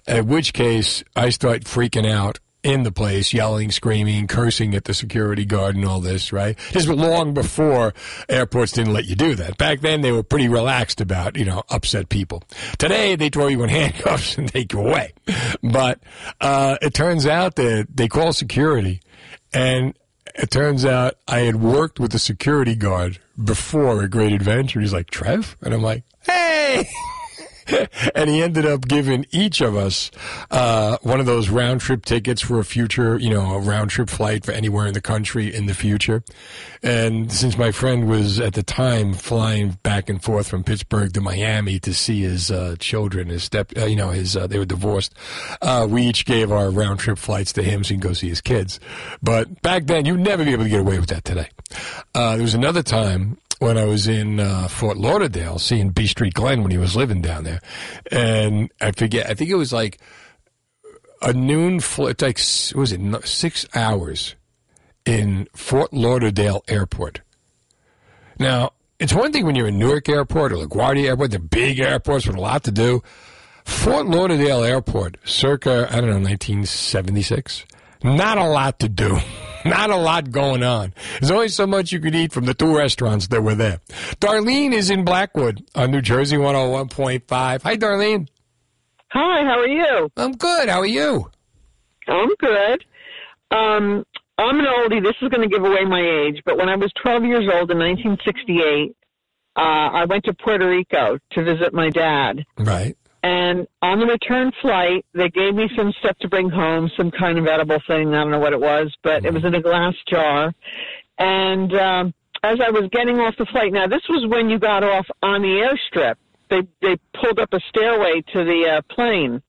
[0.09, 4.95] At which case, I start freaking out in the place, yelling, screaming, cursing at the
[4.95, 6.59] security guard and all this, right?
[6.73, 7.95] This was long before
[8.29, 9.57] airports didn't let you do that.
[9.59, 12.43] Back then, they were pretty relaxed about, you know, upset people.
[12.79, 15.13] Today, they throw you in handcuffs and take you away.
[15.63, 16.01] But
[16.41, 19.01] uh, it turns out that they call security,
[19.53, 19.95] and
[20.35, 24.81] it turns out I had worked with the security guard before a great adventure.
[24.81, 25.57] He's like, Trev?
[25.63, 26.89] And I'm like, hey!
[28.15, 30.11] and he ended up giving each of us
[30.51, 34.09] uh, one of those round trip tickets for a future, you know, a round trip
[34.09, 36.23] flight for anywhere in the country in the future.
[36.83, 41.21] And since my friend was at the time flying back and forth from Pittsburgh to
[41.21, 44.65] Miami to see his uh, children, his step, uh, you know, his uh, they were
[44.65, 45.15] divorced.
[45.61, 48.29] Uh, we each gave our round trip flights to him so he can go see
[48.29, 48.81] his kids.
[49.23, 51.49] But back then, you'd never be able to get away with that today.
[52.15, 56.35] Uh, there was another time when I was in uh, Fort Lauderdale, seeing B Street
[56.35, 57.61] Glenn when he was living down there,
[58.11, 59.29] and I forget.
[59.29, 59.99] I think it was like
[61.23, 62.23] a noon flight.
[62.23, 64.35] Like what was it six hours
[65.09, 67.23] in Fort Lauderdale Airport.
[68.39, 72.27] Now, it's one thing when you're in Newark Airport or LaGuardia Airport, the big airports
[72.27, 73.03] with a lot to do.
[73.65, 77.65] Fort Lauderdale Airport, circa, I don't know, 1976.
[78.03, 79.19] Not a lot to do.
[79.65, 80.95] Not a lot going on.
[81.21, 83.81] There's only so much you could eat from the two restaurants that were there.
[84.21, 87.63] Darlene is in Blackwood on New Jersey 101.5.
[87.63, 88.29] Hi, Darlene.
[89.11, 90.11] Hi, how are you?
[90.17, 90.69] I'm good.
[90.69, 91.31] How are you?
[92.07, 92.85] I'm good.
[93.51, 94.05] Um,
[94.39, 95.03] I'm an oldie.
[95.03, 97.71] This is going to give away my age, but when I was 12 years old
[97.71, 98.95] in 1968,
[99.57, 102.45] uh, I went to Puerto Rico to visit my dad.
[102.57, 102.97] Right.
[103.23, 107.39] And on the return flight, they gave me some stuff to bring home, some kind
[107.39, 108.15] of edible thing.
[108.15, 110.55] I don't know what it was, but it was in a glass jar.
[111.19, 112.15] And um,
[112.45, 115.43] as I was getting off the flight, now this was when you got off on
[115.43, 116.15] the airstrip.
[116.49, 119.43] They they pulled up a stairway to the uh, plane,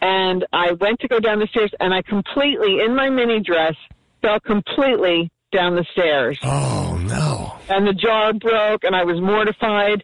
[0.00, 3.74] and I went to go down the stairs, and I completely, in my mini dress,
[4.22, 6.38] fell completely down the stairs.
[6.42, 7.58] Oh no!
[7.68, 10.02] And the jar broke, and I was mortified.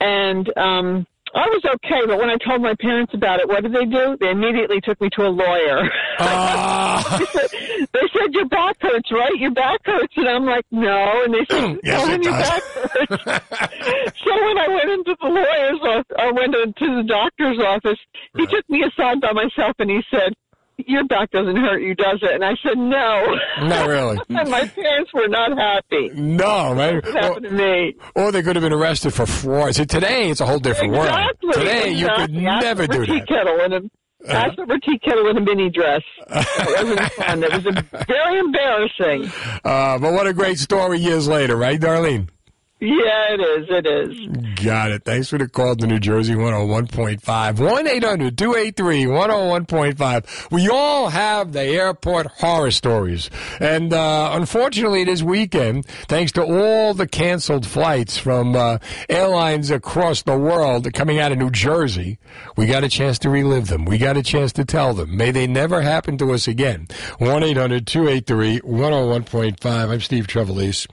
[0.00, 3.74] And um, I was okay, but when I told my parents about it, what did
[3.74, 4.16] they do?
[4.18, 5.84] They immediately took me to a lawyer.
[6.18, 7.18] Ah.
[7.18, 7.50] they, said,
[7.92, 9.36] they said, Your back hurts, right?
[9.36, 10.14] Your back hurts.
[10.16, 11.24] And I'm like, No.
[11.24, 14.18] And they said, Yes, "Oh, it your back hurts.
[14.24, 17.98] so when I went into the lawyer's office, I went into the doctor's office,
[18.34, 20.32] he took me aside by myself and he said,
[20.78, 22.32] your back doesn't hurt you, does it?
[22.32, 23.24] And I said, no.
[23.66, 24.18] Not really.
[24.28, 26.10] and my parents were not happy.
[26.14, 26.96] No, man.
[26.96, 27.94] What happened to me?
[28.14, 29.74] Or they could have been arrested for fraud.
[29.74, 31.48] See, today it's a whole different Exactly.
[31.48, 31.54] world.
[31.54, 32.36] Today you could.
[32.36, 33.28] Ask never do tea that.
[33.28, 36.02] Kettle in a, for tea kettle in a mini dress.
[36.28, 37.42] It wasn't fun.
[37.42, 39.32] It was very embarrassing.
[39.64, 42.28] Uh, but what a great story years later, right, Darlene?
[42.78, 43.66] Yeah, it is.
[43.70, 44.62] It is.
[44.62, 45.04] Got it.
[45.04, 47.58] Thanks for the call to New Jersey 101.5.
[47.58, 50.50] 1 800 283 101.5.
[50.50, 53.30] We all have the airport horror stories.
[53.60, 58.76] And uh, unfortunately, this weekend, thanks to all the canceled flights from uh,
[59.08, 62.18] airlines across the world coming out of New Jersey,
[62.58, 63.86] we got a chance to relive them.
[63.86, 65.16] We got a chance to tell them.
[65.16, 66.88] May they never happen to us again.
[67.20, 69.90] 1 800 283 101.5.
[69.90, 70.86] I'm Steve Trevelise.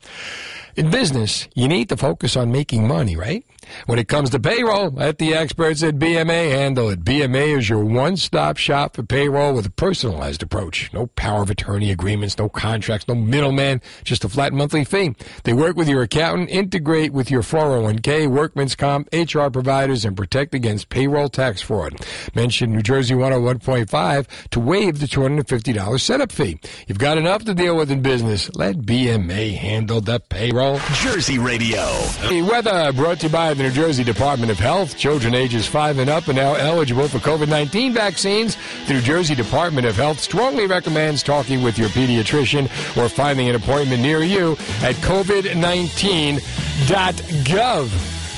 [0.76, 3.45] In business, you need to focus on making money, right?
[3.86, 7.03] When it comes to payroll, let the experts at BMA handle it.
[7.03, 10.91] BMA is your one-stop shop for payroll with a personalized approach.
[10.93, 15.16] No power of attorney agreements, no contracts, no middleman, just a flat monthly fee.
[15.43, 20.53] They work with your accountant, integrate with your 401k, workman's comp, HR providers, and protect
[20.53, 21.93] against payroll tax fraud.
[22.36, 26.59] Mention New Jersey 101.5 to waive the $250 setup fee.
[26.88, 28.53] You've got enough to deal with in business.
[28.55, 30.80] Let BMA handle the payroll.
[31.01, 31.84] Jersey Radio.
[32.30, 34.97] The weather brought to you by the New Jersey Department of Health.
[34.97, 38.57] Children ages 5 and up are now eligible for COVID 19 vaccines.
[38.87, 42.65] The New Jersey Department of Health strongly recommends talking with your pediatrician
[42.97, 47.89] or finding an appointment near you at covid19.gov.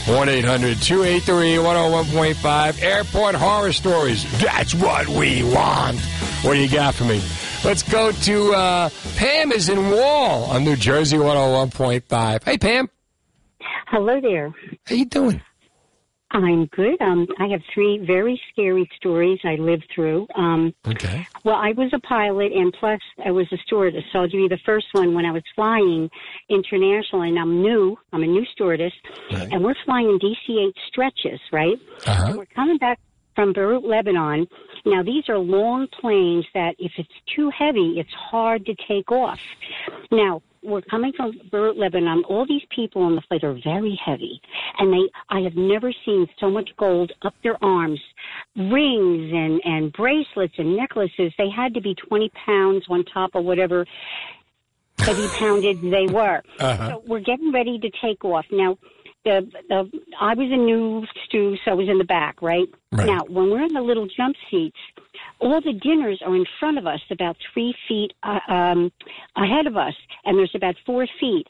[0.08, 4.24] 1 800 283 101.5 Airport Horror Stories.
[4.40, 6.00] That's what we want.
[6.44, 7.24] What do you got for me?
[7.64, 12.44] Let's go to uh, Pam is in Wall on New Jersey 101.5.
[12.44, 12.88] Hey, Pam.
[13.88, 14.54] Hello there.
[14.86, 15.42] How you doing?
[16.32, 17.00] I'm good.
[17.02, 20.28] Um, I have three very scary stories I lived through.
[20.36, 21.26] Um, Okay.
[21.46, 24.04] well, I was a pilot, and plus I was a stewardess.
[24.12, 25.14] So I'll give you the first one.
[25.14, 26.10] When I was flying
[26.50, 28.94] international, and I'm new, I'm a new stewardess,
[29.52, 31.78] and we're flying DC-8 stretches, right?
[32.06, 32.26] Uh-huh.
[32.28, 33.00] And we're coming back
[33.36, 34.48] from Beirut, Lebanon.
[34.86, 39.40] Now, these are long planes that if it's too heavy, it's hard to take off.
[40.12, 42.24] Now, we're coming from Beirut, Lebanon.
[42.28, 44.42] All these people on the flight are very heavy,
[44.80, 48.00] and they I have never seen so much gold up their arms,
[48.56, 51.34] rings and and bracelets and necklaces.
[51.38, 53.86] They had to be twenty pounds on top of whatever
[55.00, 56.42] heavy pounded they were.
[56.60, 56.90] Uh-huh.
[56.90, 58.78] So we're getting ready to take off now.
[59.24, 59.90] The, the
[60.22, 62.68] I was a new stew, so I was in the back, right?
[62.92, 63.08] Right.
[63.08, 64.78] Now, when we're in the little jump seats,
[65.46, 68.92] all the dinners are in front of us, about three feet uh, um,
[69.36, 69.94] ahead of us,
[70.26, 71.48] and there's about four feet.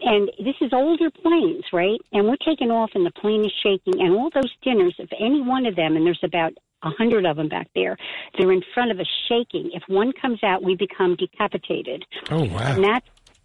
[0.00, 1.98] And this is older planes, right?
[2.12, 5.40] And we're taking off, and the plane is shaking, and all those dinners, if any
[5.40, 6.52] one of them, and there's about
[6.84, 7.96] a hundred of them back there,
[8.38, 9.70] they're in front of us shaking.
[9.72, 12.04] If one comes out, we become decapitated.
[12.30, 12.58] Oh, wow.
[12.58, 13.02] And that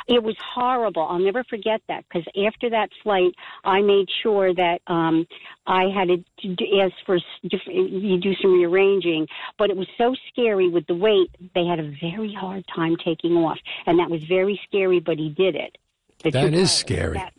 [0.08, 1.04] it was horrible.
[1.04, 3.34] I'll never forget that because after that flight,
[3.64, 5.28] I made sure that um,
[5.66, 9.28] I had to ask for you do some rearranging.
[9.58, 13.34] But it was so scary with the weight; they had a very hard time taking
[13.34, 15.00] off, and that was very scary.
[15.00, 15.78] But he did it.
[16.24, 17.18] The That two scary.
[17.18, 17.34] That-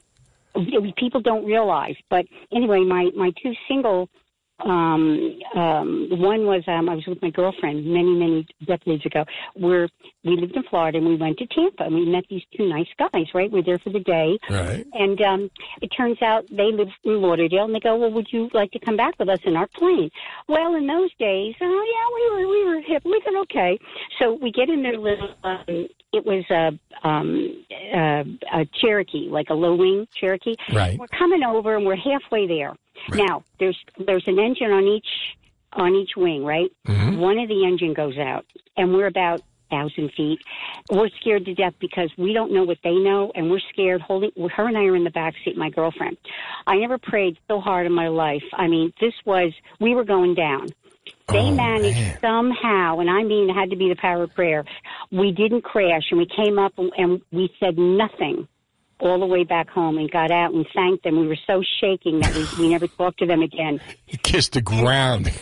[0.96, 1.96] people don't realize.
[2.08, 4.08] But anyway, my my two single
[4.60, 9.24] um um one was um I was with my girlfriend many many decades ago.
[9.54, 9.88] Where
[10.24, 11.84] we lived in Florida and we went to Tampa.
[11.84, 13.50] And we met these two nice guys right?
[13.50, 14.38] We're there for the day.
[14.48, 14.86] Right.
[14.92, 15.50] and um
[15.82, 18.78] it turns out they live in Lauderdale and they go well would you like to
[18.78, 20.10] come back with us in our plane?
[20.48, 23.78] Well in those days oh yeah we were we were hip we said okay.
[24.18, 28.24] So we get in their little um it was a um uh,
[28.60, 30.54] a Cherokee like a low wing Cherokee.
[30.72, 30.96] Right.
[30.98, 32.74] we're coming over and we're halfway there
[33.10, 35.36] now there's there's an engine on each
[35.72, 36.70] on each wing, right?
[36.86, 37.18] Mm-hmm.
[37.18, 40.40] One of the engine goes out, and we're about thousand feet.
[40.90, 44.00] We're scared to death because we don't know what they know, and we're scared.
[44.00, 45.56] Holding her and I are in the back seat.
[45.56, 46.16] My girlfriend.
[46.66, 48.44] I never prayed so hard in my life.
[48.52, 50.68] I mean, this was we were going down.
[51.28, 54.64] They oh, managed somehow, and I mean, it had to be the power of prayer.
[55.10, 58.46] We didn't crash, and we came up and, and we said nothing
[59.00, 61.20] all the way back home and got out and thanked them.
[61.20, 63.80] We were so shaking that we, we never talked to them again.
[64.08, 65.32] You kissed the ground.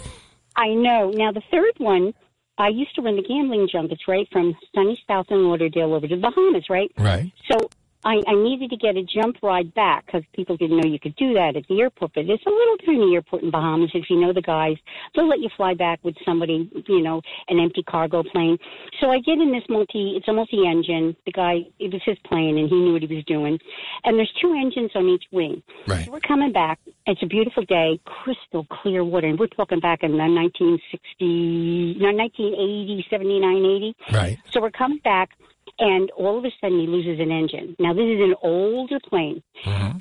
[0.57, 1.11] I know.
[1.11, 2.15] Now, the third one,
[2.57, 6.17] I used to run the gambling junkets, right, from sunny South and Lauderdale over to
[6.17, 6.91] the Bahamas, right?
[6.97, 7.33] Right.
[7.51, 7.69] So
[8.05, 11.17] I, I needed to get a jump ride back because people didn't know you could
[11.17, 12.13] do that at the airport.
[12.15, 13.91] But it's a little tiny airport in Bahamas.
[13.95, 14.77] If you know the guys,
[15.15, 18.59] they'll let you fly back with somebody, you know, an empty cargo plane.
[19.01, 21.17] So I get in this multi, it's a multi-engine.
[21.27, 23.59] The guy, it was his plane, and he knew what he was doing.
[24.05, 25.63] And there's two engines on each wing.
[25.87, 26.05] Right.
[26.05, 26.81] So we're coming back.
[27.07, 32.13] It's a beautiful day, crystal clear water, and we're talking back in the 1960, no,
[32.13, 33.97] 1980, 79, 80.
[34.13, 34.39] Right.
[34.51, 35.31] So we're coming back,
[35.79, 37.77] and all of a sudden he loses an engine.
[37.79, 39.43] Now this is an older plane,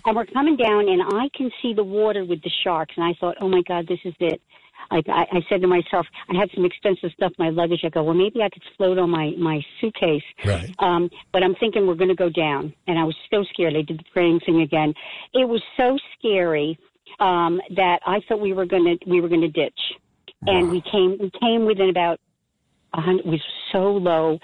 [0.05, 3.13] and we're coming down, and I can see the water with the sharks, and I
[3.19, 4.41] thought, oh my God, this is it.
[4.89, 7.81] I, I, I said to myself, I had some expensive stuff in my luggage.
[7.83, 10.23] I go, well, maybe I could float on my my suitcase.
[10.43, 10.73] Right.
[10.79, 13.75] Um, but I'm thinking we're going to go down, and I was so scared.
[13.75, 14.93] I did the praying thing again.
[15.33, 16.77] It was so scary
[17.19, 19.79] um, that I thought we were going to we were going to ditch,
[20.47, 22.19] and we came we came within about
[22.93, 23.25] a hundred.
[23.25, 24.39] It was so low.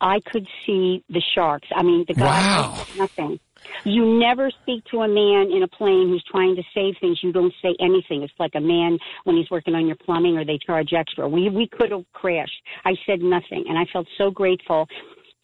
[0.00, 1.68] I could see the sharks.
[1.74, 2.86] I mean, the guy Wow.
[2.94, 3.38] nothing.
[3.84, 7.22] You never speak to a man in a plane who's trying to save things.
[7.22, 8.22] You don't say anything.
[8.22, 11.28] It's like a man when he's working on your plumbing or they charge extra.
[11.28, 12.62] We we could have crashed.
[12.84, 14.88] I said nothing, and I felt so grateful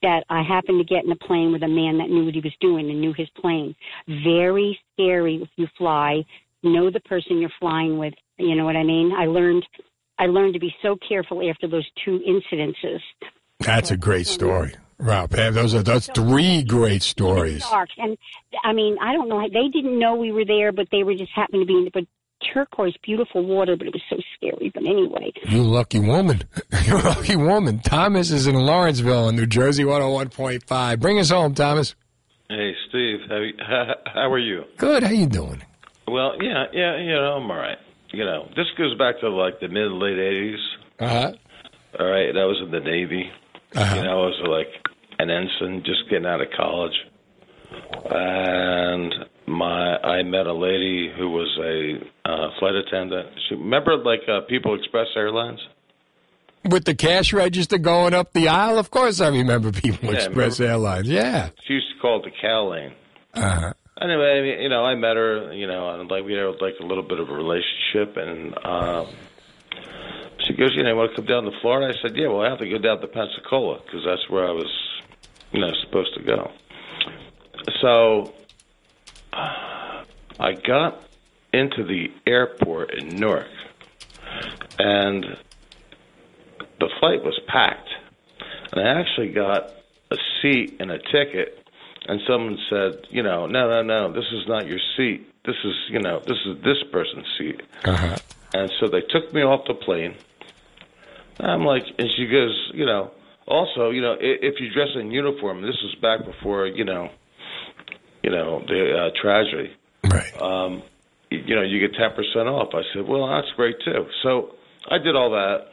[0.03, 2.41] that I happened to get in a plane with a man that knew what he
[2.41, 3.75] was doing and knew his plane.
[4.09, 6.25] Very scary if you fly.
[6.63, 8.15] Know the person you're flying with.
[8.39, 9.13] You know what I mean?
[9.17, 9.65] I learned
[10.19, 13.01] I learned to be so careful after those two incidences.
[13.61, 14.75] That's a great story.
[14.99, 17.63] Wow, Pam, those are that's three great stories.
[17.63, 17.93] Sharks.
[17.99, 18.17] And
[18.65, 19.41] I mean, I don't know.
[19.43, 21.91] They didn't know we were there, but they were just happened to be in the
[21.93, 22.05] but
[22.55, 23.77] turquoise, beautiful water.
[23.77, 24.71] But it was so scary.
[24.73, 26.45] But anyway, You lucky woman.
[26.87, 27.81] You lucky woman.
[27.81, 31.01] Thomas is in Lawrenceville, in New Jersey, 101.5.
[31.01, 31.97] Bring us home, Thomas.
[32.49, 33.19] Hey, Steve.
[33.29, 34.63] How, how, how are you?
[34.77, 35.03] Good.
[35.03, 35.63] How you doing?
[36.07, 37.79] Well, yeah, yeah, you know, I'm all right.
[38.13, 40.57] You know, this goes back to like the mid late '80s.
[41.01, 41.33] Uh huh.
[41.99, 43.31] All right, I was in the Navy.
[43.75, 43.97] Uh-huh.
[43.97, 44.69] You know, I was like
[45.19, 46.95] an ensign, just getting out of college,
[48.11, 49.15] and
[49.47, 53.29] my I met a lady who was a uh, flight attendant.
[53.49, 55.61] She remember like uh, People Express Airlines.
[56.65, 60.59] With the cash register going up the aisle, of course I remember People Yeah, Express
[60.59, 61.09] Airlines.
[61.09, 61.51] Yeah.
[61.67, 62.93] She used to call it the cow lane.
[63.35, 63.73] Uh-huh.
[64.01, 65.53] Anyway, you know, I met her.
[65.53, 69.07] You know, and like we had like a little bit of a relationship, and um,
[69.07, 69.36] she
[70.55, 72.59] goes, "You know, want to come down to Florida?" I said, "Yeah, well, I have
[72.59, 74.71] to go down to Pensacola because that's where I was,
[75.53, 76.51] you know, supposed to go."
[77.81, 78.33] So
[80.39, 81.01] I got
[81.53, 83.49] into the airport in Newark,
[84.79, 85.25] and
[86.79, 87.89] the flight was packed,
[88.73, 89.73] and I actually got
[90.11, 91.67] a seat and a ticket
[92.09, 95.27] and someone said, you know, no, no, no, this is not your seat.
[95.45, 97.61] This is, you know, this is this person's seat.
[97.85, 98.17] Uh-huh.
[98.55, 100.15] And so they took me off the plane.
[101.41, 103.11] I'm like, and she goes, you know,
[103.47, 107.09] also, you know, i- if you dress in uniform, this was back before, you know,
[108.23, 109.71] you know, the uh, tragedy.
[110.05, 110.43] Right.
[110.43, 110.83] Um,
[111.31, 112.69] you know, you get ten percent off.
[112.75, 114.07] I said, well, that's great too.
[114.23, 114.51] So
[114.91, 115.67] I did all that.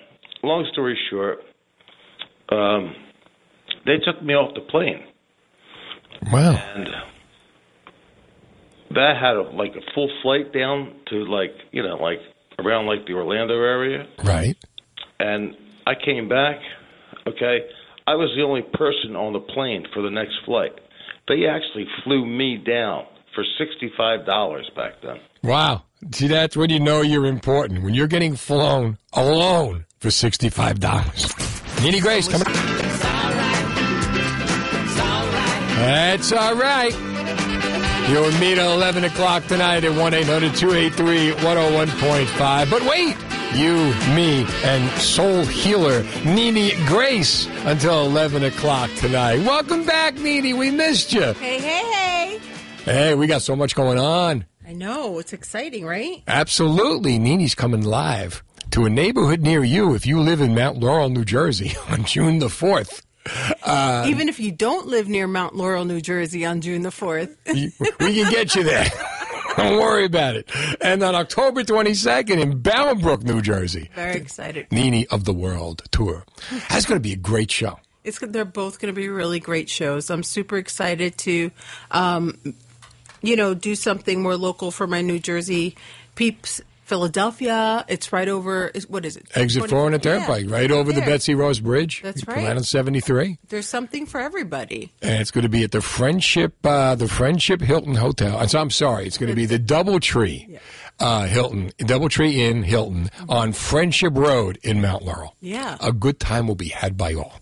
[0.43, 1.39] Long story short,
[2.49, 2.93] um,
[3.85, 5.03] they took me off the plane.
[6.31, 6.55] Wow.
[6.75, 6.87] And
[8.91, 12.19] that had a, like a full flight down to like you know like
[12.59, 14.05] around like the Orlando area.
[14.23, 14.55] Right.
[15.23, 15.55] And
[15.87, 16.57] I came back.
[17.27, 17.59] Okay,
[18.05, 20.73] I was the only person on the plane for the next flight.
[21.29, 25.19] They actually flew me down for sixty five dollars back then.
[25.41, 25.83] Wow.
[26.11, 27.83] See, that's when you know you're important.
[27.83, 31.81] When you're getting flown alone for $65.
[31.81, 32.47] Nini Grace coming.
[35.79, 36.93] That's all right.
[38.09, 42.69] You'll meet at 11 o'clock tonight at 1 800 283 101.5.
[42.69, 43.15] But wait,
[43.55, 49.37] you, me, and soul healer Nini Grace until 11 o'clock tonight.
[49.45, 50.53] Welcome back, Nini.
[50.53, 51.33] We missed you.
[51.33, 52.39] Hey, hey, hey.
[52.83, 54.45] Hey, we got so much going on.
[54.67, 55.19] I know.
[55.19, 56.23] It's exciting, right?
[56.27, 57.19] Absolutely.
[57.19, 61.25] Nini's coming live to a neighborhood near you if you live in Mount Laurel, New
[61.25, 63.01] Jersey on June the 4th.
[63.63, 67.35] Uh, Even if you don't live near Mount Laurel, New Jersey on June the 4th.
[67.47, 67.71] we
[68.21, 68.85] can get you there.
[69.57, 70.49] Don't worry about it.
[70.81, 74.71] And on October 22nd in Bound Brook, New Jersey, Very excited.
[74.71, 76.25] Nini of the World tour.
[76.69, 77.79] That's going to be a great show.
[78.03, 80.09] It's they're both going to be really great shows.
[80.09, 81.51] I'm super excited to,
[81.91, 82.37] um,
[83.21, 85.77] you know, do something more local for my New Jersey
[86.15, 86.61] peeps.
[86.85, 87.85] Philadelphia.
[87.87, 88.67] It's right over.
[88.69, 89.25] is- What is it?
[89.35, 91.01] Exit 20 4 on the Yeah, Turnpike, right over the.
[91.01, 92.01] Betsy Ross Bridge.
[92.03, 92.47] That's You come right.
[92.51, 93.37] out on 73.
[93.49, 94.91] There's something for everybody.
[95.01, 98.39] And it's going to be at the Friendship, uh, the Friendship Hilton Hotel.
[98.39, 100.59] And so I'm sorry, it's going to be the DoubleTree
[100.99, 105.35] uh, Hilton, DoubleTree Inn Hilton on Friendship Road in Mount Laurel.
[105.41, 105.77] Yeah.
[105.81, 107.33] A good time will be had by all.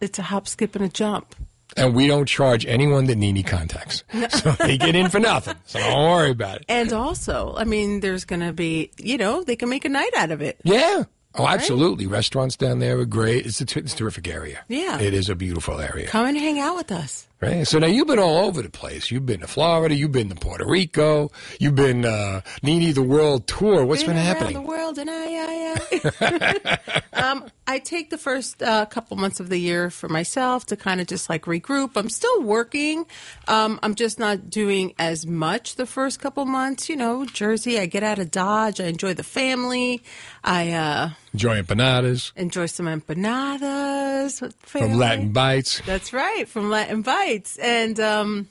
[0.00, 1.34] It's a hop, skip, and a jump.
[1.76, 4.02] And we don't charge anyone that Nini contacts.
[4.30, 5.54] So they get in for nothing.
[5.66, 6.64] So don't worry about it.
[6.68, 10.10] And also, I mean, there's going to be, you know, they can make a night
[10.16, 10.58] out of it.
[10.64, 11.04] Yeah.
[11.34, 11.54] Oh, Right?
[11.54, 12.06] absolutely.
[12.06, 13.46] Restaurants down there are great.
[13.46, 14.64] It's a, t- it's a terrific area.
[14.68, 14.98] Yeah.
[15.00, 16.08] It is a beautiful area.
[16.08, 17.27] Come and hang out with us.
[17.40, 17.64] Right.
[17.68, 19.12] So now you've been all over the place.
[19.12, 19.94] You've been to Florida.
[19.94, 21.30] You've been to Puerto Rico.
[21.60, 23.84] You've been uh, Nini the World Tour.
[23.84, 24.54] What's been, around happening?
[24.54, 25.80] the world and I, I,
[26.20, 27.00] I.
[27.12, 31.00] um, I take the first uh, couple months of the year for myself to kind
[31.00, 31.92] of just like regroup.
[31.94, 33.06] I'm still working.
[33.46, 36.88] Um, I'm just not doing as much the first couple months.
[36.88, 37.78] You know, Jersey.
[37.78, 38.80] I get out of Dodge.
[38.80, 40.02] I enjoy the family.
[40.42, 45.80] I uh, Enjoy empanadas enjoy some empanadas from Latin Bites.
[45.86, 47.56] That's right, from Latin Bites.
[47.58, 48.48] And um,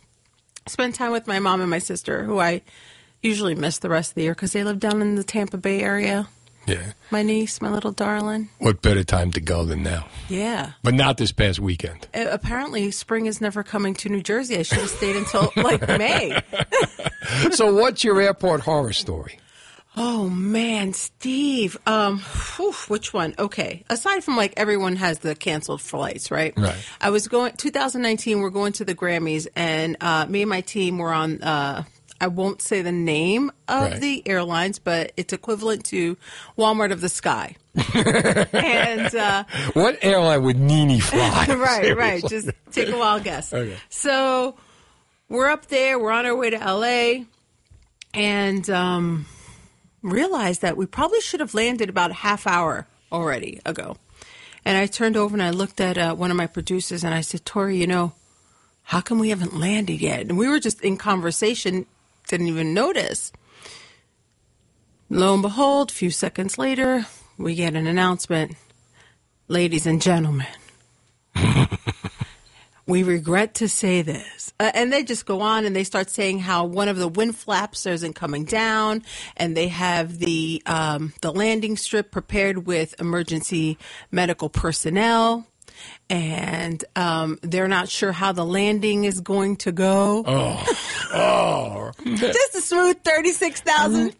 [0.67, 2.61] spend time with my mom and my sister, who I
[3.21, 5.81] usually miss the rest of the year because they live down in the Tampa Bay
[5.81, 6.29] area.
[6.65, 6.93] Yeah.
[7.11, 8.51] My niece, my little darling.
[8.59, 10.07] What better time to go than now?
[10.29, 10.71] Yeah.
[10.81, 12.07] But not this past weekend.
[12.13, 14.59] Uh, apparently, spring is never coming to New Jersey.
[14.59, 16.41] I should have stayed until like May.
[17.51, 19.39] so what's your airport horror story?
[19.99, 21.75] Oh man, Steve.
[21.87, 22.19] Um,
[22.55, 23.33] whew, which one?
[23.39, 23.83] Okay.
[23.89, 26.53] Aside from like everyone has the canceled flights, right?
[26.55, 26.75] Right.
[27.01, 28.39] I was going 2019.
[28.39, 31.41] We're going to the Grammys, and uh, me and my team were on.
[31.41, 31.83] Uh,
[32.21, 33.99] I won't say the name of Right.
[34.01, 36.17] the airlines, but it's equivalent to
[36.57, 37.55] Walmart of the Sky.
[38.53, 39.43] and uh,
[39.73, 41.45] What airline would Nini fly?
[41.49, 42.23] right, right.
[42.27, 43.53] Just take a wild guess.
[43.53, 43.77] Okay.
[43.89, 44.55] So
[45.29, 45.99] we're up there.
[45.99, 47.25] We're on our way to LA,
[48.15, 49.25] and um,
[50.01, 53.97] realized that we probably should have landed about a half hour already ago.
[54.65, 57.21] And I turned over and I looked at uh, one of my producers and I
[57.21, 58.13] said, "Tori, you know,
[58.83, 61.85] how come we haven't landed yet?" And we were just in conversation,
[62.27, 63.31] didn't even notice.
[65.09, 67.05] Lo and behold, a few seconds later,
[67.37, 68.55] we get an announcement.
[69.47, 70.47] Ladies and gentlemen,
[72.87, 74.53] we regret to say this.
[74.59, 77.35] Uh, and they just go on and they start saying how one of the wind
[77.35, 79.03] flaps isn't coming down
[79.35, 83.77] and they have the um, the landing strip prepared with emergency
[84.09, 85.45] medical personnel
[86.09, 90.23] and um, they're not sure how the landing is going to go.
[90.25, 90.75] Oh,
[91.13, 91.91] oh.
[92.15, 94.15] Just a smooth 36,000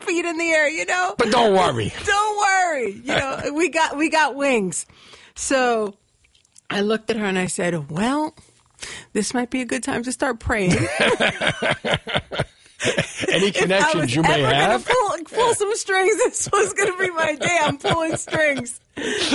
[0.00, 1.14] feet in the air, you know?
[1.18, 1.92] But don't worry.
[2.04, 2.92] Don't worry.
[2.92, 4.86] You know, we got we got wings.
[5.34, 5.94] So
[6.70, 8.34] I looked at her and I said, "Well,
[9.12, 10.72] this might be a good time to start praying."
[13.28, 14.86] Any connections you may have?
[14.86, 16.16] Pull, pull some strings.
[16.28, 17.58] This was going to be my day.
[17.62, 18.80] I'm pulling strings.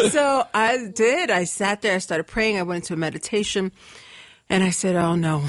[0.09, 1.29] So I did.
[1.31, 1.95] I sat there.
[1.95, 2.57] I started praying.
[2.57, 3.71] I went into a meditation,
[4.49, 5.43] and I said, "Oh no."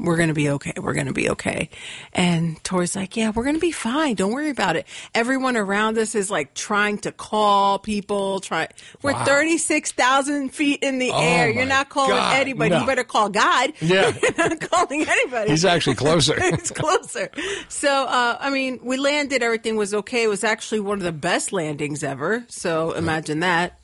[0.00, 0.72] We're going to be okay.
[0.80, 1.68] We're going to be okay.
[2.14, 4.14] And Tori's like, yeah, we're going to be fine.
[4.14, 4.86] Don't worry about it.
[5.14, 8.40] Everyone around us is like trying to call people.
[8.40, 8.68] Try.
[9.02, 9.24] We're Wow.
[9.24, 11.50] 36,000 feet in the Oh, air.
[11.50, 12.70] You're not calling God, anybody.
[12.70, 12.80] no.
[12.80, 13.72] You better call God.
[13.80, 14.12] Yeah.
[14.22, 15.50] You're not calling anybody.
[15.50, 16.34] He's actually closer.
[16.38, 17.28] it's closer.
[17.68, 19.42] So, uh, I mean, we landed.
[19.42, 20.22] Everything was okay.
[20.22, 22.44] It was actually one of the best landings ever.
[22.48, 23.79] So imagine that.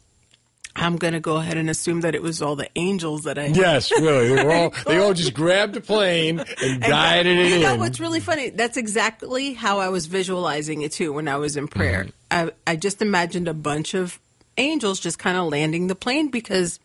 [0.79, 3.47] I'm going to go ahead and assume that it was all the angels that I.
[3.47, 4.29] Yes, really.
[4.35, 7.62] They, all, they all just grabbed the plane and And guided it you in.
[7.62, 8.51] know what's really funny?
[8.51, 12.05] That's exactly how I was visualizing it too when I was in prayer.
[12.31, 12.49] Mm-hmm.
[12.66, 14.18] I, I just imagined a bunch of
[14.59, 16.78] angels just kind of landing the plane because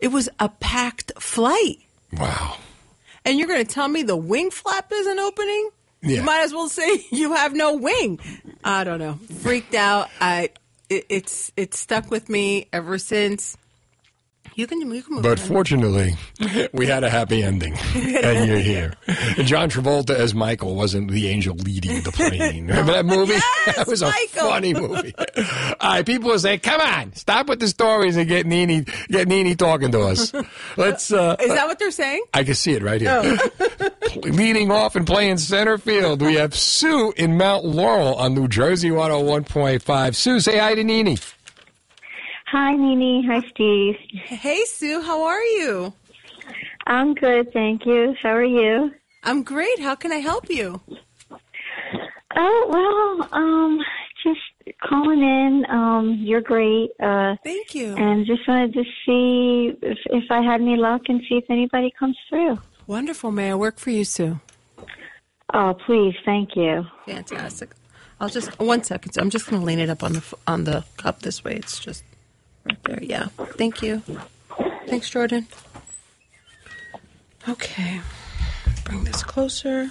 [0.00, 1.78] it was a packed flight.
[2.12, 2.56] Wow.
[3.24, 5.70] And you're going to tell me the wing flap isn't opening?
[6.02, 6.16] Yeah.
[6.16, 8.18] You might as well say you have no wing.
[8.64, 9.14] I don't know.
[9.40, 10.10] Freaked out.
[10.20, 10.50] I
[10.94, 13.56] it, it's it's stuck with me ever since.
[14.56, 15.22] You can, you can move.
[15.22, 15.46] But on.
[15.48, 16.14] fortunately,
[16.72, 18.94] we had a happy ending, and you're here.
[19.06, 22.68] And John Travolta as Michael wasn't the angel leading the plane.
[22.68, 23.34] Remember that movie?
[23.66, 24.48] that was a Michael.
[24.48, 25.14] funny movie.
[25.16, 29.26] All right, people will say, "Come on, stop with the stories and get Nini, get
[29.28, 30.32] Nini talking to us."
[30.76, 31.12] Let's.
[31.12, 32.22] Uh, Is that what they're saying?
[32.32, 33.38] I can see it right here.
[33.80, 33.90] Oh.
[34.22, 38.90] Leading off and playing center field, we have Sue in Mount Laurel on New Jersey
[38.90, 40.14] 101.5.
[40.14, 41.18] Sue, say hi to Nini.
[42.54, 43.26] Hi, Nini.
[43.26, 43.96] Hi, Steve.
[44.26, 45.02] Hey, Sue.
[45.02, 45.92] How are you?
[46.86, 48.14] I'm good, thank you.
[48.22, 48.92] How are you?
[49.24, 49.80] I'm great.
[49.80, 50.80] How can I help you?
[52.36, 53.80] Oh well, um,
[54.22, 55.66] just calling in.
[55.68, 56.90] Um, you're great.
[57.02, 57.96] Uh, Thank you.
[57.96, 61.92] And just wanted to see if if I had any luck and see if anybody
[61.98, 62.58] comes through.
[62.86, 63.32] Wonderful.
[63.32, 64.38] May I work for you, Sue?
[65.52, 66.84] Oh, please, thank you.
[67.06, 67.70] Fantastic.
[68.20, 69.18] I'll just one second.
[69.18, 71.56] I'm just going to lean it up on the on the cup this way.
[71.56, 72.04] It's just
[72.64, 73.02] right there.
[73.02, 73.26] Yeah.
[73.56, 74.02] Thank you.
[74.86, 75.46] Thanks, Jordan.
[77.48, 78.00] Okay.
[78.84, 79.90] Bring this closer.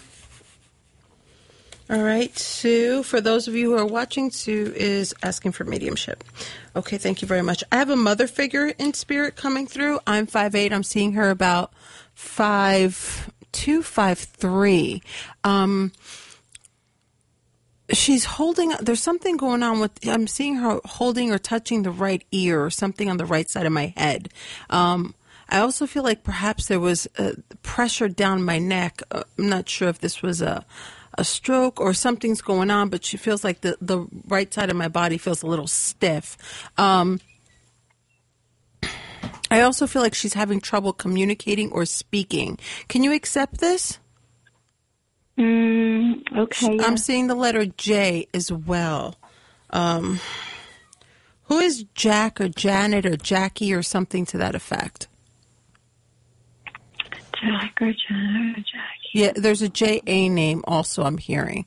[1.89, 3.03] All right, Sue.
[3.03, 6.23] For those of you who are watching, Sue is asking for mediumship.
[6.75, 7.63] Okay, thank you very much.
[7.71, 9.99] I have a mother figure in spirit coming through.
[10.07, 10.71] I'm five eight.
[10.71, 11.73] I'm seeing her about
[12.13, 15.03] five two, five three.
[15.43, 15.91] Um,
[17.93, 22.23] she's holding there's something going on with i'm seeing her holding or touching the right
[22.31, 24.29] ear or something on the right side of my head.
[24.69, 25.15] Um,
[25.49, 29.01] i also feel like perhaps there was uh, pressure down my neck.
[29.11, 30.65] Uh, i'm not sure if this was a
[31.15, 34.75] a stroke or something's going on but she feels like the the right side of
[34.75, 36.37] my body feels a little stiff.
[36.77, 37.19] Um,
[39.51, 42.57] i also feel like she's having trouble communicating or speaking.
[42.87, 43.99] Can you accept this
[45.37, 46.75] Mm, okay.
[46.75, 46.83] yeah.
[46.83, 49.15] I'm seeing the letter J as well.
[49.71, 50.19] Um,
[51.43, 55.07] who is Jack or Janet or Jackie or something to that effect?
[57.41, 59.09] Jack or Janet or Jackie.
[59.13, 61.03] Yeah, there's a J A name also.
[61.03, 61.65] I'm hearing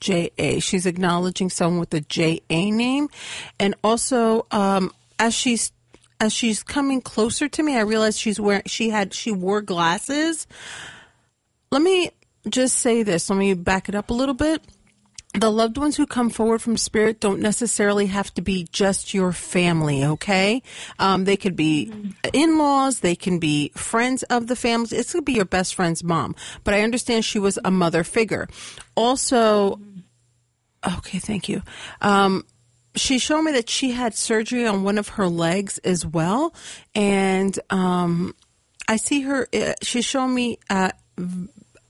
[0.00, 0.60] J A.
[0.60, 3.08] She's acknowledging someone with a J A name,
[3.58, 5.72] and also um, as she's
[6.20, 10.46] as she's coming closer to me, I realize she's wearing she had she wore glasses.
[11.70, 12.10] Let me
[12.52, 13.30] just say this.
[13.30, 14.62] Let me back it up a little bit.
[15.34, 19.32] The loved ones who come forward from spirit don't necessarily have to be just your
[19.32, 20.62] family, okay?
[20.98, 21.92] Um, they could be
[22.32, 24.96] in laws, they can be friends of the family.
[24.96, 26.34] It could be your best friend's mom.
[26.64, 28.48] But I understand she was a mother figure.
[28.94, 29.78] Also,
[30.96, 31.62] okay, thank you.
[32.00, 32.44] Um,
[32.96, 36.54] she showed me that she had surgery on one of her legs as well.
[36.94, 38.34] And um,
[38.88, 40.58] I see her, uh, she's showing me.
[40.70, 40.90] Uh,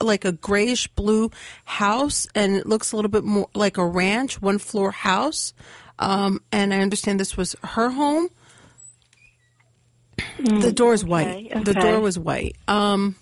[0.01, 1.29] like a grayish blue
[1.65, 5.53] house and it looks a little bit more like a ranch, one floor house.
[5.99, 8.29] Um, and I understand this was her home.
[10.37, 11.47] the door's white.
[11.51, 12.55] okay, The door was white.
[12.67, 13.15] Um,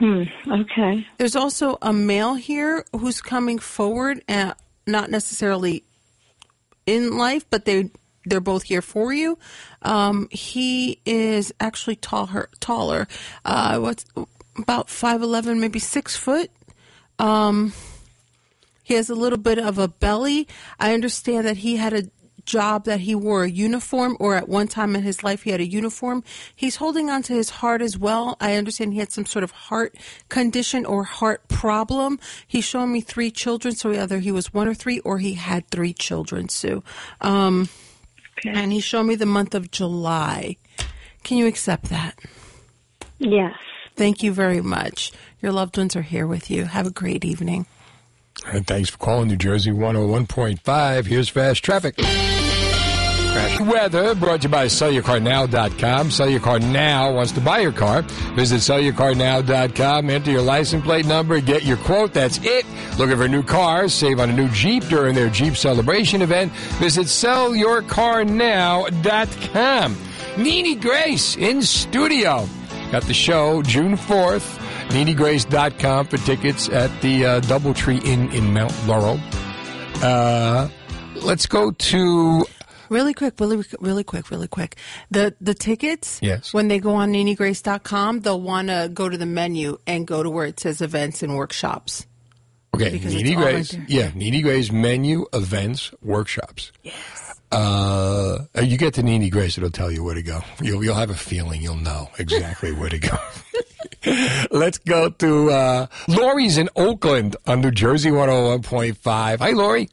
[0.00, 0.22] Hmm.
[0.50, 1.06] Okay.
[1.18, 5.84] there's also a male here who's coming forward, not necessarily
[6.86, 7.90] in life, but they
[8.26, 9.38] they're both here for you.
[9.82, 12.48] Um, he is actually taller.
[12.58, 13.06] Taller.
[13.44, 14.04] Uh, what's
[14.56, 16.50] about five eleven, maybe six foot.
[17.18, 17.72] Um,
[18.82, 20.46] he has a little bit of a belly.
[20.78, 22.10] I understand that he had a
[22.44, 25.60] job that he wore a uniform, or at one time in his life he had
[25.60, 26.22] a uniform.
[26.54, 28.36] He's holding on to his heart as well.
[28.40, 29.96] I understand he had some sort of heart
[30.28, 32.20] condition or heart problem.
[32.46, 35.68] He's showing me three children, so either he was one or three, or he had
[35.70, 36.50] three children.
[36.50, 36.82] Sue,
[37.22, 37.70] um,
[38.44, 40.58] and he showed me the month of July.
[41.22, 42.18] Can you accept that?
[43.18, 43.54] Yes.
[43.96, 45.12] Thank you very much.
[45.40, 46.64] Your loved ones are here with you.
[46.64, 47.66] Have a great evening.
[48.46, 51.06] And thanks for calling New Jersey 101.5.
[51.06, 51.96] Here's fast traffic.
[51.96, 56.10] Crash weather brought to you by SellYourCarNow.com.
[56.10, 58.02] Sell Your Car Now wants to buy your car.
[58.36, 60.10] Visit SellYourCarNow.com.
[60.10, 61.40] Enter your license plate number.
[61.40, 62.12] Get your quote.
[62.12, 62.64] That's it.
[62.98, 63.92] Looking for new cars.
[63.92, 66.52] Save on a new Jeep during their Jeep Celebration event.
[66.78, 69.96] Visit SellYourCarNow.com.
[70.36, 72.48] Nini Grace in studio.
[72.94, 74.56] Got the show June 4th.
[74.90, 79.18] NiniGrace.com for tickets at the uh, Doubletree Inn in Mount Laurel.
[80.00, 80.68] Uh,
[81.16, 82.44] let's go to
[82.90, 84.76] Really quick, really, really quick, really quick.
[85.10, 86.54] The the tickets, Yes.
[86.54, 90.30] when they go on NiniGrace.com, they'll want to go to the menu and go to
[90.30, 92.06] where it says events and workshops.
[92.76, 93.70] Okay, Because it's Nini all right Grace.
[93.72, 93.84] there.
[93.88, 96.70] yeah, Nini Grace menu, events, workshops.
[96.84, 97.23] Yes.
[97.54, 100.40] Uh, you get to Nini Grace, it'll tell you where to go.
[100.60, 101.62] You'll you'll have a feeling.
[101.62, 103.16] You'll know exactly where to go.
[104.50, 109.38] Let's go to uh, Lori's in Oakland on New Jersey 101.5.
[109.38, 109.88] Hi, Lori.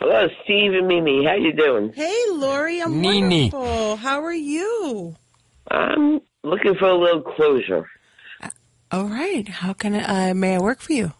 [0.00, 1.24] Hello, Steve and Mimi.
[1.24, 1.92] How you doing?
[1.92, 3.50] Hey, Lori, I'm Nini.
[3.50, 3.96] wonderful.
[3.96, 5.14] How are you?
[5.70, 7.88] I'm looking for a little closure.
[8.90, 9.46] All right.
[9.46, 11.12] How can I, uh, may I work for you?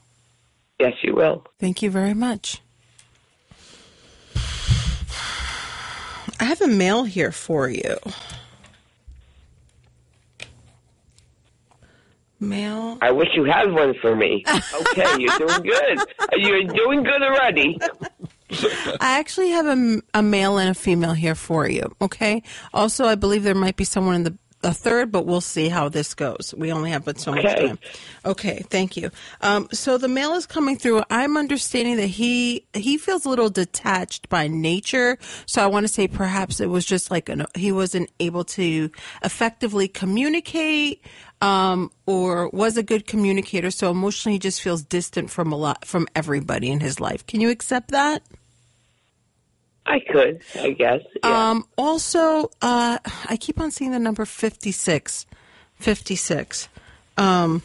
[0.80, 1.46] Yes, you will.
[1.60, 2.60] Thank you very much.
[6.40, 7.96] I have a mail here for you.
[12.42, 12.96] Mail.
[13.02, 14.42] I wish you had one for me.
[14.48, 15.98] Okay, you're doing good.
[16.36, 17.78] You're doing good already.
[19.00, 21.94] I actually have a, a male and a female here for you.
[22.00, 22.42] Okay.
[22.72, 25.88] Also, I believe there might be someone in the a third, but we'll see how
[25.88, 26.54] this goes.
[26.56, 27.78] We only have but so much time.
[28.24, 29.10] Okay, thank you.
[29.40, 31.02] Um, so the mail is coming through.
[31.10, 35.18] I'm understanding that he he feels a little detached by nature.
[35.46, 38.90] So I want to say perhaps it was just like an, he wasn't able to
[39.24, 41.02] effectively communicate,
[41.40, 43.70] um, or was a good communicator.
[43.70, 47.26] So emotionally, he just feels distant from a lot from everybody in his life.
[47.26, 48.22] Can you accept that?
[49.90, 51.02] I could, I guess.
[51.24, 52.98] Um, also, uh,
[53.28, 55.26] I keep on seeing the number 56.
[55.80, 56.68] 56.
[57.16, 57.62] Um,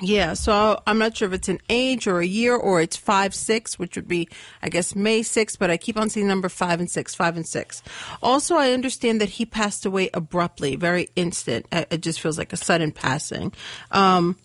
[0.00, 3.34] yeah, so I'm not sure if it's an age or a year or it's 5
[3.34, 4.28] 6, which would be,
[4.62, 7.46] I guess, May 6, but I keep on seeing number 5 and 6, 5 and
[7.46, 7.82] 6.
[8.20, 11.66] Also, I understand that he passed away abruptly, very instant.
[11.70, 13.52] Uh, It just feels like a sudden passing.
[13.92, 14.36] Um,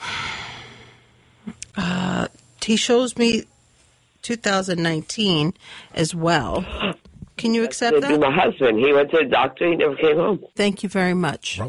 [1.76, 2.28] uh,
[2.64, 3.44] he shows me
[4.24, 5.54] 2019
[5.94, 6.64] as well.
[7.36, 8.30] Can you accept That'd be that?
[8.30, 8.78] my husband.
[8.78, 9.68] He went to the doctor.
[9.68, 10.44] He never came home.
[10.56, 11.60] Thank you very much.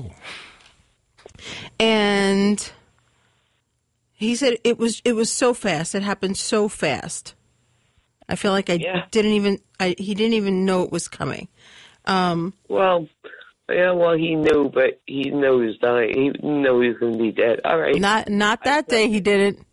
[1.80, 2.72] And
[4.14, 5.94] he said it was it was so fast.
[5.96, 7.36] It happened so fast.
[8.28, 8.78] I feel like I
[9.12, 11.48] didn't even I he didn't even know it was coming.
[12.06, 13.08] Um Well,
[13.70, 16.14] yeah, well, he knew, but he knew he was dying.
[16.14, 17.62] He knew he was going to be dead.
[17.66, 17.96] All right.
[17.96, 19.66] not not that day he didn't.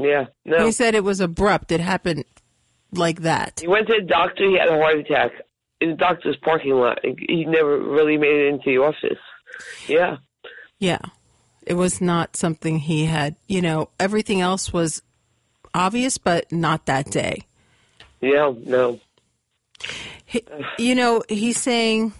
[0.00, 0.64] Yeah, no.
[0.64, 1.72] He said it was abrupt.
[1.72, 2.24] It happened
[2.92, 3.60] like that.
[3.60, 4.44] He went to the doctor.
[4.48, 5.32] He had a heart attack
[5.80, 6.98] in the doctor's parking lot.
[7.04, 9.18] He never really made it into the office.
[9.86, 10.16] Yeah.
[10.78, 11.00] Yeah.
[11.62, 15.02] It was not something he had, you know, everything else was
[15.74, 17.42] obvious but not that day.
[18.20, 19.00] Yeah, no.
[20.24, 20.44] He,
[20.78, 22.12] you know, he's saying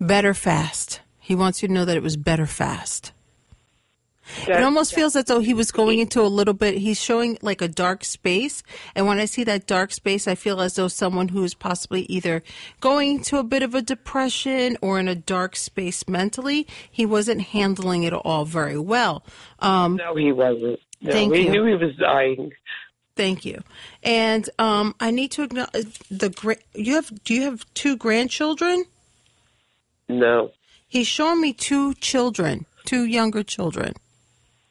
[0.00, 1.00] better fast.
[1.18, 3.12] He wants you to know that it was better fast.
[4.46, 7.62] It almost feels as though he was going into a little bit, he's showing like
[7.62, 8.62] a dark space.
[8.94, 12.02] And when I see that dark space, I feel as though someone who is possibly
[12.02, 12.42] either
[12.80, 17.40] going to a bit of a depression or in a dark space mentally, he wasn't
[17.40, 19.24] handling it all very well.
[19.60, 20.80] Um, no, he wasn't.
[21.00, 21.50] No, Thank he you.
[21.50, 22.52] knew he was dying.
[23.16, 23.62] Thank you.
[24.02, 28.84] And um, I need to acknowledge the gra- you have do you have two grandchildren?
[30.08, 30.52] No.
[30.86, 33.94] He's showing me two children, two younger children.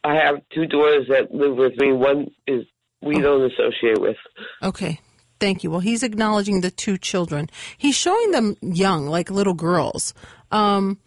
[0.08, 1.92] I have two daughters that live with me.
[1.92, 2.66] One is
[3.02, 4.16] we don't associate with.
[4.64, 5.02] Okay.
[5.40, 5.70] Thank you.
[5.70, 7.50] Well, he's acknowledging the two children.
[7.78, 10.14] He's showing them young, like little girls.
[10.52, 11.00] Um,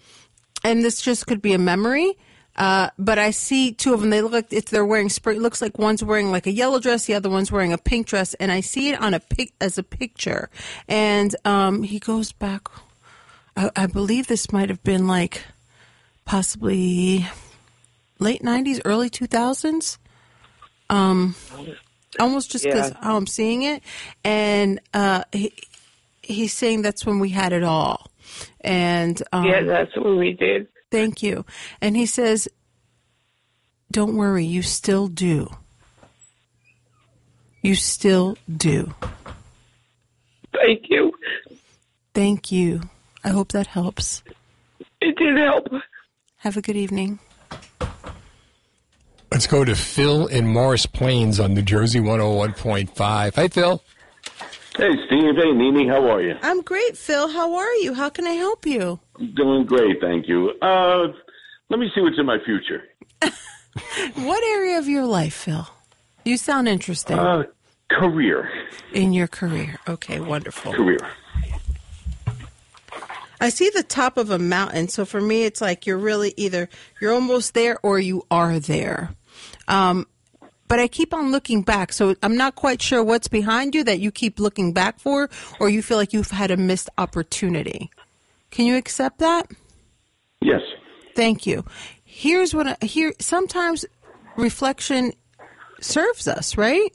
[0.62, 2.16] and this just could be a memory.
[2.56, 4.10] Uh, but I see two of them.
[4.10, 5.38] They look like it's, they're wearing spring.
[5.38, 8.06] It looks like one's wearing like a yellow dress, the other one's wearing a pink
[8.06, 10.50] dress, and I see it on a pic as a picture.
[10.86, 12.68] And um, he goes back.
[13.56, 15.42] I, I believe this might have been like
[16.24, 17.26] possibly
[18.20, 19.98] late '90s, early 2000s.
[20.88, 21.34] Um,
[22.18, 22.96] almost just because Yeah.
[23.02, 23.82] how I'm seeing it,
[24.24, 25.52] and uh, he,
[26.22, 28.10] he's saying that's when we had it all,
[28.60, 30.66] and um, yeah, that's what we did.
[30.90, 31.44] Thank you.
[31.80, 32.48] And he says,
[33.92, 35.48] "Don't worry, you still do.
[37.62, 38.94] You still do."
[40.52, 41.12] Thank you.
[42.14, 42.82] Thank you.
[43.22, 44.24] I hope that helps.
[45.00, 45.68] It did help.
[46.38, 47.20] Have a good evening.
[49.30, 53.34] Let's go to Phil in Morris Plains on New Jersey 101.5.
[53.34, 53.82] Hi, Phil.
[54.76, 55.36] Hey, Steve.
[55.36, 55.86] Hey, Nini.
[55.86, 56.36] How are you?
[56.42, 57.28] I'm great, Phil.
[57.28, 57.94] How are you?
[57.94, 58.98] How can I help you?
[59.18, 60.50] I'm Doing great, thank you.
[60.60, 61.08] Uh,
[61.68, 62.82] let me see what's in my future.
[64.16, 65.68] What area of your life, Phil?
[66.24, 67.16] You sound interesting.
[67.18, 67.44] Uh,
[67.88, 68.50] career.
[68.92, 69.78] in your career.
[69.88, 70.72] Okay, wonderful.
[70.72, 70.98] Career.
[73.40, 76.68] I see the top of a mountain, so for me, it's like you're really either
[77.00, 79.10] you're almost there or you are there.
[79.70, 80.06] Um,
[80.68, 83.98] but I keep on looking back, so I'm not quite sure what's behind you that
[84.00, 85.28] you keep looking back for,
[85.58, 87.90] or you feel like you've had a missed opportunity.
[88.50, 89.50] Can you accept that?
[90.40, 90.60] Yes.
[91.16, 91.64] Thank you.
[92.04, 93.14] Here's what I, here.
[93.18, 93.84] Sometimes
[94.36, 95.12] reflection
[95.80, 96.92] serves us, right?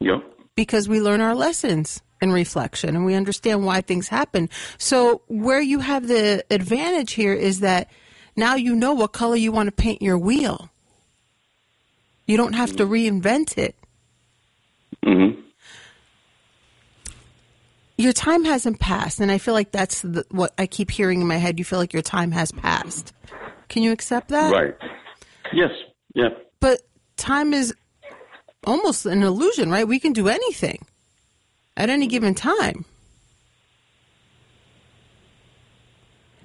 [0.00, 0.18] Yep.
[0.56, 4.48] because we learn our lessons in reflection and we understand why things happen.
[4.78, 7.88] So where you have the advantage here is that
[8.36, 10.70] now you know what color you want to paint your wheel.
[12.32, 13.74] You don't have to reinvent it.
[15.04, 15.38] Mm-hmm.
[17.98, 21.26] Your time hasn't passed, and I feel like that's the, what I keep hearing in
[21.26, 21.58] my head.
[21.58, 23.12] You feel like your time has passed.
[23.68, 24.50] Can you accept that?
[24.50, 24.74] Right.
[25.52, 25.72] Yes.
[26.14, 26.30] Yeah.
[26.58, 26.80] But
[27.18, 27.74] time is
[28.64, 29.86] almost an illusion, right?
[29.86, 30.86] We can do anything
[31.76, 32.86] at any given time.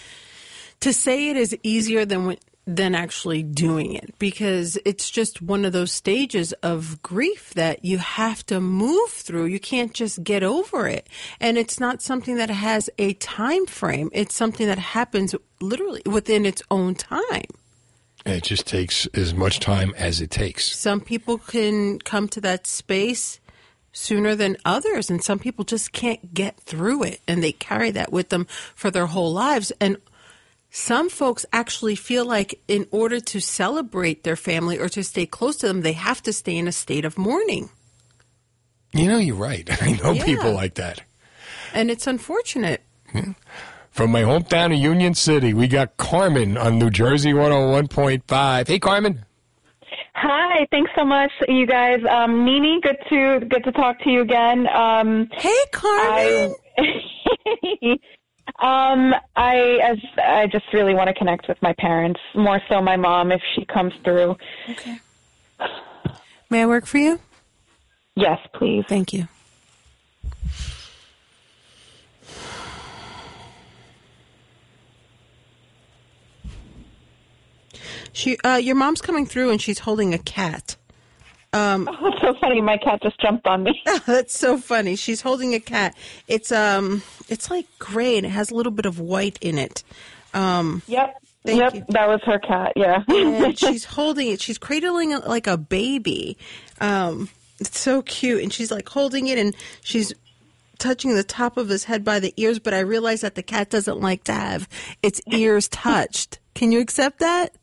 [0.81, 2.36] to say it is easier than
[2.66, 7.98] than actually doing it because it's just one of those stages of grief that you
[7.98, 9.47] have to move through.
[9.47, 11.09] You can't just get over it.
[11.40, 14.11] And it's not something that has a time frame.
[14.12, 17.47] It's something that happens literally within its own time.
[18.24, 20.77] And it just takes as much time as it takes.
[20.77, 23.40] Some people can come to that space
[23.92, 28.12] sooner than others and some people just can't get through it and they carry that
[28.12, 29.96] with them for their whole lives and
[30.70, 35.56] some folks actually feel like in order to celebrate their family or to stay close
[35.56, 37.68] to them they have to stay in a state of mourning
[38.92, 39.68] You know, you're right.
[39.82, 40.24] I know Yeah.
[40.24, 41.02] people like that.
[41.74, 42.82] and it's unfortunate
[43.90, 48.68] From my hometown of Union City, we got Carmen on New Jersey 101.5.
[48.68, 49.24] Hey, Carmen.
[50.22, 52.01] Hi, thanks so much, you guys.
[52.10, 54.66] Um, Nini, good to good to talk to you again.
[54.68, 56.55] Um, hey, Carmen.
[56.76, 57.94] I,
[58.92, 62.97] um, I as I just really want to connect with my parents, more so my
[62.97, 64.36] mom if she comes through.
[64.68, 64.98] Okay.
[66.51, 67.18] may i work for you
[68.14, 68.84] Yes, please.
[68.88, 69.26] thank you
[78.12, 80.76] she uh your mom's coming through and she's holding a cat
[81.52, 85.20] um oh, that's so funny my cat just jumped on me that's so funny she's
[85.20, 85.96] holding a cat
[86.28, 89.82] it's um it's like gray and it has a little bit of white in it
[90.34, 91.16] um Yep.
[91.44, 91.84] Yep, you.
[91.88, 92.72] that was her cat.
[92.76, 93.02] Yeah.
[93.08, 94.42] and she's holding it.
[94.42, 96.36] She's cradling it like a baby.
[96.82, 100.12] Um, it's so cute, and she's like holding it, and she's
[100.78, 102.58] touching the top of his head by the ears.
[102.58, 104.68] But I realize that the cat doesn't like to have
[105.02, 106.38] its ears touched.
[106.54, 107.54] Can you accept that?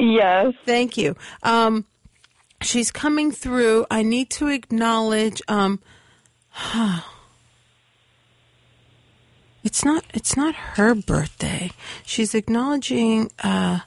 [0.00, 0.54] Yes.
[0.64, 1.16] Thank you.
[1.42, 1.84] Um,
[2.62, 3.86] she's coming through.
[3.90, 5.42] I need to acknowledge.
[5.48, 5.80] Um,
[9.62, 10.04] it's not.
[10.14, 11.70] It's not her birthday.
[12.04, 13.30] She's acknowledging.
[13.42, 13.80] Uh,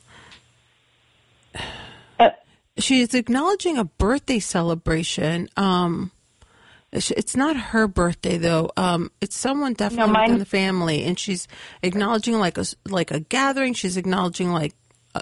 [2.77, 5.49] she's acknowledging a birthday celebration.
[5.57, 6.11] Um,
[6.91, 8.69] it's not her birthday though.
[8.77, 11.47] Um, it's someone definitely mine- within the family, and she's
[11.81, 13.73] acknowledging like a like a gathering.
[13.73, 14.75] She's acknowledging like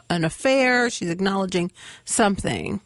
[0.10, 0.90] an affair.
[0.90, 1.72] She's acknowledging
[2.06, 2.80] something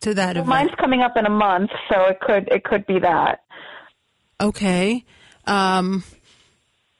[0.00, 0.48] to that Well, event.
[0.48, 3.40] mine's coming up in a month, so it could it could be that.
[4.40, 5.04] Okay.
[5.46, 6.04] Um,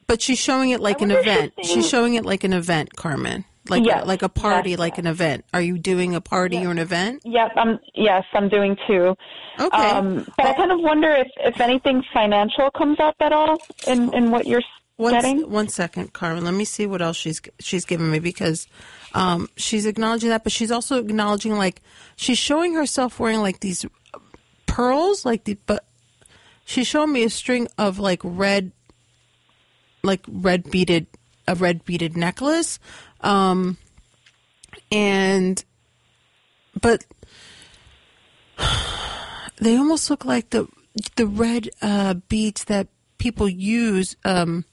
[0.06, 1.52] but she's showing it like an event.
[1.62, 3.44] she's She's showing it like an event, Carmen.
[3.68, 5.44] Like Yes, like a party, yes, like an event.
[5.54, 7.22] Are you doing a party or an event?
[7.24, 9.14] Yep, I'm yes, I'm doing two.
[9.60, 9.90] Okay.
[9.90, 14.12] Um, but I kind of wonder if if anything financial comes up at all in
[14.14, 14.62] in what you're
[14.96, 15.50] One, getting.
[15.50, 16.44] one second, Carmen.
[16.44, 18.66] Let me see what else she's she's given me because
[19.12, 21.82] um, she's acknowledging that, but she's also acknowledging like
[22.16, 23.84] she's showing herself wearing like these
[24.66, 25.84] pearls, like the but
[26.64, 28.72] she's showing me a string of like red,
[30.02, 31.06] like red beaded
[31.48, 32.78] a red beaded necklace,
[33.22, 33.76] um,
[34.92, 35.64] and
[36.80, 37.04] but
[39.60, 40.68] they almost look like the
[41.16, 42.88] the red uh, beads that
[43.18, 44.16] people use.
[44.24, 44.64] Um,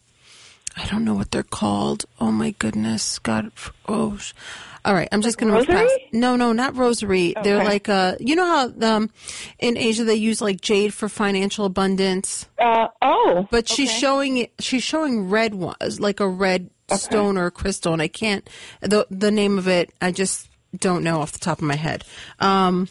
[0.77, 2.05] I don't know what they're called.
[2.19, 3.51] Oh my goodness, God!
[3.87, 4.17] Oh,
[4.85, 5.09] all right.
[5.11, 6.09] I'm just Like gonna rosary?
[6.13, 7.33] No, no, not rosary.
[7.43, 9.09] They're like uh, you know how um,
[9.59, 12.47] in Asia they use like jade for financial abundance.
[12.59, 13.99] Uh, oh, but she's okay.
[13.99, 14.53] showing it.
[14.59, 18.47] She's showing red ones, like a red stone or crystal, and I can't
[18.81, 19.91] the the name of it.
[19.99, 20.47] I just
[20.77, 22.03] don't know off the top of my head.
[22.39, 22.87] Um,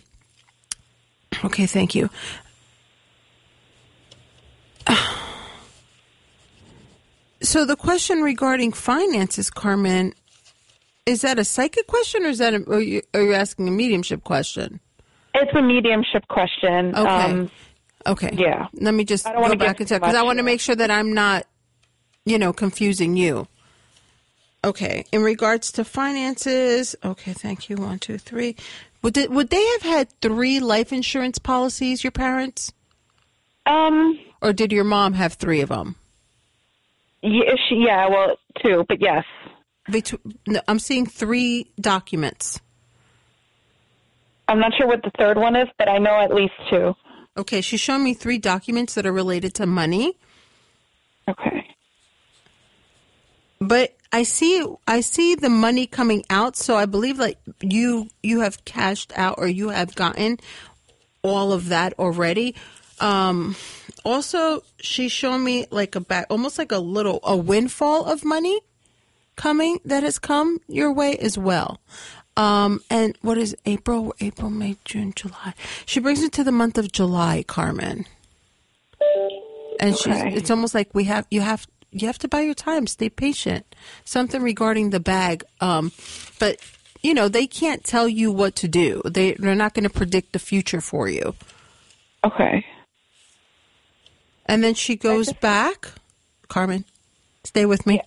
[1.45, 2.11] okay, thank you.
[7.47, 10.13] So the question regarding finances, Carmen,
[11.07, 13.71] is that a psychic question or is that a, are, you, are you asking a
[13.71, 14.81] mediumship question?
[15.33, 16.95] It's a mediumship question.
[16.97, 17.09] Okay.
[17.09, 17.51] Um,
[18.07, 18.31] Okay.
[18.37, 18.69] Yeah.
[18.75, 20.77] Let me just I don't go back and check because I want to make sure
[20.77, 21.45] that I'm not,
[22.25, 23.49] you know, confusing you.
[24.65, 25.05] Okay.
[25.13, 27.33] In regards to finances, okay.
[27.33, 27.77] Thank you.
[27.77, 28.55] One, two, three.
[29.03, 32.05] Would they, would they have had three life insurance policies?
[32.05, 32.73] Your parents?
[33.67, 34.19] Um.
[34.41, 35.97] Or did your mom have three of them?
[37.27, 39.25] Yeah, she, yeah, well, two, but yes.
[39.91, 42.61] Between, no, I'm seeing three documents.
[44.47, 46.95] I'm not sure what the third one is, but I know at least two.
[47.37, 50.17] Okay, she's showing me three documents that are related to money.
[51.29, 51.67] Okay.
[53.61, 58.41] But I see I see the money coming out, so I believe like you you
[58.41, 60.39] have cashed out or you have gotten
[61.23, 62.55] all of that already.
[63.01, 63.57] Um
[64.05, 68.61] also she showed me like a back almost like a little a windfall of money
[69.37, 71.81] coming that has come your way as well.
[72.37, 74.15] Um, and what is April?
[74.21, 75.55] April, May, June, July.
[75.87, 78.05] She brings it to the month of July, Carmen.
[79.81, 82.87] And she's, it's almost like we have, you have, you have to buy your time.
[82.87, 83.75] Stay patient.
[84.05, 85.45] Something regarding the bag.
[85.61, 85.93] Um,
[86.39, 86.59] but
[87.03, 89.01] you know, they can't tell you what to do.
[89.05, 91.35] They, they're not going to predict the future for you.
[92.25, 92.65] Okay.
[94.47, 95.89] And then she goes back.
[96.49, 96.85] Carmen,
[97.45, 98.01] stay with me.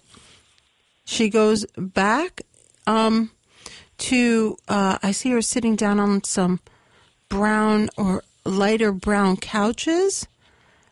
[1.05, 2.43] She goes back
[2.87, 3.31] um,
[3.99, 6.59] to, uh, I see her sitting down on some
[7.27, 10.27] brown or lighter brown couches.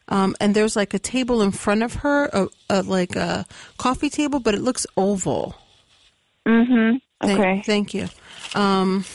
[0.10, 3.45] Um, and there's like a table in front of her, a, a, like a
[3.78, 5.56] coffee table, but it looks oval.
[6.45, 6.98] Mm-hmm.
[7.22, 7.61] Thank, Okay.
[7.65, 8.07] Thank you.
[8.56, 9.06] Um,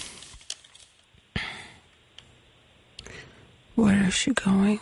[3.74, 4.80] where is she going?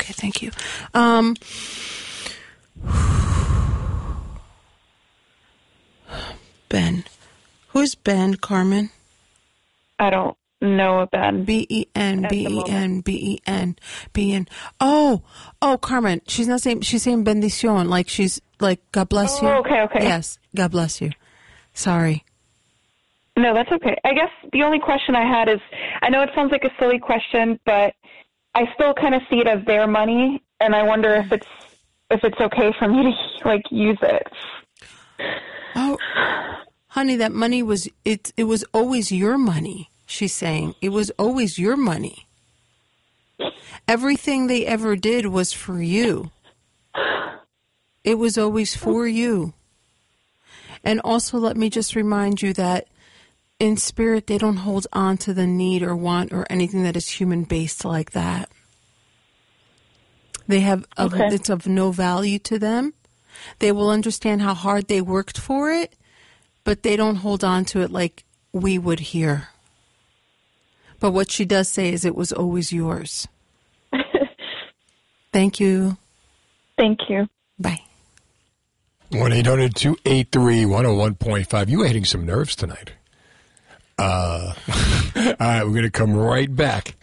[0.00, 0.50] Okay, thank you.
[0.94, 1.36] Um,
[6.70, 7.04] Ben.
[7.68, 8.90] Who's Ben, Carmen?
[9.98, 11.44] I don't know Ben.
[11.44, 12.62] B E N B E.
[12.66, 13.76] N B E N
[14.14, 14.48] B E N.
[14.80, 15.22] Oh,
[15.60, 16.22] oh, Carmen.
[16.26, 16.80] She's not saying.
[16.80, 17.88] She's saying bendición.
[17.88, 19.48] Like she's like God bless you.
[19.48, 20.02] Oh, okay, okay.
[20.04, 21.10] Yes, God bless you.
[21.74, 22.24] Sorry.
[23.36, 23.96] No, that's okay.
[24.04, 25.60] I guess the only question I had is
[26.02, 27.94] I know it sounds like a silly question, but
[28.54, 31.46] I still kind of see it as their money, and I wonder if it's
[32.10, 34.26] if it's okay for me to like use it.
[35.76, 35.96] Oh,
[36.88, 38.32] honey, that money was it.
[38.36, 39.90] It was always your money.
[40.06, 42.26] She's saying it was always your money.
[43.86, 46.30] Everything they ever did was for you.
[48.02, 49.52] It was always for you.
[50.82, 52.88] And also, let me just remind you that
[53.60, 57.08] in spirit, they don't hold on to the need or want or anything that is
[57.08, 58.50] human based like that.
[60.48, 61.28] They have, of, Okay.
[61.32, 62.94] it's of no value to them.
[63.60, 65.94] They will understand how hard they worked for it,
[66.64, 69.48] but they don't hold on to it like we would here.
[70.98, 73.28] But what she does say is it was always yours.
[75.32, 75.96] Thank you.
[76.76, 77.28] Thank you.
[77.58, 77.82] Bye.
[79.10, 81.68] 1 800 283 101.5.
[81.68, 82.92] You were hitting some nerves tonight.
[84.00, 84.54] Uh,
[85.16, 86.94] all right, we're going to come right back.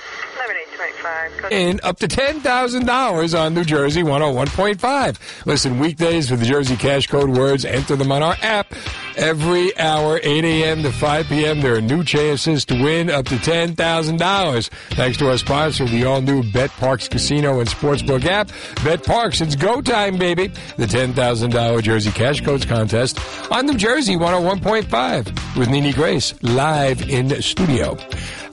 [1.51, 5.45] And up to $10,000 on New Jersey 101.5.
[5.45, 8.73] Listen, weekdays with the Jersey Cash Code words, enter them on our app.
[9.15, 10.83] Every hour, 8 a.m.
[10.83, 14.69] to 5 p.m., there are new chances to win up to $10,000.
[14.91, 18.49] Thanks to our sponsor, the all new BetParx Casino and Sportsbook app.
[18.77, 20.47] BetParx, it's go time, baby.
[20.77, 23.19] The $10,000 Jersey Cash Codes contest
[23.51, 27.97] on New Jersey 101.5 with Nini Grace live in studio.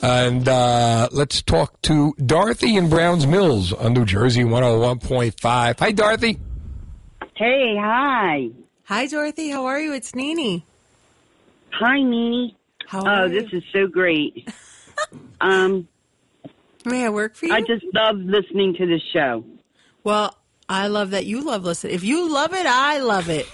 [0.02, 5.78] And uh, let's talk to Dorothy in Browns Mills on New Jersey 101.5.
[5.78, 6.38] Hi, Dorothy.
[7.36, 8.50] Hey, hi.
[8.84, 9.50] Hi, Dorothy.
[9.50, 9.92] How are you?
[9.92, 10.66] It's Nini.
[11.72, 12.56] Hi, Nini.
[12.86, 13.58] How oh, are this you?
[13.58, 14.48] is so great.
[15.40, 15.88] um,
[16.84, 17.54] May I work for you?
[17.54, 19.44] I just love listening to the show.
[20.02, 20.36] Well,
[20.68, 21.94] I love that you love listening.
[21.94, 23.46] If you love it, I love it.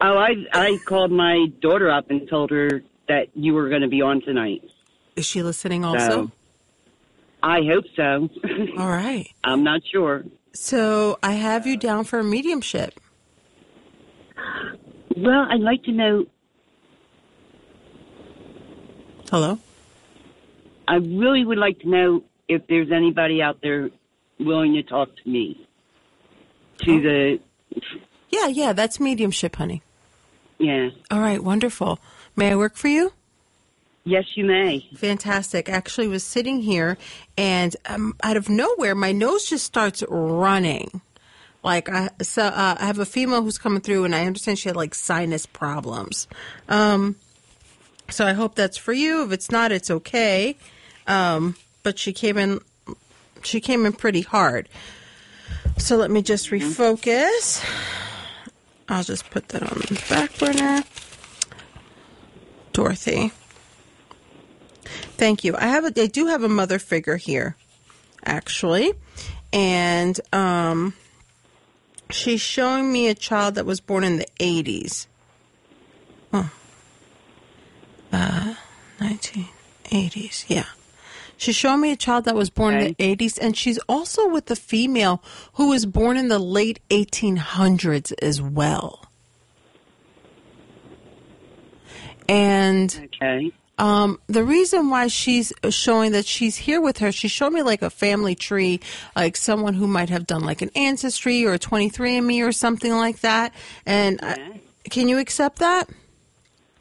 [0.00, 3.88] Oh, I I called my daughter up and told her that you were going to
[3.88, 4.62] be on tonight.
[5.16, 6.08] Is she listening also?
[6.08, 6.30] So,
[7.42, 8.28] I hope so.
[8.78, 9.28] All right.
[9.44, 10.24] I'm not sure.
[10.54, 12.98] So I have you down for a mediumship.
[15.16, 16.26] Well, I'd like to know.
[19.30, 19.58] Hello.
[20.86, 23.90] I really would like to know if there's anybody out there
[24.40, 25.66] willing to talk to me.
[26.78, 27.00] to oh.
[27.00, 27.40] the.
[28.30, 29.82] Yeah, yeah, that's mediumship, honey.
[30.58, 30.90] Yeah.
[31.10, 31.98] All right, wonderful.
[32.36, 33.12] May I work for you?
[34.08, 34.88] Yes, you may.
[34.94, 35.68] Fantastic.
[35.68, 36.96] Actually, was sitting here,
[37.36, 41.02] and um, out of nowhere, my nose just starts running.
[41.62, 44.70] Like I, so, uh, I have a female who's coming through, and I understand she
[44.70, 46.26] had like sinus problems.
[46.70, 47.16] Um,
[48.08, 49.24] so I hope that's for you.
[49.24, 50.56] If it's not, it's okay.
[51.06, 52.60] Um, but she came in,
[53.42, 54.70] she came in pretty hard.
[55.76, 57.62] So let me just refocus.
[58.88, 60.82] I'll just put that on the back burner.
[62.72, 63.32] Dorothy.
[65.16, 65.56] Thank you.
[65.56, 67.56] I have a, I do have a mother figure here,
[68.24, 68.92] actually,
[69.52, 70.94] and um,
[72.10, 75.08] she's showing me a child that was born in the eighties.
[76.32, 76.50] Oh,
[78.12, 78.54] uh,
[79.00, 79.48] nineteen
[79.90, 80.44] eighties.
[80.48, 80.66] Yeah,
[81.36, 84.50] she's showing me a child that was born in the eighties, and she's also with
[84.50, 85.22] a female
[85.54, 89.04] who was born in the late eighteen hundreds as well.
[92.28, 93.50] And Okay.
[93.78, 97.82] Um, the reason why she's showing that she's here with her, she showed me like
[97.82, 98.80] a family tree,
[99.14, 103.20] like someone who might have done like an ancestry or a 23andMe or something like
[103.20, 103.54] that.
[103.86, 104.60] And I,
[104.90, 105.88] can you accept that?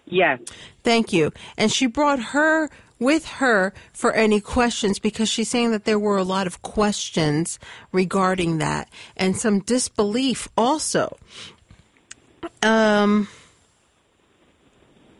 [0.05, 0.39] Yes.
[0.83, 1.31] Thank you.
[1.57, 2.69] And she brought her
[2.99, 7.59] with her for any questions because she's saying that there were a lot of questions
[7.91, 11.17] regarding that and some disbelief also.
[12.63, 13.27] Um,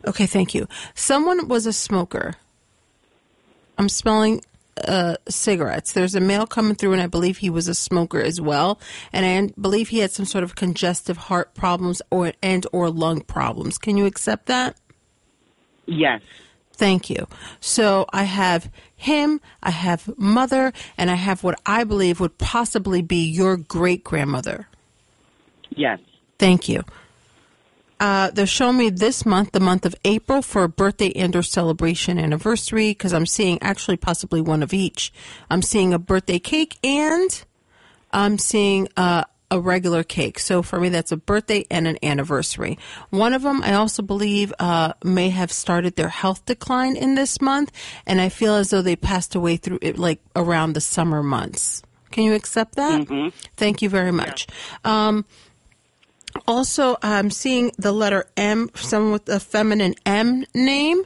[0.08, 0.66] okay, thank you.
[0.94, 2.34] Someone was a smoker.
[3.78, 4.42] I'm smelling
[4.86, 5.92] uh, cigarettes.
[5.92, 8.80] There's a male coming through, and I believe he was a smoker as well.
[9.12, 13.20] And I believe he had some sort of congestive heart problems or and or lung
[13.20, 13.78] problems.
[13.78, 14.76] Can you accept that?
[15.86, 16.22] Yes.
[16.72, 17.26] Thank you.
[17.60, 23.02] So I have him, I have mother, and I have what I believe would possibly
[23.02, 24.68] be your great grandmother.
[25.70, 25.98] Yes.
[26.38, 26.84] Thank you.
[28.00, 31.42] Uh, they're showing me this month, the month of April, for a birthday and or
[31.42, 35.12] celebration anniversary, because I'm seeing actually possibly one of each.
[35.50, 37.44] I'm seeing a birthday cake and
[38.12, 40.38] I'm seeing uh, a regular cake.
[40.38, 42.78] So for me, that's a birthday and an anniversary.
[43.10, 47.40] One of them, I also believe, uh, may have started their health decline in this
[47.40, 47.72] month,
[48.06, 51.82] and I feel as though they passed away through it, like around the summer months.
[52.10, 53.06] Can you accept that?
[53.56, 54.46] Thank you very much.
[54.84, 55.24] Um,
[56.46, 61.04] also, I'm seeing the letter M, someone with a feminine M name.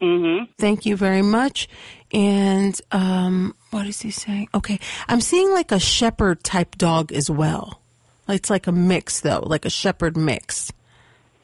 [0.00, 0.44] Mm-hmm.
[0.58, 1.68] Thank you very much.
[2.12, 4.48] And um, what is he saying?
[4.54, 7.80] Okay, I'm seeing like a shepherd type dog as well.
[8.28, 10.72] It's like a mix, though, like a shepherd mix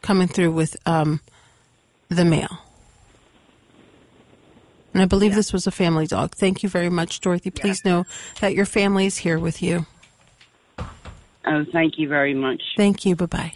[0.03, 1.21] coming through with um,
[2.09, 2.59] the male.
[4.95, 6.35] And I believe this was a family dog.
[6.35, 7.51] Thank you very much, Dorothy.
[7.51, 8.05] Please know
[8.41, 9.85] that your family is here with you.
[11.47, 12.63] Oh, thank you very much.
[12.77, 13.17] Thank you.
[13.17, 13.53] Bye bye.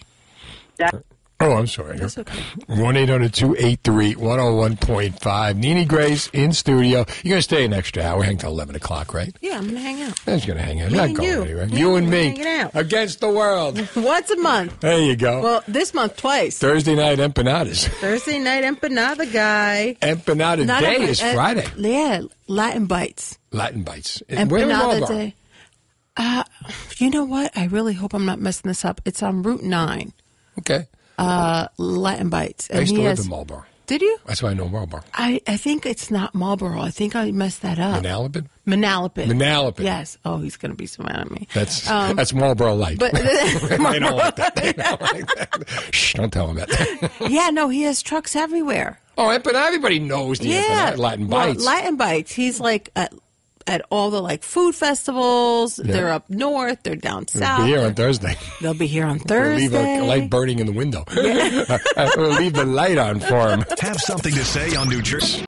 [0.76, 1.04] That-
[1.42, 1.96] Oh, I'm sorry.
[1.96, 2.38] That's okay.
[2.66, 5.56] 1 800 283 101.5.
[5.56, 6.98] Nini Grace in studio.
[7.22, 9.34] You're going to stay an extra hour, hang till 11 o'clock, right?
[9.40, 10.20] Yeah, I'm going to hang out.
[10.26, 10.90] That's going to hang out.
[10.90, 11.42] Me Not going you.
[11.42, 11.66] anywhere.
[11.66, 12.24] Me You and and me.
[12.36, 12.70] hanging out.
[12.74, 13.78] Against the world.
[13.96, 14.80] Once a month.
[14.80, 15.40] There you go.
[15.42, 16.58] Well, this month twice.
[16.58, 17.88] Thursday night empanadas.
[18.00, 19.96] Thursday night empanada guy.
[20.02, 21.66] Empanada Not day empa- is uh, Friday.
[21.78, 23.38] yeah, Latin bites.
[23.50, 24.22] Latin bites.
[24.28, 25.08] Where in Empanada Marlboro?
[25.08, 25.34] day.
[26.16, 26.44] Uh,
[26.98, 27.56] you know what?
[27.56, 29.00] I really hope I'm not messing this up.
[29.04, 30.12] It's on Route Nine.
[30.58, 30.86] Okay.
[31.18, 32.68] Uh, Latin bites.
[32.72, 33.64] I used to live has- in Marlboro.
[33.86, 34.18] Did you?
[34.24, 35.00] That's why I know Marlboro.
[35.14, 36.80] I, I think it's not Marlboro.
[36.80, 38.04] I think I messed that up.
[38.04, 38.46] Manalapan?
[38.64, 39.26] Manalapan.
[39.26, 39.80] Manalapan.
[39.82, 40.16] Yes.
[40.24, 41.48] Oh, he's going to be so mad at me.
[41.54, 43.00] That's Um, that's Marlboro Light.
[43.00, 44.54] but- they don't like that.
[44.62, 45.88] They don't like that.
[45.92, 47.10] Shh, don't tell them that.
[47.28, 49.00] yeah, no, he has trucks everywhere.
[49.18, 50.94] oh, but Everybody knows the yeah.
[50.96, 51.64] Latin Well, bites.
[51.66, 52.32] Latin bites.
[52.32, 52.90] He's like
[53.70, 55.78] at all the like food festivals.
[55.78, 55.92] Yeah.
[55.92, 56.82] They're up north.
[56.82, 57.58] They're down We'll south.
[57.58, 58.34] They'll be here on Thursday.
[58.60, 59.68] They'll be here on We'll Thursday.
[59.68, 61.04] leave a light burning in the window.
[61.14, 63.64] we'll leave the light on for him.
[63.78, 65.44] Have something to say on New Jersey.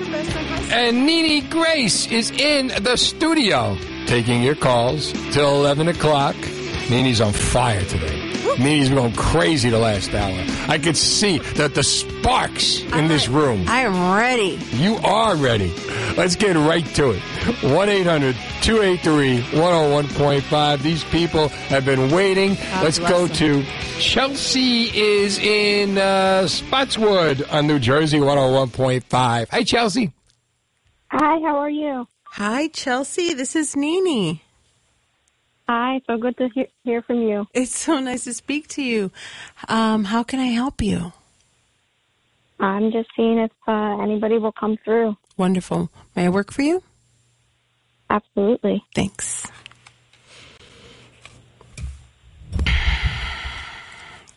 [0.70, 3.76] And Nini Grace is in the studio
[4.06, 6.36] taking your calls till 11 o'clock.
[6.90, 8.32] Nini's on fire today.
[8.58, 10.44] Nini's going crazy the last hour.
[10.68, 13.66] I could see that the sparks in this room.
[13.68, 14.58] I am ready.
[14.72, 15.72] You are ready.
[16.16, 17.20] Let's get right to it.
[17.62, 20.82] 1 800 283 101.5.
[20.82, 22.56] These people have been waiting.
[22.82, 23.36] Let's go them.
[23.36, 23.64] to
[23.98, 29.48] Chelsea is in uh, Spotswood on New Jersey 101.5.
[29.48, 30.12] Hi, Chelsea.
[31.10, 32.06] Hi, how are you?
[32.24, 33.34] Hi, Chelsea.
[33.34, 34.42] This is Nini.
[35.68, 37.46] Hi, so good to hear, hear from you.
[37.54, 39.10] It's so nice to speak to you.
[39.68, 41.12] Um, how can I help you?
[42.58, 45.16] I'm just seeing if uh, anybody will come through.
[45.36, 45.90] Wonderful.
[46.14, 46.82] May I work for you?
[48.10, 48.84] Absolutely.
[48.94, 49.46] Thanks.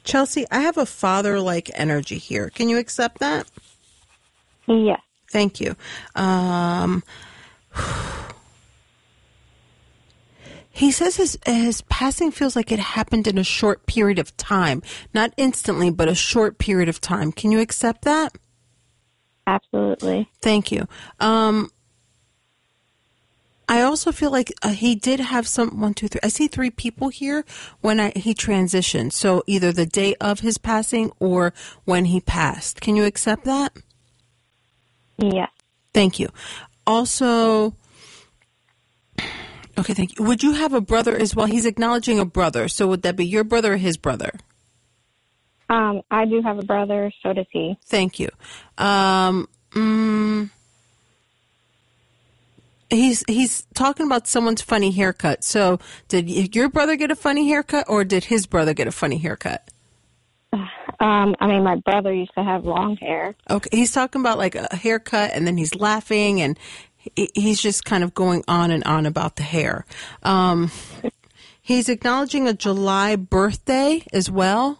[0.04, 2.50] Chelsea, I have a father like energy here.
[2.50, 3.48] Can you accept that?
[4.68, 5.02] Yes.
[5.32, 5.76] Thank you.
[6.16, 7.04] Um,
[10.76, 14.84] he says his his passing feels like it happened in a short period of time,
[15.14, 17.32] not instantly, but a short period of time.
[17.32, 18.38] Can you accept that?
[19.48, 20.30] Absolutely.
[20.42, 20.86] Thank you.
[21.22, 21.72] Um,
[23.70, 26.20] I also feel like uh, he did have some one, two, three.
[26.22, 27.46] I see three people here
[27.80, 29.14] when I, he transitioned.
[29.14, 31.54] So either the day of his passing or
[31.86, 32.82] when he passed.
[32.82, 33.78] Can you accept that?
[35.18, 35.50] Yes.
[35.94, 36.28] Thank you.
[36.86, 37.76] Also,
[39.78, 40.26] okay, thank you.
[40.26, 41.46] Would you have a brother as well?
[41.46, 42.68] He's acknowledging a brother.
[42.68, 44.32] So would that be your brother or his brother?
[45.70, 47.12] Um, I do have a brother.
[47.22, 47.78] So does he.
[47.86, 48.30] Thank you.
[48.78, 50.50] Um, mm,
[52.90, 55.44] he's he's talking about someone's funny haircut.
[55.44, 59.18] So, did your brother get a funny haircut, or did his brother get a funny
[59.18, 59.70] haircut?
[61.00, 63.36] Um, I mean, my brother used to have long hair.
[63.50, 66.58] Okay, he's talking about like a haircut, and then he's laughing, and
[67.16, 69.86] he's just kind of going on and on about the hair.
[70.24, 70.72] Um,
[71.62, 74.80] he's acknowledging a July birthday as well.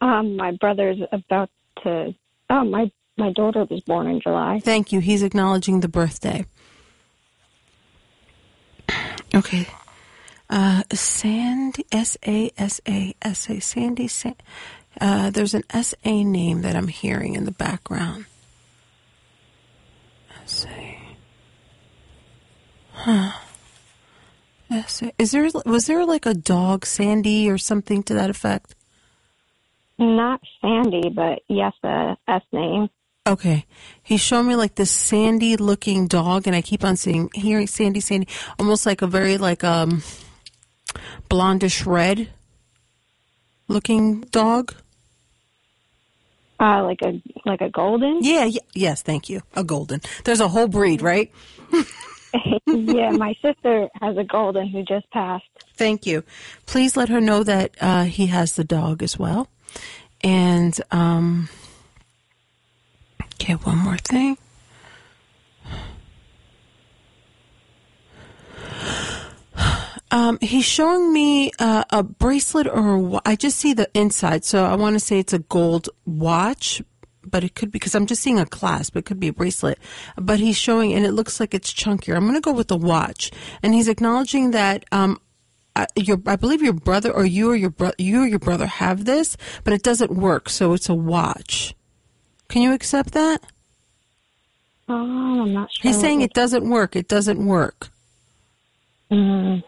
[0.00, 1.50] Um, my brother's about
[1.82, 2.14] to.
[2.50, 4.60] Oh, my my daughter was born in July.
[4.60, 5.00] Thank you.
[5.00, 6.44] He's acknowledging the birthday.
[9.34, 9.66] Okay.
[10.48, 14.08] Uh, Sandy, S A S A S A, Sandy.
[14.08, 14.32] Sa-
[14.98, 18.24] uh, there's an S A name that I'm hearing in the background.
[20.66, 20.98] A.
[22.92, 23.32] Huh.
[24.70, 24.84] A.
[25.18, 28.74] Is there was there like a dog Sandy or something to that effect?
[29.98, 32.88] Not Sandy, but yes, a S name.
[33.26, 33.66] Okay.
[34.02, 38.00] He's showing me like this sandy looking dog and I keep on seeing hearing sandy
[38.00, 38.26] sandy
[38.58, 40.02] almost like a very like um
[41.28, 42.30] blondish red
[43.68, 44.74] looking dog.
[46.60, 48.18] Uh, like a like a golden.
[48.22, 49.42] Yeah, y- yes, thank you.
[49.54, 50.00] A golden.
[50.24, 51.30] There's a whole breed, right?
[52.66, 55.44] yeah, my sister has a golden who just passed.
[55.76, 56.24] Thank you.
[56.66, 59.48] Please let her know that uh, he has the dog as well.
[60.24, 61.48] And um
[63.34, 64.36] okay, one more thing.
[70.10, 74.64] Um, he's showing me uh, a bracelet or a I just see the inside, so
[74.64, 76.80] I want to say it's a gold watch,
[77.22, 78.96] but it could be because I'm just seeing a clasp.
[78.96, 79.78] It could be a bracelet,
[80.16, 82.16] but he's showing and it looks like it's chunkier.
[82.16, 83.30] I'm going to go with the watch,
[83.62, 85.20] and he's acknowledging that um,
[85.76, 88.66] I, your I believe your brother or you or your bro- you or your brother
[88.66, 91.74] have this, but it doesn't work, so it's a watch.
[92.48, 93.42] Can you accept that?
[94.88, 95.90] Oh, I'm not sure.
[95.90, 96.96] He's saying it- it doesn't work.
[96.96, 97.90] It doesn't work.
[99.12, 99.62] Mm.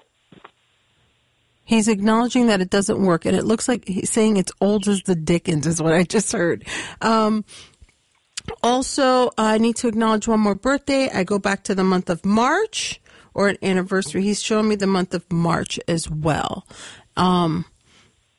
[1.70, 5.04] He's acknowledging that it doesn't work, and it looks like he's saying it's old as
[5.04, 6.66] the Dickens, is what I just heard.
[7.00, 7.44] Um,
[8.60, 11.08] also, I need to acknowledge one more birthday.
[11.14, 13.00] I go back to the month of March
[13.34, 14.22] or an anniversary.
[14.22, 16.66] He's showing me the month of March as well.
[17.16, 17.64] Um,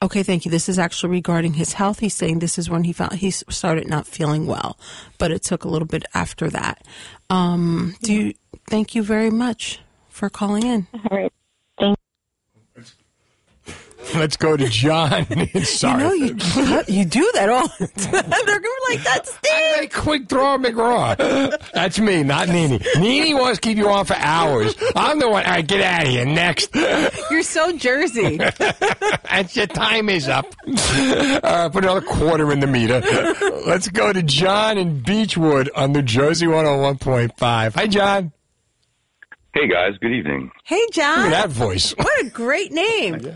[0.02, 0.52] okay, thank you.
[0.52, 2.00] This is actually regarding his health.
[2.00, 4.78] He's saying this is when he found he started not feeling well,
[5.18, 6.86] but it took a little bit after that.
[7.30, 8.34] Um, do you?
[8.68, 9.80] Thank you very much
[10.10, 10.88] for calling in.
[10.94, 11.32] All right.
[14.04, 15.26] Thank Let's go to John.
[15.64, 16.04] Sorry.
[16.04, 18.12] You know, you you do that all the time.
[18.12, 21.72] They're gonna be like, "That's Steve." Quick draw McGraw.
[21.74, 22.80] That's me, not Nini.
[22.98, 24.76] Nini wants to keep you on for hours.
[24.96, 25.46] I'm the one.
[25.46, 26.26] All right, get out of here.
[26.26, 26.76] Next.
[27.30, 28.38] You're so Jersey.
[28.38, 30.46] That's your time is up.
[30.68, 33.02] Uh, put another quarter in the meter.
[33.66, 37.76] Let's go to John in Beechwood on New Jersey 101.5.
[37.76, 38.32] Hi, John.
[39.54, 40.50] Hey guys, good evening.
[40.64, 41.24] Hey, John.
[41.26, 41.92] Look at that voice.
[41.98, 43.36] What a great name.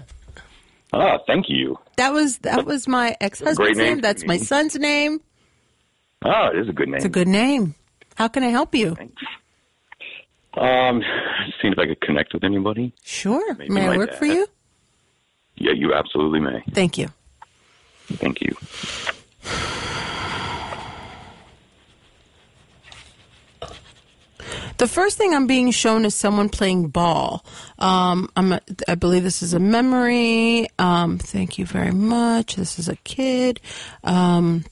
[0.95, 1.77] Ah, thank you.
[1.97, 3.87] That was that was my ex husband's name.
[3.95, 4.01] name.
[4.01, 5.19] That's my son's name.
[6.23, 6.95] Ah, it is a good name.
[6.95, 7.75] It's a good name.
[8.15, 8.95] How can I help you?
[8.95, 9.21] Thanks.
[10.53, 11.03] Um,
[11.61, 12.93] seeing if I could connect with anybody.
[13.03, 13.55] Sure.
[13.55, 14.19] Maybe May I work dad.
[14.19, 14.47] for you?
[15.57, 16.63] Yeah, you absolutely may.
[16.71, 17.09] Thank you.
[18.13, 18.55] Thank you.
[24.77, 27.45] The first thing I'm being shown is someone playing ball.
[27.79, 30.67] Um, I'm a, I believe this is a memory.
[30.79, 32.55] Um, thank you very much.
[32.55, 33.61] This is a kid.
[34.03, 34.65] Um,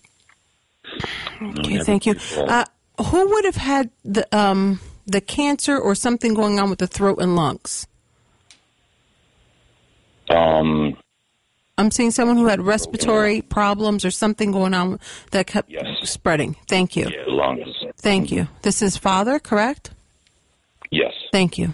[1.41, 2.15] okay, thank you.
[2.37, 2.65] Uh,
[2.99, 7.19] who would have had the um, the cancer or something going on with the throat
[7.19, 7.87] and lungs?
[10.29, 10.97] Um,
[11.77, 14.99] I'm seeing someone who had respiratory problems or something going on
[15.31, 15.71] that kept
[16.03, 16.55] spreading.
[16.67, 17.09] Thank you.
[17.09, 17.83] yeah, lungs.
[17.97, 18.47] Thank you.
[18.61, 19.92] This is father, correct?
[20.93, 21.13] Yes.
[21.31, 21.73] Thank you.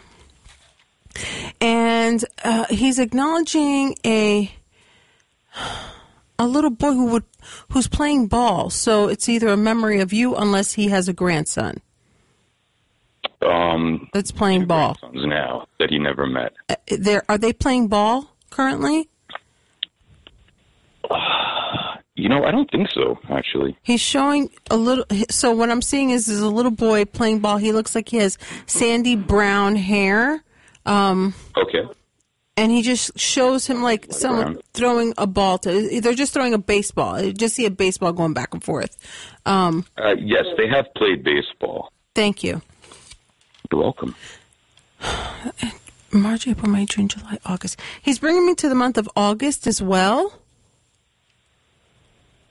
[1.59, 4.49] And uh, he's acknowledging a
[6.37, 7.25] a little boy who would
[7.71, 8.69] who's playing ball.
[8.69, 11.81] So it's either a memory of you, unless he has a grandson
[13.41, 14.95] Um, that's playing ball.
[15.13, 16.53] now that he never met.
[16.69, 19.09] Uh, There are they playing ball currently?
[22.19, 23.17] You know, I don't think so.
[23.29, 25.05] Actually, He's showing a little.
[25.29, 27.57] So what I'm seeing is is a little boy playing ball.
[27.57, 30.43] He looks like he has sandy brown hair.
[30.85, 31.83] Um, okay.
[32.57, 34.61] and he just shows him like someone brown.
[34.73, 36.01] throwing a ball to.
[36.01, 37.15] They're just throwing a baseball.
[37.15, 38.97] I just see a baseball going back and forth.
[39.45, 41.91] Um, Uh, yes, they have played baseball.
[42.15, 42.61] thank you.
[43.71, 44.15] You're welcome.
[46.11, 47.79] March, April, May, June, July, August.
[48.01, 50.38] He's bringing me to the month of August as well.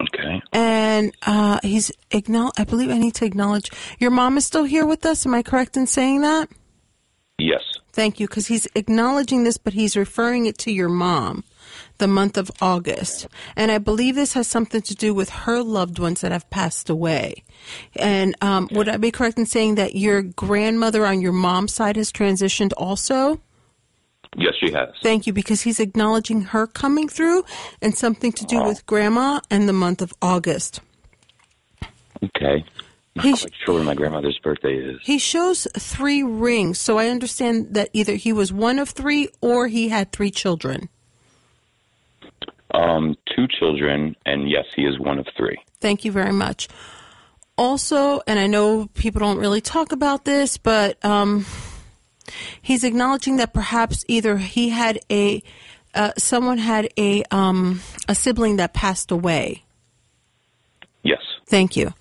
[0.01, 0.41] Okay.
[0.53, 2.55] And uh, he's acknowledge.
[2.57, 5.27] I believe I need to acknowledge your mom is still here with us.
[5.27, 6.49] Am I correct in saying that?
[7.39, 7.63] Yes.
[7.93, 11.43] Thank you, because he's acknowledging this, but he's referring it to your mom,
[11.99, 13.27] the month of August.
[13.57, 16.89] And I believe this has something to do with her loved ones that have passed
[16.89, 17.43] away.
[17.97, 21.97] And um, would I be correct in saying that your grandmother on your mom's side
[21.97, 23.41] has transitioned also?
[24.37, 24.91] Yes, she has.
[25.03, 27.45] Thank you, because he's acknowledging her coming through
[27.83, 30.81] and something to do with grandma and the month of August.
[32.23, 32.65] Okay.
[33.17, 35.01] Not He's- quite sure when my grandmother's birthday is.
[35.03, 39.67] He shows three rings, so I understand that either he was one of three or
[39.67, 40.89] he had three children.
[42.75, 45.57] Um, two children, and yes, he is one of three.
[45.81, 46.69] Thank you very much.
[47.57, 51.45] Also, and I know people don't really talk about this, but um,
[52.61, 55.43] he's acknowledging that perhaps either he had a
[55.95, 59.65] uh, someone had a um, a sibling that passed away.
[61.03, 61.21] Yes.
[61.47, 61.95] Thank you.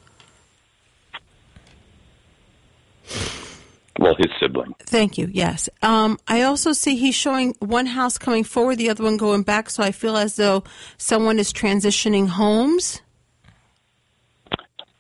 [4.00, 4.76] Well, his sibling.
[4.80, 5.28] Thank you.
[5.32, 5.70] Yes.
[5.82, 9.70] Um, I also see he's showing one house coming forward, the other one going back.
[9.70, 10.64] So I feel as though
[10.98, 13.02] someone is transitioning homes.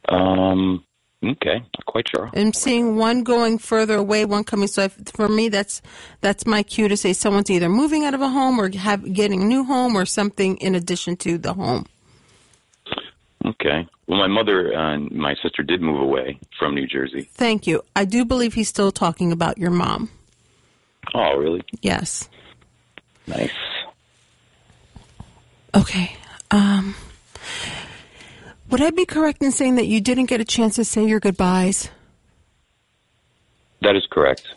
[0.10, 0.84] Um,
[1.24, 1.60] okay.
[1.60, 2.30] Not quite sure.
[2.36, 4.68] I'm seeing one going further away, one coming.
[4.68, 5.82] So I, for me, that's
[6.22, 9.42] that's my cue to say someone's either moving out of a home or have getting
[9.42, 11.86] a new home or something in addition to the home.
[13.46, 13.88] Okay.
[14.08, 17.30] Well, my mother and my sister did move away from New Jersey.
[17.34, 17.82] Thank you.
[17.96, 20.10] I do believe he's still talking about your mom.
[21.14, 21.64] Oh, really?
[21.82, 22.30] Yes.
[23.28, 23.52] Nice.
[25.76, 26.16] Okay.
[26.52, 26.96] Um,
[28.70, 31.20] would I be correct in saying that you didn't get a chance to say your
[31.20, 31.90] goodbyes?
[33.82, 34.48] That is correct.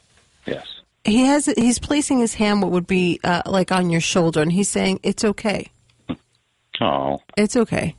[0.46, 0.66] Yes.
[1.04, 1.46] He has.
[1.46, 5.00] He's placing his hand, what would be uh, like on your shoulder, and he's saying,
[5.02, 5.70] "It's okay.
[6.80, 7.20] Oh.
[7.36, 7.96] It's okay."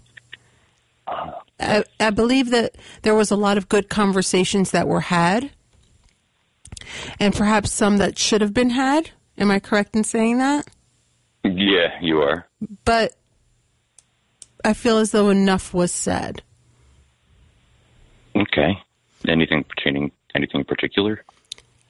[1.60, 5.52] I, I believe that there was a lot of good conversations that were had,
[7.20, 9.12] and perhaps some that should have been had.
[9.38, 10.68] Am I correct in saying that?
[11.44, 12.48] Yeah, you are.
[12.86, 13.16] But
[14.64, 16.42] I feel as though enough was said.
[18.36, 18.78] Okay.
[19.28, 21.24] Anything pertaining anything particular?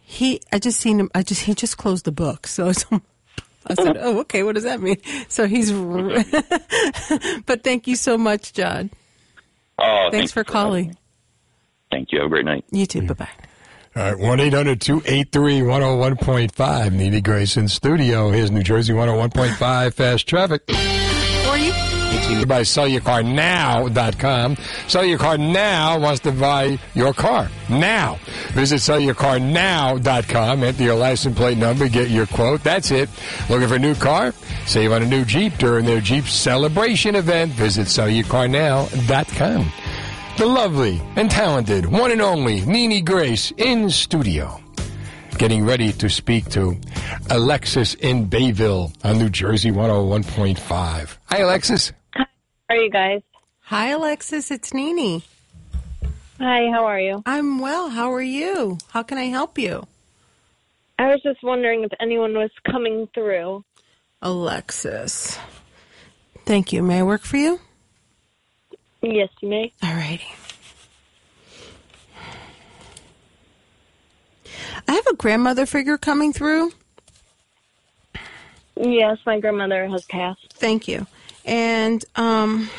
[0.02, 1.10] He, I just seen him.
[1.16, 2.72] I just he just closed the book, so.
[2.72, 3.02] so
[3.68, 4.18] I said, oh.
[4.18, 4.44] "Oh, okay.
[4.44, 4.98] What does that mean?"
[5.30, 5.72] So he's.
[7.46, 8.90] but thank you so much, John.
[9.80, 10.98] Oh, Thanks for calling.
[11.90, 12.20] Thank you.
[12.20, 12.66] Have a great night.
[12.72, 13.04] You too.
[13.04, 13.30] Bye bye.
[13.94, 16.94] All right, 1 800 283 101.5.
[16.94, 18.30] Nini Grace in studio.
[18.30, 20.64] Here's New Jersey 101.5 Fast Traffic.
[20.70, 21.91] Or you.
[22.52, 24.58] By sellyourcarnow.com.
[24.88, 28.20] Sell Your Car Now wants to buy your car now.
[28.54, 30.64] Visit sellyourcarnow.com.
[30.64, 32.64] Enter your license plate number, get your quote.
[32.64, 33.10] That's it.
[33.50, 34.34] Looking for a new car?
[34.66, 37.54] Save on a new Jeep during their Jeep celebration event.
[37.54, 39.72] Visit sellyourcarnow.com.
[40.38, 44.60] The lovely and talented one and only Nini Grace in studio.
[45.38, 46.78] Getting ready to speak to
[47.30, 51.18] Alexis in Bayville on New Jersey 101.5.
[51.28, 51.94] Hi, Alexis.
[52.72, 53.22] Are you guys?
[53.64, 54.50] Hi, Alexis.
[54.50, 55.26] It's Nini.
[56.40, 57.22] Hi, how are you?
[57.26, 57.90] I'm well.
[57.90, 58.78] How are you?
[58.92, 59.86] How can I help you?
[60.98, 63.66] I was just wondering if anyone was coming through.
[64.22, 65.38] Alexis.
[66.46, 66.82] Thank you.
[66.82, 67.60] May I work for you?
[69.02, 69.74] Yes, you may.
[69.84, 70.24] All righty.
[74.88, 76.72] I have a grandmother figure coming through.
[78.78, 80.54] Yes, my grandmother has passed.
[80.54, 81.06] Thank you.
[81.46, 82.70] And um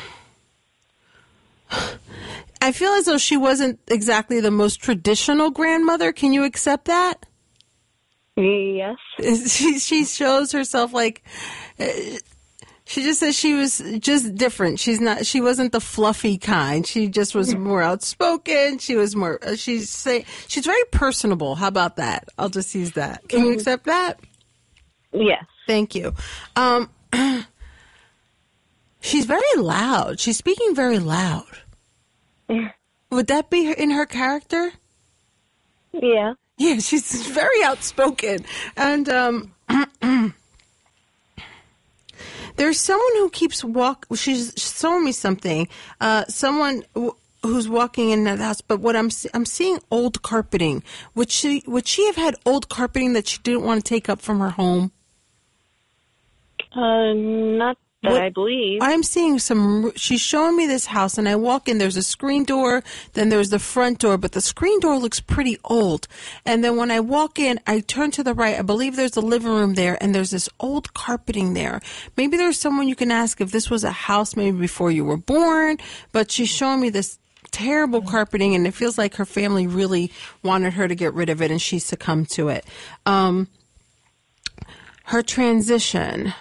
[2.61, 6.13] I feel as though she wasn't exactly the most traditional grandmother.
[6.13, 7.25] Can you accept that?
[8.35, 8.97] Yes.
[9.49, 11.23] She she shows herself like
[11.79, 11.85] uh,
[12.85, 14.79] she just says she was just different.
[14.79, 15.25] She's not.
[15.25, 16.85] She wasn't the fluffy kind.
[16.85, 18.77] She just was more outspoken.
[18.79, 19.39] She was more.
[19.41, 21.55] Uh, she's say she's very personable.
[21.55, 22.27] How about that?
[22.37, 23.27] I'll just use that.
[23.29, 24.19] Can you accept that?
[25.13, 25.45] Yes.
[25.65, 26.13] Thank you.
[26.55, 26.89] Um,
[29.03, 30.21] She's very loud.
[30.21, 31.43] She's speaking very loud.
[33.11, 34.71] Would that be in her character?
[35.91, 36.35] Yeah.
[36.57, 38.45] Yeah, she's very outspoken.
[38.77, 39.53] And um
[42.55, 45.67] there's someone who keeps walk she's showing me something.
[45.99, 50.81] Uh someone w- who's walking in that house, but what I'm I'm seeing old carpeting.
[51.13, 54.21] Would she would she have had old carpeting that she didn't want to take up
[54.21, 54.93] from her home?
[56.71, 58.79] Uh, not that What- I believe.
[58.81, 59.91] I'm seeing some.
[59.95, 61.77] She's showing me this house, and I walk in.
[61.77, 65.57] There's a screen door, then there's the front door, but the screen door looks pretty
[65.63, 66.07] old.
[66.45, 68.59] And then when I walk in, I turn to the right.
[68.59, 71.81] I believe there's a living room there, and there's this old carpeting there.
[72.17, 75.17] Maybe there's someone you can ask if this was a house maybe before you were
[75.17, 75.77] born.
[76.11, 77.17] But she's showing me this
[77.51, 80.11] terrible carpeting, and it feels like her family really
[80.41, 82.65] wanted her to get rid of it, and she succumbed to it.
[83.05, 83.47] Um,
[85.05, 86.33] her transition.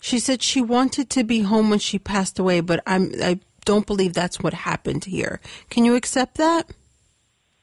[0.00, 3.86] She said she wanted to be home when she passed away, but I'm I don't
[3.86, 5.40] believe that's what happened here.
[5.70, 6.70] Can you accept that?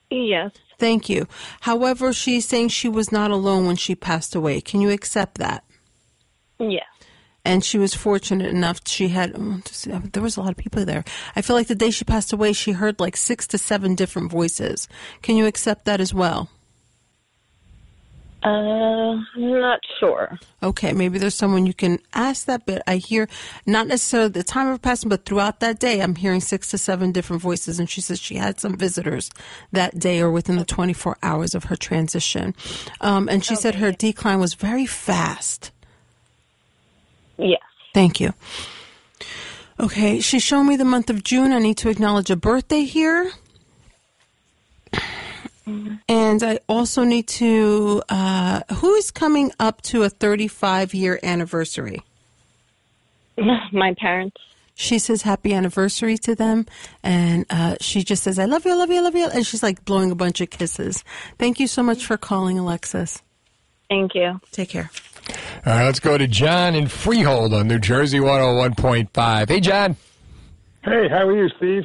[0.10, 0.52] Yes.
[0.78, 1.28] Thank you.
[1.62, 4.62] However, she's saying she was not alone when she passed away.
[4.62, 5.64] Can you accept that?
[6.60, 6.86] Yes.
[7.44, 8.82] And she was fortunate enough.
[8.88, 9.62] She had oh,
[10.14, 11.04] there was a lot of people there.
[11.36, 14.32] I feel like the day she passed away, she heard like six to seven different
[14.32, 14.88] voices.
[15.22, 16.50] Can you accept that as well?
[18.46, 20.38] Uh, not sure.
[20.62, 23.28] Okay, maybe there's someone you can ask that, but I hear
[23.66, 27.12] not necessarily the time of passing, but throughout that day, I'm hearing six to seven
[27.12, 27.80] different voices.
[27.80, 29.32] And she says she had some visitors
[29.72, 32.54] that day or within the 24 hours of her transition.
[33.02, 35.72] Um, and she said her decline was very fast.
[37.40, 37.64] Yes.
[37.96, 38.36] Thank you.
[39.80, 41.52] Okay, she's showing me the month of June.
[41.52, 43.32] I need to acknowledge a birthday here.
[45.68, 52.04] And I also need to, uh, who is coming up to a 35 year anniversary?
[53.72, 54.38] My parents.
[54.78, 56.66] She says happy anniversary to them.
[57.02, 59.28] And uh, she just says, I love you, I love you, I love you.
[59.30, 61.04] And she's like blowing a bunch of kisses.
[61.40, 63.22] Thank you so much for calling, Alexis.
[63.90, 64.42] Thank you.
[64.52, 64.92] Take care.
[65.66, 69.50] All right, let's go to John in Freehold on New Jersey 101.5.
[69.50, 69.96] Hey, John.
[70.84, 71.84] Hey, how are you, Steve?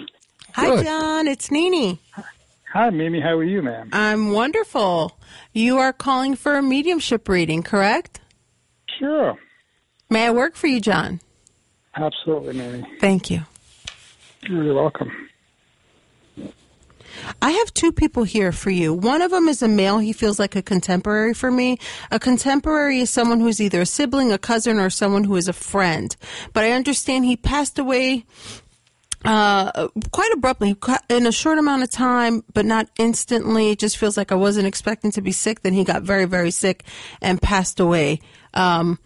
[0.55, 0.85] Hi, Good.
[0.85, 1.28] John.
[1.28, 2.01] It's Nini.
[2.72, 3.20] Hi, Mimi.
[3.20, 3.90] How are you, ma'am?
[3.92, 5.18] I'm wonderful.
[5.52, 8.20] You are calling for a mediumship reading, correct?
[8.98, 9.36] Sure.
[10.09, 11.20] May I work for you, John?
[11.97, 12.86] Absolutely, Mimi.
[13.01, 13.40] Thank you.
[14.48, 15.10] You're welcome.
[17.42, 18.94] I have two people here for you.
[18.94, 19.98] One of them is a male.
[19.98, 21.76] He feels like a contemporary for me.
[22.12, 25.52] A contemporary is someone who's either a sibling, a cousin, or someone who is a
[25.52, 26.16] friend.
[26.52, 28.24] But I understand he passed away
[29.24, 30.76] uh, quite abruptly
[31.09, 33.70] in a short amount of time, but not instantly.
[33.70, 35.62] It just feels like I wasn't expecting to be sick.
[35.62, 36.84] Then he got very, very sick
[37.20, 38.20] and passed away.
[38.55, 38.98] Um,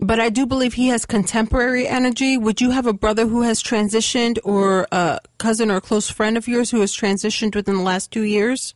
[0.00, 2.36] but I do believe he has contemporary energy.
[2.36, 6.36] Would you have a brother who has transitioned or a cousin or a close friend
[6.36, 8.74] of yours who has transitioned within the last two years?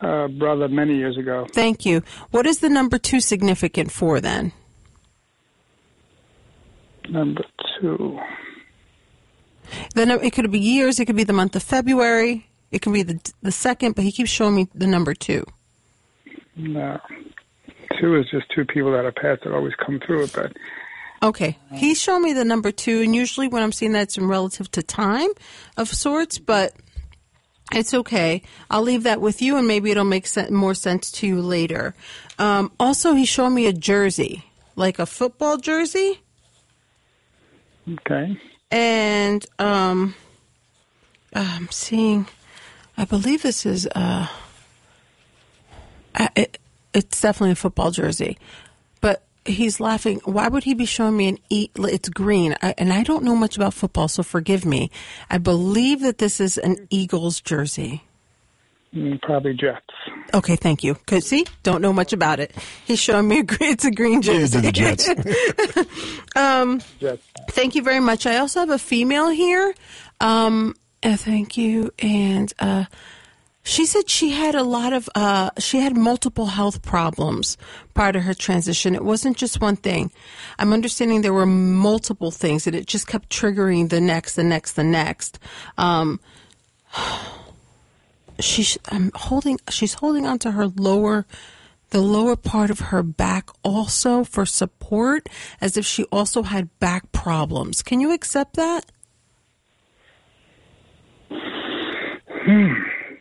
[0.00, 1.46] Uh, brother, many years ago.
[1.52, 2.02] Thank you.
[2.30, 4.52] What is the number two significant for then?
[7.08, 7.44] Number
[7.80, 8.18] two.
[9.94, 11.00] The num- it could be years.
[11.00, 12.46] It could be the month of February.
[12.70, 15.44] It could be the the second, but he keeps showing me the number two.
[16.56, 16.98] No.
[18.00, 20.52] Two is just two people that are passed that always come through it, but
[21.22, 24.26] Okay, he's showing me the number two, and usually when I'm seeing that, it's in
[24.26, 25.28] relative to time
[25.76, 26.72] of sorts, but
[27.72, 28.42] it's okay.
[28.68, 31.94] I'll leave that with you, and maybe it'll make sen- more sense to you later.
[32.40, 34.44] Um, also, he's showing me a jersey,
[34.74, 36.20] like a football jersey,
[37.88, 38.36] okay.
[38.72, 40.14] And um,
[41.34, 42.26] I'm seeing.
[42.96, 43.86] I believe this is.
[43.86, 44.26] Uh,
[46.34, 46.58] it,
[46.92, 48.38] it's definitely a football jersey,
[49.00, 50.20] but he's laughing.
[50.24, 51.68] Why would he be showing me an e?
[51.76, 54.90] It's green, I, and I don't know much about football, so forgive me.
[55.30, 58.02] I believe that this is an Eagles jersey.
[58.94, 59.86] Mm, probably Jets.
[60.34, 60.96] Okay, thank you.
[61.06, 62.54] Cause see, don't know much about it.
[62.84, 64.60] He's showing me a green, it's a green jersey.
[64.60, 65.08] the Jets.
[66.36, 67.22] um, Jets.
[67.50, 68.26] thank you very much.
[68.26, 69.74] I also have a female here.
[70.20, 72.84] Um, uh, thank you, and uh,
[73.64, 77.56] she said she had a lot of uh, she had multiple health problems
[77.94, 78.94] prior to her transition.
[78.94, 80.12] It wasn't just one thing.
[80.58, 84.72] I'm understanding there were multiple things, and it just kept triggering the next, the next,
[84.72, 85.38] the next.
[85.78, 86.20] Um,
[88.40, 91.26] she's I'm holding she's holding onto her lower
[91.90, 95.28] the lower part of her back also for support
[95.60, 97.82] as if she also had back problems.
[97.82, 98.90] Can you accept that?
[101.30, 102.72] Hmm.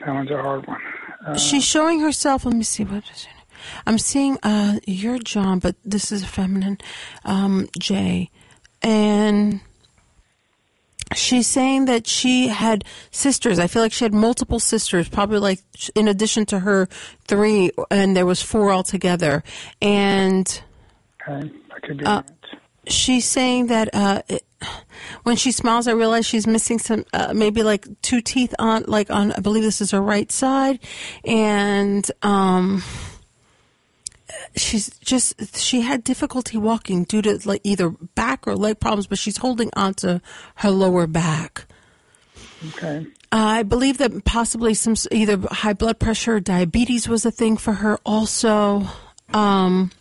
[0.05, 0.79] That one's a hard one.
[1.27, 2.45] Uh, She's showing herself.
[2.45, 3.41] Let me see what is her.
[3.85, 6.77] I'm seeing uh you're John, but this is a feminine.
[7.25, 8.29] Um Jay.
[8.81, 9.61] and
[11.15, 13.59] she's saying that she had sisters.
[13.59, 15.59] I feel like she had multiple sisters, probably like
[15.95, 16.87] in addition to her
[17.27, 19.43] three, and there was four altogether.
[19.81, 20.61] And
[21.27, 21.51] Okay,
[22.05, 22.23] uh,
[22.87, 24.43] she's saying that uh, it,
[25.23, 29.09] when she smiles, I realize she's missing some, uh, maybe like two teeth on, like
[29.09, 30.79] on, I believe this is her right side,
[31.25, 32.83] and um,
[34.55, 39.17] she's just she had difficulty walking due to like either back or leg problems, but
[39.17, 40.19] she's holding onto
[40.55, 41.65] her lower back.
[42.69, 43.07] Okay.
[43.33, 47.55] Uh, I believe that possibly some either high blood pressure or diabetes was a thing
[47.55, 47.97] for her.
[48.05, 48.83] Also,
[49.33, 49.91] um,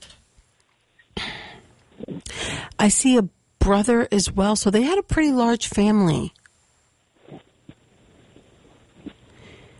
[2.78, 3.28] I see a
[3.60, 4.56] brother as well.
[4.56, 6.32] So they had a pretty large family.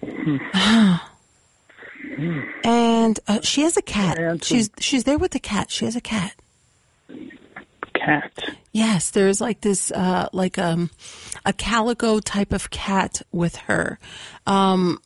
[0.05, 0.37] Hmm.
[0.55, 1.10] Ah.
[2.65, 4.45] And uh, she has a cat.
[4.45, 5.71] She's she's there with the cat.
[5.71, 6.35] She has a cat.
[7.95, 8.33] Cat.
[8.73, 10.91] Yes, there's like this, uh, like um,
[11.45, 13.99] a calico type of cat with her.
[14.47, 15.01] Um,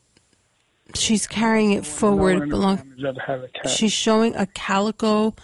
[0.95, 2.49] she's carrying it forward.
[2.49, 3.71] belong- I've ever had a cat.
[3.71, 5.35] She's showing a calico,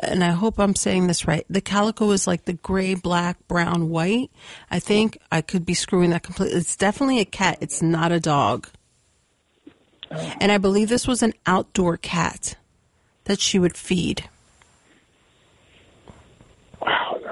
[0.00, 1.44] and I hope I'm saying this right.
[1.50, 4.30] The calico is like the gray, black, brown, white.
[4.70, 6.58] I think I could be screwing that completely.
[6.58, 7.58] It's definitely a cat.
[7.60, 8.68] It's not a dog.
[10.10, 12.56] And I believe this was an outdoor cat
[13.24, 14.28] that she would feed.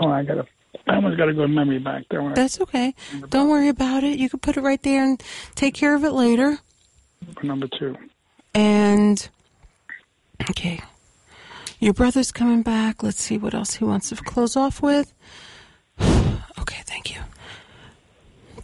[0.01, 0.47] Oh, I gotta.
[0.87, 2.33] I almost got a good memory back there.
[2.35, 2.95] That's okay.
[3.31, 4.19] Don't worry about it.
[4.19, 5.23] You can put it right there and
[5.55, 6.59] take care of it later.
[7.43, 7.97] Number two.
[8.55, 9.27] And
[10.51, 10.81] okay,
[11.79, 13.03] your brother's coming back.
[13.03, 15.13] Let's see what else he wants to close off with.
[16.57, 17.21] Okay, thank you.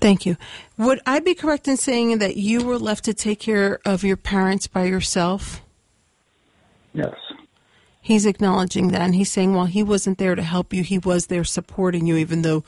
[0.01, 0.37] Thank you.
[0.79, 4.17] Would I be correct in saying that you were left to take care of your
[4.17, 5.61] parents by yourself?
[6.95, 7.15] Yes.
[8.01, 11.27] He's acknowledging that, and he's saying while he wasn't there to help you, he was
[11.27, 12.65] there supporting you, even though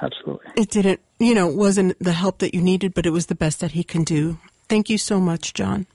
[0.00, 0.46] Absolutely.
[0.56, 3.60] it didn't, you know, wasn't the help that you needed, but it was the best
[3.60, 4.38] that he can do.
[4.68, 5.86] Thank you so much, John.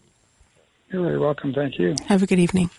[0.90, 1.54] You're very welcome.
[1.54, 1.96] Thank you.
[2.08, 2.72] Have a good evening.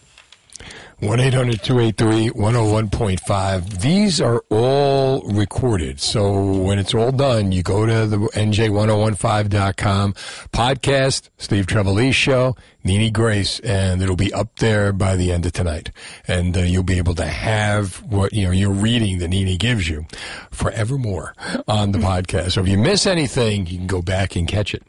[1.00, 3.80] 1 800 283 101.5.
[3.80, 5.98] These are all recorded.
[6.00, 10.12] So when it's all done, you go to the NJ1015.com
[10.52, 12.54] podcast, Steve Trevelise show,
[12.84, 15.90] Nini Grace, and it'll be up there by the end of tonight.
[16.28, 19.88] And uh, you'll be able to have what, you know, your reading that Nini gives
[19.88, 20.06] you
[20.52, 21.34] forevermore
[21.66, 22.52] on the podcast.
[22.52, 24.84] So if you miss anything, you can go back and catch it.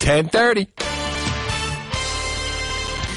[0.00, 1.07] 1030.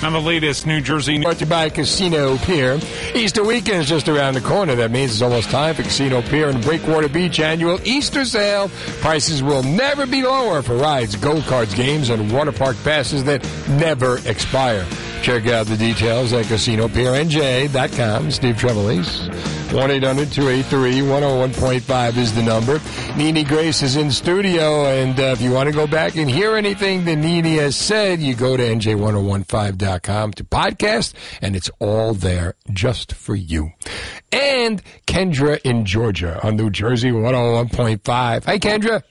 [0.02, 2.80] Now the latest New Jersey Brought to you by Casino Pier.
[3.14, 4.73] Easter weekend is just around the corner.
[4.73, 8.69] That means it's almost time for Casino Pier and Breakwater Beach annual Easter sale.
[9.02, 13.44] Prices will never be lower for rides, gold cards, games, and water park passes that
[13.69, 14.88] never expire.
[15.22, 18.31] Check out the details at CasinoPierNJ.com.
[18.31, 19.30] Steve Trevelise.
[19.72, 22.81] 1-800-283-101.5 is the number.
[23.15, 26.56] Nini Grace is in studio, and uh, if you want to go back and hear
[26.56, 32.56] anything that Nini has said, you go to NJ1015.com to podcast, and it's all there
[32.73, 33.72] just for you.
[34.31, 38.45] And Kendra in Georgia on New Jersey 101.5.
[38.45, 39.03] Hi, Kendra.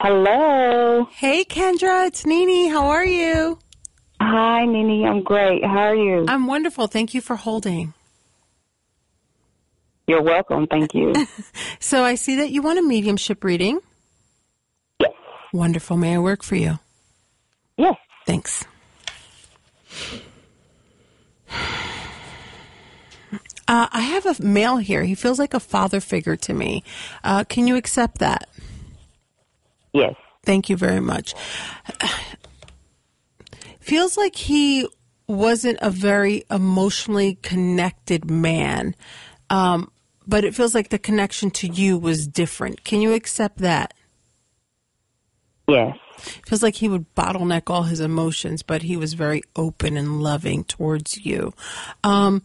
[0.00, 1.04] Hello.
[1.12, 2.68] Hey, Kendra, it's Nini.
[2.68, 3.58] How are you?
[4.20, 5.06] Hi, Nini.
[5.06, 5.64] I'm great.
[5.64, 6.26] How are you?
[6.28, 6.86] I'm wonderful.
[6.86, 7.94] Thank you for holding.
[10.06, 10.66] You're welcome.
[10.66, 11.14] Thank you.
[11.82, 13.80] So I see that you want a mediumship reading.
[15.00, 15.12] Yes.
[15.52, 15.96] Wonderful.
[15.96, 16.78] May I work for you?
[17.78, 17.96] Yes.
[18.26, 18.64] Thanks.
[23.66, 25.04] Uh, I have a male here.
[25.04, 26.84] He feels like a father figure to me.
[27.24, 28.48] Uh, can you accept that?
[29.94, 30.14] Yes.
[30.44, 31.34] Thank you very much.
[33.90, 34.86] Feels like he
[35.26, 38.94] wasn't a very emotionally connected man,
[39.50, 39.90] um,
[40.28, 42.84] but it feels like the connection to you was different.
[42.84, 43.92] Can you accept that?
[45.66, 45.96] Yes.
[46.46, 50.62] Feels like he would bottleneck all his emotions, but he was very open and loving
[50.62, 51.52] towards you.
[52.04, 52.42] Um,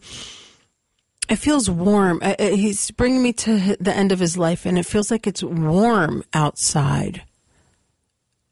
[1.28, 2.18] it feels warm.
[2.22, 5.28] Uh, uh, He's bringing me to the end of his life, and it feels like
[5.28, 7.22] it's warm outside.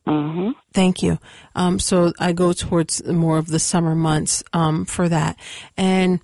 [0.06, 0.50] Mm-hmm.
[0.72, 1.18] Thank you.
[1.54, 5.38] Um, so I go towards more of the summer months um, for that.
[5.76, 6.20] And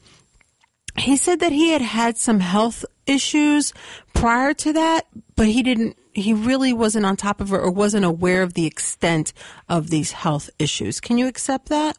[0.99, 3.73] he said that he had had some health issues
[4.13, 5.97] prior to that, but he didn't.
[6.13, 9.33] He really wasn't on top of it or wasn't aware of the extent
[9.69, 11.01] of these health issues.
[11.01, 11.97] Can you accept that?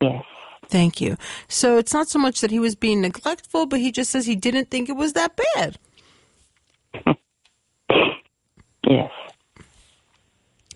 [0.00, 0.24] Yes.
[0.68, 1.16] Thank you.
[1.48, 4.36] So it's not so much that he was being neglectful, but he just says he
[4.36, 5.78] didn't think it was that bad.
[8.84, 9.12] Yes.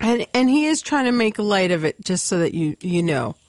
[0.01, 3.03] And and he is trying to make light of it just so that you you
[3.03, 3.37] know.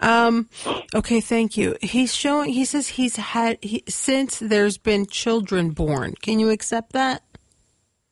[0.00, 0.48] Um,
[0.94, 1.76] okay, thank you.
[1.80, 2.52] He's showing.
[2.52, 6.14] He says he's had he, since there's been children born.
[6.20, 7.22] Can you accept that?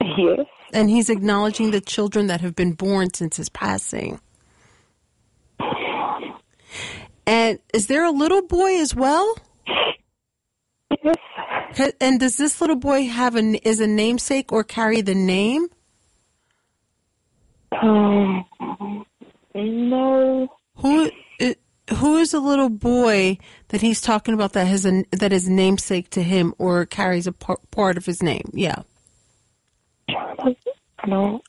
[0.01, 0.47] Yes.
[0.73, 4.21] And he's acknowledging the children that have been born since his passing.
[7.27, 9.37] And is there a little boy as well?
[11.03, 11.17] Yes.
[12.01, 15.69] And does this little boy have a is a namesake or carry the name?
[17.83, 18.45] Um,
[19.55, 20.49] no.
[20.77, 21.11] Who
[21.91, 23.39] who is a little boy
[23.69, 27.33] that he's talking about that has a that is namesake to him or carries a
[27.33, 28.51] par- part of his name?
[28.53, 28.83] Yeah.
[31.07, 31.43] No.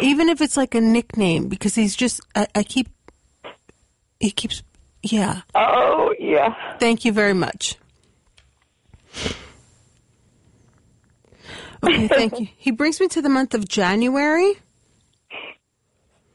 [0.00, 2.88] Even if it's like a nickname, because he's just I, I keep
[4.20, 4.62] he keeps
[5.02, 5.42] yeah.
[5.54, 6.54] Oh yeah.
[6.78, 7.76] Thank you very much.
[11.82, 12.48] Okay, thank you.
[12.56, 14.54] He brings me to the month of January.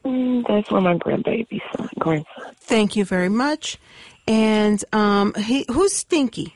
[0.04, 2.54] Mm, That's when my grandbaby son, grandson.
[2.60, 3.78] Thank you very much.
[4.26, 6.54] And um, he who's Stinky?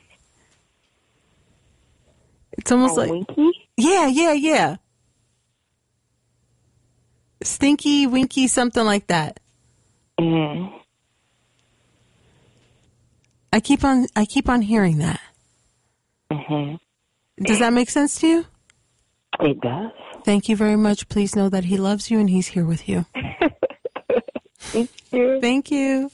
[2.53, 3.51] It's almost Oh, like Winky?
[3.77, 4.75] Yeah, yeah, yeah.
[7.43, 9.39] Stinky, Winky, something like that.
[10.19, 10.73] Mm.
[13.53, 15.21] I keep on I keep on hearing that.
[16.31, 16.75] hmm
[17.41, 18.45] Does that make sense to you?
[19.39, 19.91] It does.
[20.25, 21.07] Thank you very much.
[21.09, 23.05] Please know that he loves you and he's here with you.
[24.59, 25.41] Thank you.
[25.41, 26.11] Thank you.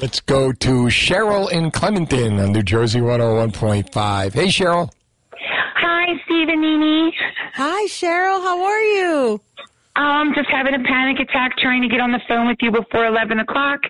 [0.00, 4.32] Let's go to Cheryl in Clementon on New Jersey 101.5.
[4.32, 4.90] Hey, Cheryl.
[5.76, 7.14] Hi, Steve and Nini.
[7.54, 8.42] Hi, Cheryl.
[8.42, 9.40] How are you?
[9.94, 12.70] I'm um, just having a panic attack trying to get on the phone with you
[12.70, 13.80] before 11 o'clock.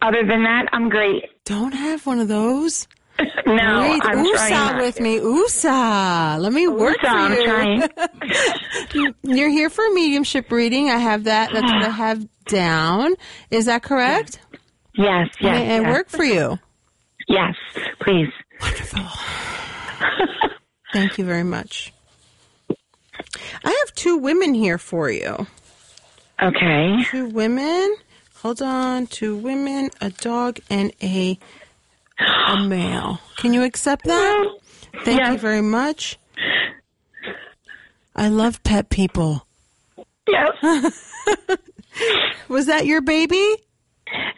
[0.00, 1.24] Other than that, I'm great.
[1.44, 2.86] Don't have one of those.
[3.46, 5.14] No, Wait, I'm USA with me.
[5.16, 6.36] USA.
[6.38, 7.88] Let me work USA,
[8.90, 9.14] for you.
[9.22, 10.90] You're here for a mediumship reading.
[10.90, 11.50] I have that.
[11.52, 13.14] That's what I have down.
[13.50, 14.38] Is that correct?
[14.94, 15.58] Yes, yes.
[15.58, 16.58] May I work for you?
[17.26, 17.54] Yes,
[18.00, 18.28] please.
[18.60, 19.00] Wonderful.
[20.92, 21.92] Thank you very much.
[23.64, 25.46] I have two women here for you.
[26.42, 26.96] Okay.
[27.10, 27.96] Two women.
[28.42, 29.06] Hold on.
[29.06, 31.38] Two women, a dog, and a
[32.48, 33.20] a male.
[33.36, 34.58] Can you accept that?
[35.04, 36.18] Thank you very much.
[38.16, 39.46] I love pet people.
[40.26, 41.12] Yes.
[42.48, 43.56] Was that your baby?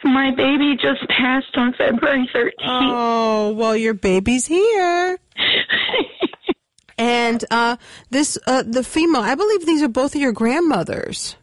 [0.03, 2.51] My baby just passed on February 13th.
[2.63, 5.17] Oh, well, your baby's here.
[6.97, 7.77] and uh,
[8.09, 11.35] this, uh, the female, I believe these are both of your grandmothers.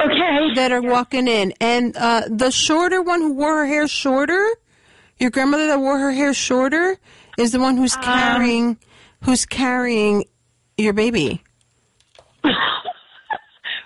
[0.00, 0.54] Okay.
[0.54, 1.52] That are walking in.
[1.60, 4.48] And uh, the shorter one who wore her hair shorter,
[5.18, 6.96] your grandmother that wore her hair shorter,
[7.36, 8.78] is the one who's Um, carrying,
[9.24, 10.24] who's carrying
[10.76, 11.42] your baby.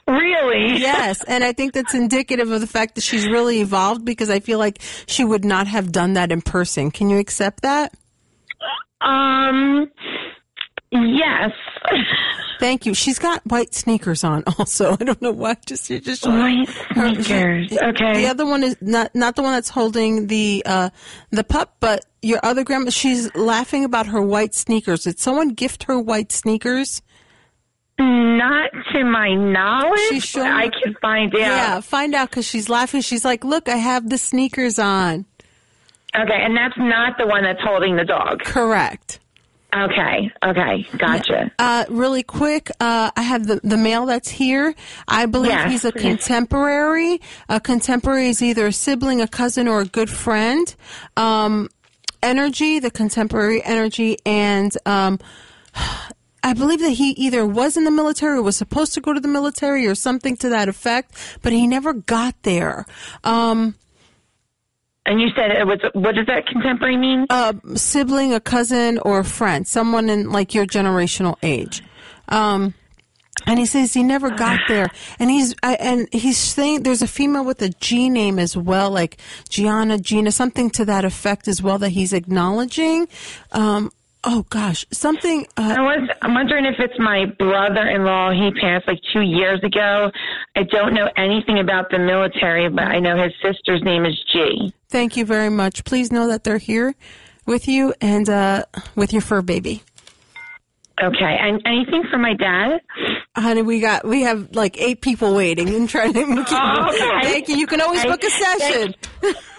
[0.09, 0.78] Really?
[0.78, 4.40] Yes, and I think that's indicative of the fact that she's really evolved because I
[4.40, 6.90] feel like she would not have done that in person.
[6.90, 7.94] Can you accept that?
[9.00, 9.90] Um,
[10.93, 11.51] yes.
[12.60, 12.94] Thank you.
[12.94, 14.93] She's got white sneakers on also.
[14.93, 15.56] I don't know why.
[15.66, 17.73] Just you're just White sneakers.
[17.73, 18.14] Okay.
[18.14, 20.90] The other one is not not the one that's holding the uh
[21.31, 22.90] the pup, but your other grandma.
[22.90, 25.02] She's laughing about her white sneakers.
[25.05, 27.02] Did someone gift her white sneakers?
[27.98, 30.23] Not to my knowledge.
[30.23, 31.40] Showing I can find out.
[31.40, 33.01] Yeah, find out because she's laughing.
[33.01, 35.27] She's like, "Look, I have the sneakers on."
[36.14, 38.40] Okay, and that's not the one that's holding the dog.
[38.40, 39.19] Correct.
[39.74, 40.31] Okay.
[40.44, 40.86] Okay.
[40.99, 41.51] Gotcha.
[41.59, 44.74] Uh, really quick, uh, I have the, the male that's here.
[45.09, 46.03] I believe he's a please.
[46.03, 47.20] contemporary.
[47.49, 50.74] A contemporary is either a sibling, a cousin, or a good friend.
[51.16, 51.70] Um,
[52.23, 55.19] energy, the contemporary energy, and um,
[56.43, 59.20] I believe that he either was in the military or was supposed to go to
[59.20, 62.85] the military or something to that effect, but he never got there.
[63.24, 63.77] Um,
[65.06, 65.80] and you said it was.
[65.94, 67.26] What does that contemporary mean?
[67.30, 71.82] A sibling, a cousin, or a friend, someone in like your generational age.
[72.28, 72.74] Um,
[73.46, 74.88] and he says he never got there,
[75.18, 78.90] and he's I, and he's saying there's a female with a G name as well,
[78.90, 79.18] like
[79.48, 83.08] Gianna, Gina, something to that effect as well that he's acknowledging.
[83.50, 83.90] Um,
[84.24, 85.47] oh gosh, something.
[85.57, 86.09] Uh, I was.
[86.23, 88.32] I'm wondering if it's my brother-in-law.
[88.32, 90.11] He passed like two years ago.
[90.57, 94.73] I don't know anything about the military, but I know his sister's name is G.
[94.89, 95.85] Thank you very much.
[95.85, 96.94] Please know that they're here
[97.47, 99.82] with you and uh, with your fur baby.
[101.03, 102.81] Okay, and anything for my dad?
[103.35, 106.20] Honey, we got we have like eight people waiting and trying to.
[106.20, 106.89] Oh,
[107.23, 107.32] okay.
[107.32, 107.57] Thank you.
[107.57, 108.09] You can always Okay.
[108.11, 108.94] book a session.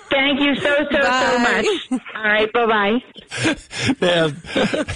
[0.10, 1.66] Thank you so so so much.
[2.16, 2.98] All right, bye bye.
[4.00, 4.30] Yeah,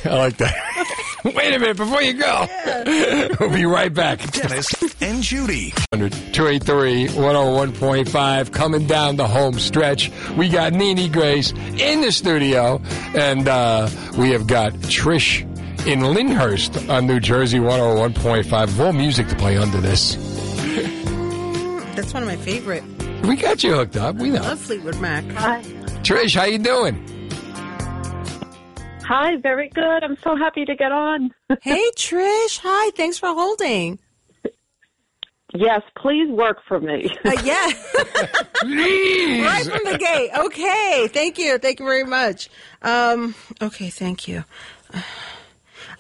[0.06, 1.22] I like that.
[1.26, 2.48] Wait a minute before you go.
[3.40, 4.32] we'll be right back.
[4.32, 5.72] Dennis and Judy.
[5.92, 10.10] 283 101.5 coming down the home stretch.
[10.38, 12.82] We got Nini Grace in the studio,
[13.16, 15.42] and uh, we have got Trish
[15.86, 18.80] in Lyndhurst on New Jersey 101.5.
[18.80, 20.16] All music to play under this.
[21.96, 22.84] That's one of my favorite.
[23.24, 24.16] We got you hooked up.
[24.18, 24.42] We I know.
[24.44, 25.26] love Fleetwood Mac.
[25.32, 25.62] Hi.
[26.04, 27.04] Trish, how you doing?
[29.08, 30.04] Hi, very good.
[30.04, 31.32] I'm so happy to get on.
[31.62, 32.60] hey, Trish.
[32.62, 32.92] Hi.
[32.92, 34.00] Thanks for holding.
[35.54, 37.10] Yes, please work for me.
[37.24, 37.56] Uh, yeah.
[38.64, 40.32] right from the gate.
[40.38, 41.08] Okay.
[41.08, 41.58] Thank you.
[41.58, 42.50] Thank you very much.
[42.82, 43.90] Um, okay.
[43.90, 44.44] Thank you.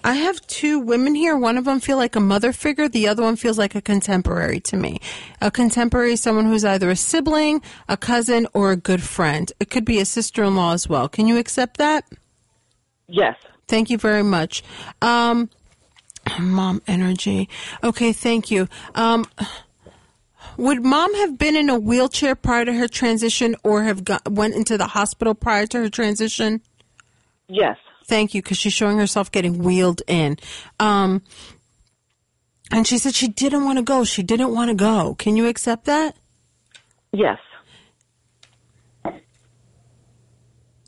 [0.03, 1.37] I have two women here.
[1.37, 2.89] One of them feel like a mother figure.
[2.89, 4.99] The other one feels like a contemporary to me.
[5.41, 9.49] A contemporary is someone who's either a sibling, a cousin, or a good friend.
[9.61, 11.07] It could be a sister-in-law as well.
[11.07, 12.03] Can you accept that?
[13.07, 13.35] Yes.
[13.67, 14.63] Thank you very much.
[15.01, 15.49] Um,
[16.39, 17.49] mom energy.
[17.83, 18.67] Okay, thank you.
[18.95, 19.25] Um,
[20.57, 24.55] would mom have been in a wheelchair prior to her transition, or have got, went
[24.55, 26.61] into the hospital prior to her transition?
[27.47, 27.77] Yes.
[28.05, 30.37] Thank you, because she's showing herself getting wheeled in.
[30.79, 31.23] Um,
[32.71, 34.03] and she said she didn't want to go.
[34.03, 35.15] She didn't want to go.
[35.15, 36.17] Can you accept that?
[37.13, 37.39] Yes.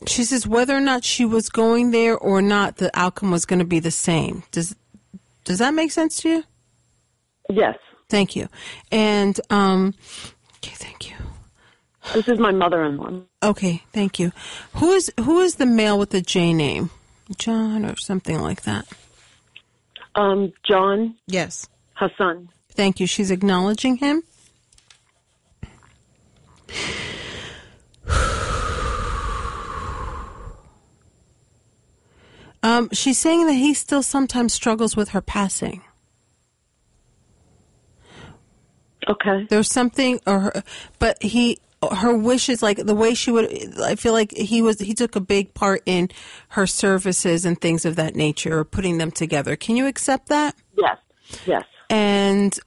[0.08, 3.60] She says whether or not she was going there or not, the outcome was going
[3.60, 4.44] to be the same.
[4.52, 4.76] Does
[5.44, 6.44] does that make sense to you?
[7.50, 7.78] Yes.
[8.08, 8.48] Thank you.
[8.92, 9.94] And um,
[10.58, 11.16] okay, thank you.
[12.14, 13.22] This is my mother-in-law.
[13.44, 14.32] Okay, thank you.
[14.76, 16.90] Who is who is the male with the J name?
[17.38, 18.88] John or something like that.
[20.16, 21.16] Um, John.
[21.28, 21.68] Yes.
[21.94, 22.50] Hassan.
[22.72, 23.06] Thank you.
[23.06, 24.24] She's acknowledging him.
[32.62, 35.82] Um, she's saying that he still sometimes struggles with her passing.
[39.08, 39.48] Okay.
[39.50, 40.64] There's something, or her,
[41.00, 41.60] but he,
[41.92, 43.80] her wishes, like the way she would.
[43.80, 44.80] I feel like he was.
[44.80, 46.10] He took a big part in
[46.50, 49.56] her services and things of that nature, or putting them together.
[49.56, 50.56] Can you accept that?
[50.78, 50.98] Yes.
[51.46, 51.64] Yes.
[51.90, 52.60] And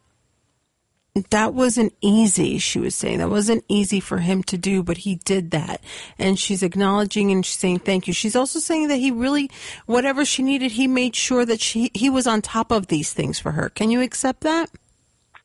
[1.14, 3.18] that wasn't easy, she was saying.
[3.18, 5.82] That wasn't easy for him to do, but he did that.
[6.18, 8.14] And she's acknowledging and she's saying thank you.
[8.14, 9.50] She's also saying that he really,
[9.84, 13.38] whatever she needed, he made sure that she, he was on top of these things
[13.38, 13.68] for her.
[13.68, 14.70] Can you accept that?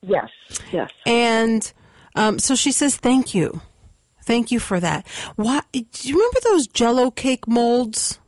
[0.02, 0.30] Yes.
[0.72, 0.90] Yes.
[1.06, 1.72] And
[2.16, 3.62] um, so she says thank you.
[4.24, 5.06] Thank you for that.
[5.36, 8.20] Why, do you remember those jello cake molds?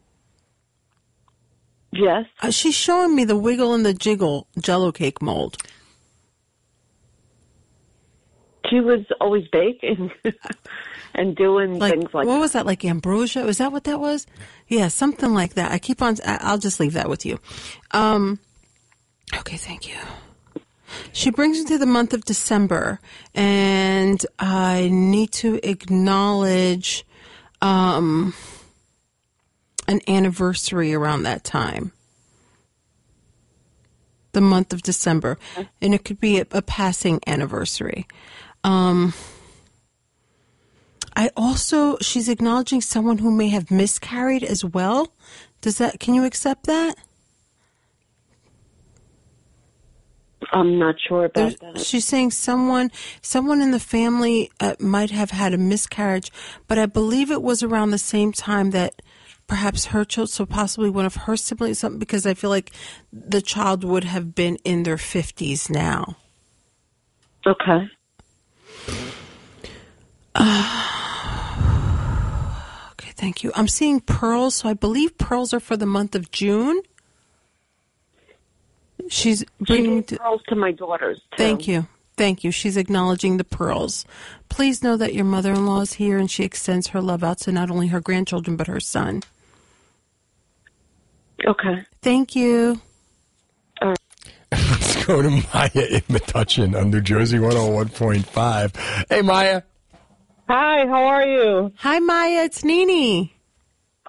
[1.92, 2.26] Yes.
[2.42, 5.58] Uh, she's showing me the wiggle and the jiggle jello cake mold.
[8.70, 10.12] She was always baking
[11.16, 13.44] and doing like, things like what was that like ambrosia?
[13.44, 14.28] Was that what that was?
[14.68, 15.72] Yeah something like that.
[15.72, 17.40] I keep on i'll just leave that with you.
[17.92, 18.40] Um
[19.36, 19.98] okay thank you.
[21.12, 23.00] She brings me to the month of december
[23.36, 27.06] and i need to acknowledge
[27.62, 28.34] um
[29.88, 31.92] an anniversary around that time.
[34.34, 35.40] The month of december.
[35.82, 38.08] And it could be a, a passing anniversary
[38.64, 39.14] um
[41.16, 45.14] I also she's acknowledging someone who may have miscarried as well.
[45.62, 46.96] Does that can you accept that?
[50.52, 51.80] I'm not sure about There's- that.
[51.86, 52.92] She's saying someone
[53.22, 56.32] someone in the family uh, might have had a miscarriage,
[56.68, 59.02] but I believe it was around the same time that
[59.48, 62.72] perhaps her child, so possibly one of her siblings, something because I feel like
[63.12, 66.16] the child would have been in their fifties now.
[67.46, 67.88] Okay.
[72.94, 73.52] Okay, thank you.
[73.56, 76.82] I'm seeing pearls, so I believe pearls are for the month of June.
[79.08, 81.18] She's bringing me to, pearls to my daughters.
[81.32, 81.38] Too.
[81.38, 81.88] Thank you.
[82.18, 82.52] Thank you.
[82.52, 84.06] She's acknowledging the pearls.
[84.50, 87.38] Please know that your mother in law is here and she extends her love out
[87.40, 89.24] to not only her grandchildren but her son.
[91.48, 91.86] Okay.
[92.02, 92.82] Thank you.
[94.52, 99.06] Let's go to Maya in Metuchen on New Jersey 101.5.
[99.10, 99.62] Hey, Maya.
[100.50, 101.72] Hi, how are you?
[101.78, 102.46] Hi, Maya.
[102.46, 103.36] It's Nini.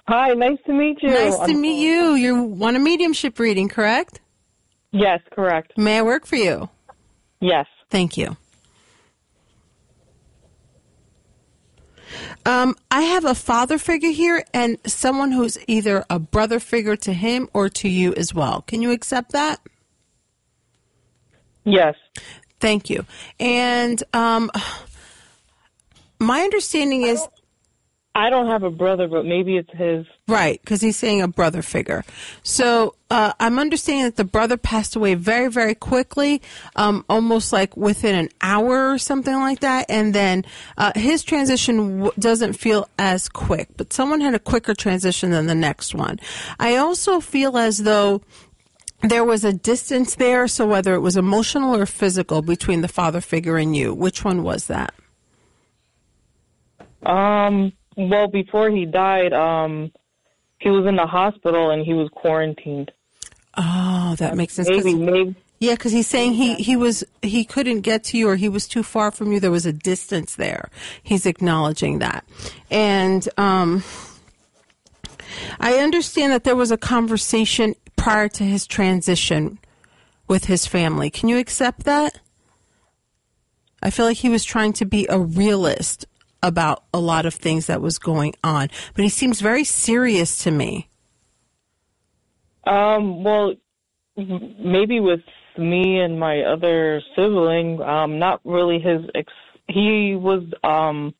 [0.07, 1.09] Hi, nice to meet you.
[1.11, 2.15] Nice to meet you.
[2.15, 4.21] You want a mediumship reading, correct?
[4.91, 5.77] Yes, correct.
[5.77, 6.67] May I work for you?
[7.41, 7.67] Yes.
[7.91, 8.35] Thank you.
[12.43, 17.13] Um, I have a father figure here and someone who's either a brother figure to
[17.13, 18.63] him or to you as well.
[18.63, 19.59] Can you accept that?
[21.65, 21.93] Yes.
[22.59, 23.05] Thank you.
[23.39, 24.49] And um,
[26.21, 27.27] my understanding is
[28.13, 30.05] I don't have a brother, but maybe it's his.
[30.27, 32.03] Right, because he's saying a brother figure.
[32.43, 36.41] So uh, I'm understanding that the brother passed away very, very quickly,
[36.75, 39.85] um, almost like within an hour or something like that.
[39.87, 40.43] And then
[40.77, 45.47] uh, his transition w- doesn't feel as quick, but someone had a quicker transition than
[45.47, 46.19] the next one.
[46.59, 48.21] I also feel as though
[49.03, 53.21] there was a distance there, so whether it was emotional or physical between the father
[53.21, 54.93] figure and you, which one was that?
[57.03, 59.91] Um, well, before he died, um,
[60.59, 62.91] he was in the hospital and he was quarantined.
[63.57, 64.69] Oh, that makes sense.
[64.69, 65.35] Maybe, maybe.
[65.59, 68.67] Yeah, because he's saying he, he was he couldn't get to you or he was
[68.67, 69.39] too far from you.
[69.39, 70.69] There was a distance there.
[71.03, 72.25] He's acknowledging that,
[72.71, 73.83] and um,
[75.59, 79.59] I understand that there was a conversation prior to his transition
[80.27, 81.11] with his family.
[81.11, 82.19] Can you accept that?
[83.83, 86.05] I feel like he was trying to be a realist
[86.43, 90.51] about a lot of things that was going on, but he seems very serious to
[90.51, 90.89] me.
[92.65, 93.53] Um, well,
[94.17, 95.21] maybe with
[95.57, 99.31] me and my other sibling, um, not really his ex.
[99.67, 101.13] He was um,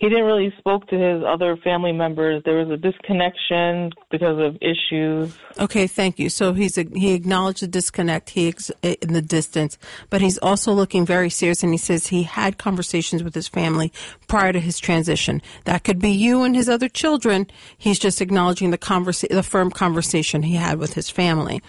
[0.00, 2.42] he didn't really spoke to his other family members.
[2.44, 5.36] There was a disconnection because of issues.
[5.58, 6.30] Okay, thank you.
[6.30, 9.76] So he's he acknowledged the disconnect, he ex, in the distance,
[10.08, 13.92] but he's also looking very serious, and he says he had conversations with his family
[14.26, 15.42] prior to his transition.
[15.66, 17.46] That could be you and his other children.
[17.76, 21.60] He's just acknowledging the conversa- the firm conversation he had with his family.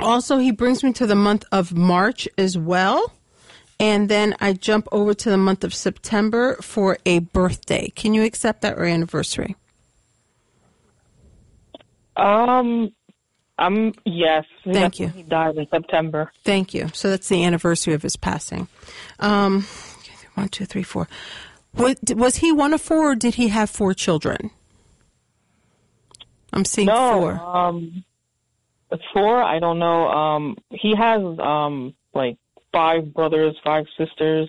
[0.00, 3.12] Also, he brings me to the month of March as well.
[3.78, 7.90] And then I jump over to the month of September for a birthday.
[7.94, 9.54] Can you accept that or anniversary?
[12.16, 12.92] Um,
[13.58, 14.44] I'm yes.
[14.64, 15.08] Thank you.
[15.08, 16.32] He died in September.
[16.44, 16.88] Thank you.
[16.94, 18.68] So that's the anniversary of his passing.
[19.18, 19.66] Um,
[20.34, 21.08] one, two, three, four.
[21.74, 24.50] Was, was he one of four, or did he have four children?
[26.52, 27.32] I'm seeing no, four.
[27.32, 28.04] Um,
[29.12, 29.42] four.
[29.42, 30.08] I don't know.
[30.08, 32.38] Um, he has um like
[32.72, 34.48] five brothers, five sisters.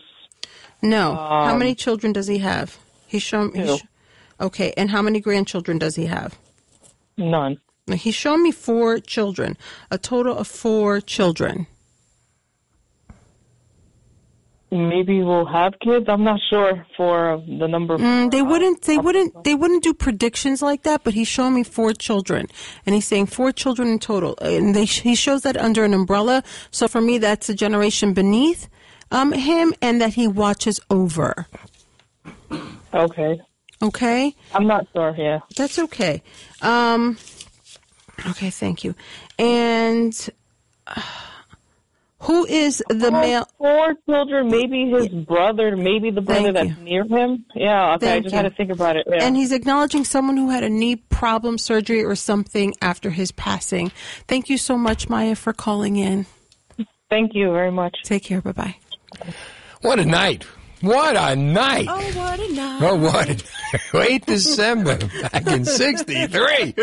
[0.81, 1.15] No.
[1.15, 2.77] how Um, many children does he have?
[3.07, 3.51] He's shown.
[3.53, 3.77] Two.
[3.77, 3.81] sh-
[4.39, 6.37] okay, and how many grandchildren does he have?
[7.17, 7.57] None.
[7.93, 9.57] He's shown me four children,
[9.89, 11.67] a total of four children.
[14.69, 16.07] Maybe we'll have kids.
[16.09, 17.97] I'm not sure for the number.
[17.97, 18.81] Mm, they wouldn't.
[18.81, 19.45] They wouldn't.
[19.45, 21.05] They wouldn't do predictions like that.
[21.05, 22.47] But he's showing me four children,
[22.85, 24.35] and he's saying four children in total.
[24.41, 26.43] And they, he shows that under an umbrella.
[26.69, 28.67] So for me, that's a generation beneath
[29.09, 31.47] um, him, and that he watches over.
[32.93, 33.39] Okay.
[33.81, 34.35] Okay.
[34.53, 35.15] I'm not sure.
[35.17, 35.39] Yeah.
[35.55, 36.23] That's okay.
[36.61, 37.17] Um,
[38.27, 38.49] okay.
[38.49, 38.95] Thank you.
[39.39, 40.29] And
[40.87, 41.01] uh,
[42.19, 43.47] who is the male?
[43.57, 44.49] Four children.
[44.49, 45.77] Maybe his brother.
[45.77, 47.45] Maybe the brother Thank that's near him.
[47.55, 47.95] Yeah.
[47.95, 48.13] Okay.
[48.13, 48.37] I just you.
[48.37, 49.05] had to think about it.
[49.07, 49.23] Yeah.
[49.23, 53.91] And he's acknowledging someone who had a knee problem surgery or something after his passing.
[54.27, 56.25] Thank you so much, Maya, for calling in.
[57.09, 57.95] Thank you very much.
[58.03, 58.41] Take care.
[58.41, 58.75] Bye bye.
[59.81, 60.45] What a night.
[60.81, 61.87] What a night.
[61.89, 62.81] Oh, what a night.
[62.81, 63.37] Oh, what a
[63.97, 64.97] late December
[65.31, 66.73] back in 63.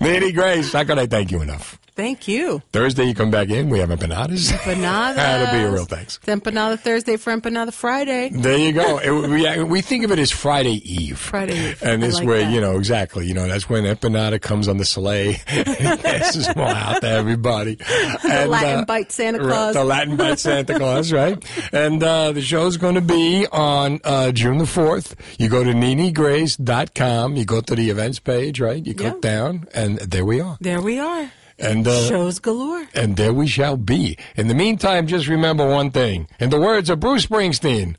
[0.00, 1.78] Lady Grace, how can I thank you enough?
[1.94, 2.62] Thank you.
[2.72, 3.68] Thursday, you come back in.
[3.68, 4.50] We have empanadas.
[4.52, 5.14] Empanadas.
[5.16, 6.18] That'll be a real thanks.
[6.22, 8.30] It's Empanada Thursday for Empanada Friday.
[8.30, 8.98] There you go.
[8.98, 11.18] It, we, we think of it as Friday Eve.
[11.18, 11.82] Friday Eve.
[11.82, 12.52] And this like way, that.
[12.52, 13.26] you know, exactly.
[13.26, 17.08] You know, that's when empanada comes on the sleigh and passes them all out to
[17.08, 17.76] everybody.
[18.20, 19.74] The And, Latin uh, bite Santa Right, Claus.
[19.74, 21.42] The Latin bite Santa Claus, right?
[21.72, 25.14] And uh, the show's going to be on uh, June the 4th.
[25.38, 27.36] You go to ninigrace.com.
[27.36, 28.84] You go to the events page, right?
[28.84, 30.56] You click down, and there we are.
[30.60, 31.30] There we are.
[31.60, 32.86] And uh, Shows galore.
[32.94, 34.16] and there we shall be.
[34.36, 36.28] In the meantime, just remember one thing.
[36.38, 37.96] In the words of Bruce Springsteen,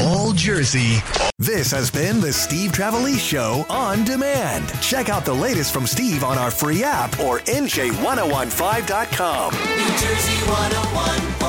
[0.00, 0.96] All Jersey.
[1.38, 4.68] This has been the Steve Trevelise Show on demand.
[4.82, 9.54] Check out the latest from Steve on our free app or NJ1015.com.
[9.54, 11.45] New Jersey 101.5.